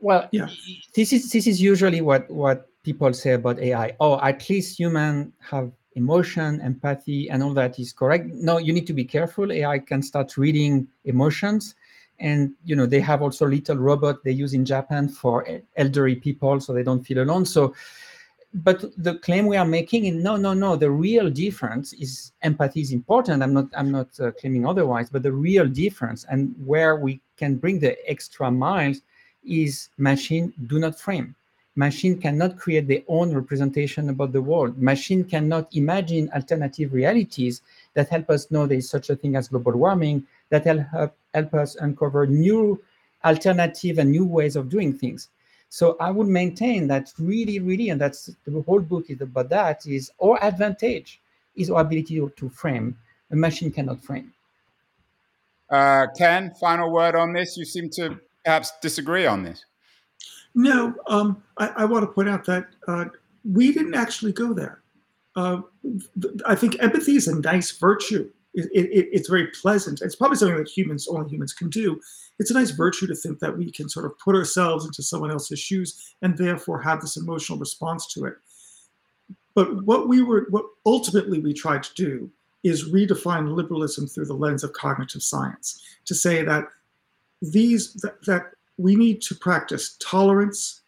Well, 0.00 0.28
yeah. 0.32 0.48
this 0.94 1.12
is 1.12 1.30
this 1.30 1.46
is 1.46 1.60
usually 1.60 2.00
what 2.00 2.30
what 2.30 2.68
people 2.82 3.12
say 3.12 3.32
about 3.32 3.58
AI. 3.58 3.96
Oh, 4.00 4.20
at 4.20 4.48
least 4.48 4.78
humans 4.78 5.32
have 5.40 5.72
emotion, 5.96 6.60
empathy, 6.60 7.28
and 7.28 7.42
all 7.42 7.52
that 7.54 7.78
is 7.78 7.92
correct. 7.92 8.26
No, 8.26 8.58
you 8.58 8.72
need 8.72 8.86
to 8.86 8.92
be 8.92 9.04
careful. 9.04 9.50
AI 9.50 9.80
can 9.80 10.02
start 10.02 10.36
reading 10.36 10.86
emotions, 11.04 11.74
and 12.20 12.52
you 12.64 12.76
know 12.76 12.86
they 12.86 13.00
have 13.00 13.22
also 13.22 13.46
little 13.46 13.76
robot 13.76 14.22
they 14.22 14.30
use 14.30 14.54
in 14.54 14.64
Japan 14.64 15.08
for 15.08 15.46
elderly 15.76 16.16
people, 16.16 16.60
so 16.60 16.72
they 16.72 16.84
don't 16.84 17.04
feel 17.04 17.22
alone. 17.22 17.44
So 17.44 17.74
but 18.54 18.84
the 18.96 19.16
claim 19.16 19.46
we 19.46 19.56
are 19.56 19.66
making 19.66 20.06
is 20.06 20.14
no, 20.14 20.36
no, 20.36 20.54
no. 20.54 20.76
The 20.76 20.90
real 20.90 21.28
difference 21.28 21.92
is 21.92 22.32
empathy 22.42 22.80
is 22.80 22.92
important. 22.92 23.42
I'm 23.42 23.52
not, 23.52 23.66
I'm 23.76 23.90
not 23.90 24.08
uh, 24.18 24.30
claiming 24.32 24.66
otherwise. 24.66 25.10
But 25.10 25.22
the 25.22 25.32
real 25.32 25.66
difference 25.66 26.24
and 26.30 26.54
where 26.64 26.96
we 26.96 27.20
can 27.36 27.56
bring 27.56 27.78
the 27.80 27.96
extra 28.08 28.50
miles 28.50 29.02
is 29.44 29.90
machine 29.98 30.52
do 30.66 30.78
not 30.78 30.98
frame. 30.98 31.34
Machine 31.76 32.18
cannot 32.18 32.58
create 32.58 32.88
their 32.88 33.02
own 33.06 33.34
representation 33.34 34.08
about 34.08 34.32
the 34.32 34.42
world. 34.42 34.76
Machine 34.78 35.22
cannot 35.22 35.68
imagine 35.74 36.30
alternative 36.34 36.92
realities 36.92 37.62
that 37.94 38.08
help 38.08 38.30
us 38.30 38.50
know 38.50 38.66
there 38.66 38.78
is 38.78 38.90
such 38.90 39.10
a 39.10 39.16
thing 39.16 39.36
as 39.36 39.48
global 39.48 39.72
warming. 39.72 40.26
That 40.48 40.64
help 40.64 41.14
help 41.34 41.54
us 41.54 41.76
uncover 41.76 42.26
new 42.26 42.82
alternative 43.24 43.98
and 43.98 44.10
new 44.10 44.24
ways 44.24 44.56
of 44.56 44.68
doing 44.68 44.92
things 44.92 45.28
so 45.68 45.96
I 46.00 46.10
would 46.10 46.28
maintain 46.28 46.86
that 46.88 47.12
really, 47.18 47.58
really, 47.58 47.90
and 47.90 48.00
that's 48.00 48.30
the 48.46 48.62
whole 48.62 48.80
book 48.80 49.10
is 49.10 49.20
about 49.20 49.48
that, 49.50 49.86
is 49.86 50.10
our 50.22 50.42
advantage 50.42 51.20
is 51.54 51.70
our 51.70 51.80
ability 51.80 52.20
to, 52.36 52.48
frame. 52.50 52.96
A 53.30 53.36
machine 53.36 53.72
cannot 53.72 54.02
frame. 54.02 54.32
Uh, 55.68 56.06
Ken, 56.16 56.52
final 56.60 56.92
word 56.92 57.16
on 57.16 57.32
this. 57.32 57.56
You 57.56 57.64
seem 57.64 57.90
to 57.90 58.18
perhaps 58.44 58.72
disagree 58.80 59.26
on 59.26 59.42
this. 59.42 59.64
No, 60.56 60.94
um, 61.06 61.42
I, 61.58 61.68
I, 61.76 61.84
want 61.84 62.02
to 62.02 62.06
point 62.08 62.28
out 62.28 62.44
that 62.46 62.66
uh, 62.88 63.04
we 63.44 63.72
didn't 63.72 63.94
actually 63.94 64.32
go 64.32 64.52
there. 64.52 64.80
Uh, 65.36 65.60
I 66.46 66.54
think 66.54 66.82
empathy 66.82 67.16
is 67.16 67.28
a 67.28 67.38
nice 67.38 67.70
virtue 67.72 68.30
it, 68.56 68.70
it, 68.72 69.08
it's 69.12 69.28
very 69.28 69.48
pleasant. 69.48 70.00
It's 70.00 70.16
probably 70.16 70.38
something 70.38 70.56
that 70.56 70.68
humans, 70.68 71.06
only 71.08 71.28
humans 71.28 71.52
can 71.52 71.68
do. 71.68 72.00
It's 72.38 72.50
a 72.50 72.54
nice 72.54 72.70
virtue 72.70 73.06
to 73.06 73.14
think 73.14 73.38
that 73.40 73.56
we 73.56 73.70
can 73.70 73.88
sort 73.88 74.06
of 74.06 74.18
put 74.18 74.34
ourselves 74.34 74.86
into 74.86 75.02
someone 75.02 75.30
else's 75.30 75.60
shoes 75.60 76.14
and 76.22 76.36
therefore 76.36 76.80
have 76.80 77.00
this 77.00 77.16
emotional 77.16 77.58
response 77.58 78.06
to 78.14 78.24
it. 78.24 78.34
But 79.54 79.84
what 79.84 80.08
we 80.08 80.22
were, 80.22 80.46
what 80.50 80.64
ultimately 80.86 81.38
we 81.38 81.52
tried 81.52 81.82
to 81.82 81.94
do 81.94 82.30
is 82.64 82.90
redefine 82.90 83.54
liberalism 83.54 84.06
through 84.06 84.26
the 84.26 84.34
lens 84.34 84.64
of 84.64 84.72
cognitive 84.72 85.22
science 85.22 85.82
to 86.06 86.14
say 86.14 86.42
that 86.42 86.64
these 87.42 87.92
that, 87.94 88.22
that 88.24 88.52
we 88.78 88.96
need 88.96 89.22
to 89.22 89.34
practice 89.34 89.96
tolerance 90.00 90.82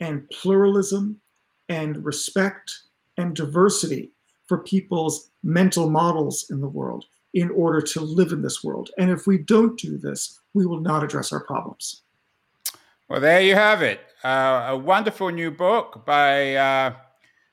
and 0.00 0.28
pluralism 0.30 1.20
and 1.68 2.04
respect 2.04 2.72
and 3.16 3.36
diversity 3.36 4.12
for 4.46 4.58
people's 4.58 5.30
mental 5.42 5.88
models 5.88 6.46
in 6.50 6.60
the 6.60 6.68
world 6.68 7.04
in 7.34 7.50
order 7.50 7.80
to 7.80 8.00
live 8.00 8.32
in 8.32 8.42
this 8.42 8.64
world. 8.64 8.90
And 8.98 9.10
if 9.10 9.26
we 9.26 9.38
don't 9.38 9.78
do 9.78 9.96
this, 9.96 10.40
we 10.54 10.66
will 10.66 10.80
not 10.80 11.04
address 11.04 11.32
our 11.32 11.44
problems. 11.44 12.02
Well, 13.08 13.20
there 13.20 13.40
you 13.40 13.54
have 13.54 13.82
it. 13.82 14.00
Uh, 14.24 14.66
a 14.68 14.76
wonderful 14.76 15.30
new 15.30 15.50
book 15.50 16.04
by 16.04 16.54
uh, 16.56 16.94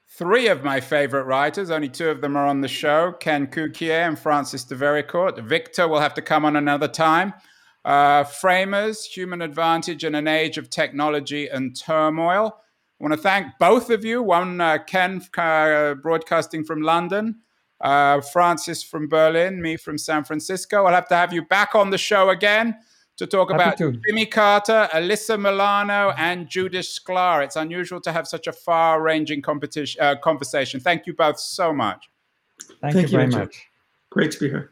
three 0.07 0.47
of 0.47 0.63
my 0.63 0.79
favorite 0.79 1.23
writers. 1.23 1.69
Only 1.69 1.89
two 1.89 2.09
of 2.09 2.21
them 2.21 2.35
are 2.35 2.45
on 2.45 2.61
the 2.61 2.67
show 2.67 3.13
Ken 3.19 3.47
Cukier 3.47 4.07
and 4.07 4.17
Francis 4.17 4.63
de 4.63 4.75
Vericourt. 4.75 5.39
Viktor 5.43 5.87
will 5.87 5.99
have 5.99 6.13
to 6.15 6.21
come 6.21 6.45
on 6.45 6.55
another 6.55 6.87
time. 6.87 7.33
Uh, 7.87 8.25
Framers, 8.25 9.05
Human 9.05 9.41
Advantage 9.41 10.03
in 10.03 10.13
an 10.13 10.27
Age 10.27 10.57
of 10.57 10.69
Technology 10.69 11.47
and 11.47 11.73
Turmoil. 11.73 12.57
I 12.99 13.03
want 13.03 13.13
to 13.13 13.17
thank 13.17 13.47
both 13.59 13.89
of 13.89 14.03
you. 14.03 14.21
One, 14.21 14.59
uh, 14.59 14.79
Ken, 14.79 15.25
uh, 15.37 15.93
broadcasting 15.93 16.65
from 16.65 16.81
London, 16.81 17.37
uh, 17.79 18.19
Francis 18.19 18.83
from 18.83 19.07
Berlin, 19.07 19.61
me 19.61 19.77
from 19.77 19.97
San 19.97 20.25
Francisco. 20.25 20.83
I'll 20.83 20.93
have 20.93 21.07
to 21.07 21.15
have 21.15 21.31
you 21.31 21.45
back 21.45 21.75
on 21.75 21.89
the 21.89 21.97
show 21.97 22.29
again 22.29 22.75
to 23.15 23.25
talk 23.25 23.51
Happy 23.51 23.63
about 23.63 23.77
to. 23.77 23.97
Jimmy 24.05 24.25
Carter, 24.25 24.89
Alyssa 24.91 25.39
Milano, 25.39 26.13
and 26.17 26.49
Judith 26.49 26.87
Shklar. 26.87 27.41
It's 27.41 27.55
unusual 27.55 28.01
to 28.01 28.11
have 28.11 28.27
such 28.27 28.47
a 28.47 28.51
far-ranging 28.51 29.41
competition 29.41 30.01
uh, 30.01 30.15
conversation. 30.21 30.81
Thank 30.81 31.07
you 31.07 31.13
both 31.13 31.39
so 31.39 31.71
much. 31.71 32.09
Thank, 32.81 32.95
Thank 32.95 33.11
you 33.13 33.17
very 33.17 33.27
much. 33.27 33.65
Great 34.09 34.31
to 34.31 34.39
be 34.39 34.49
here. 34.49 34.71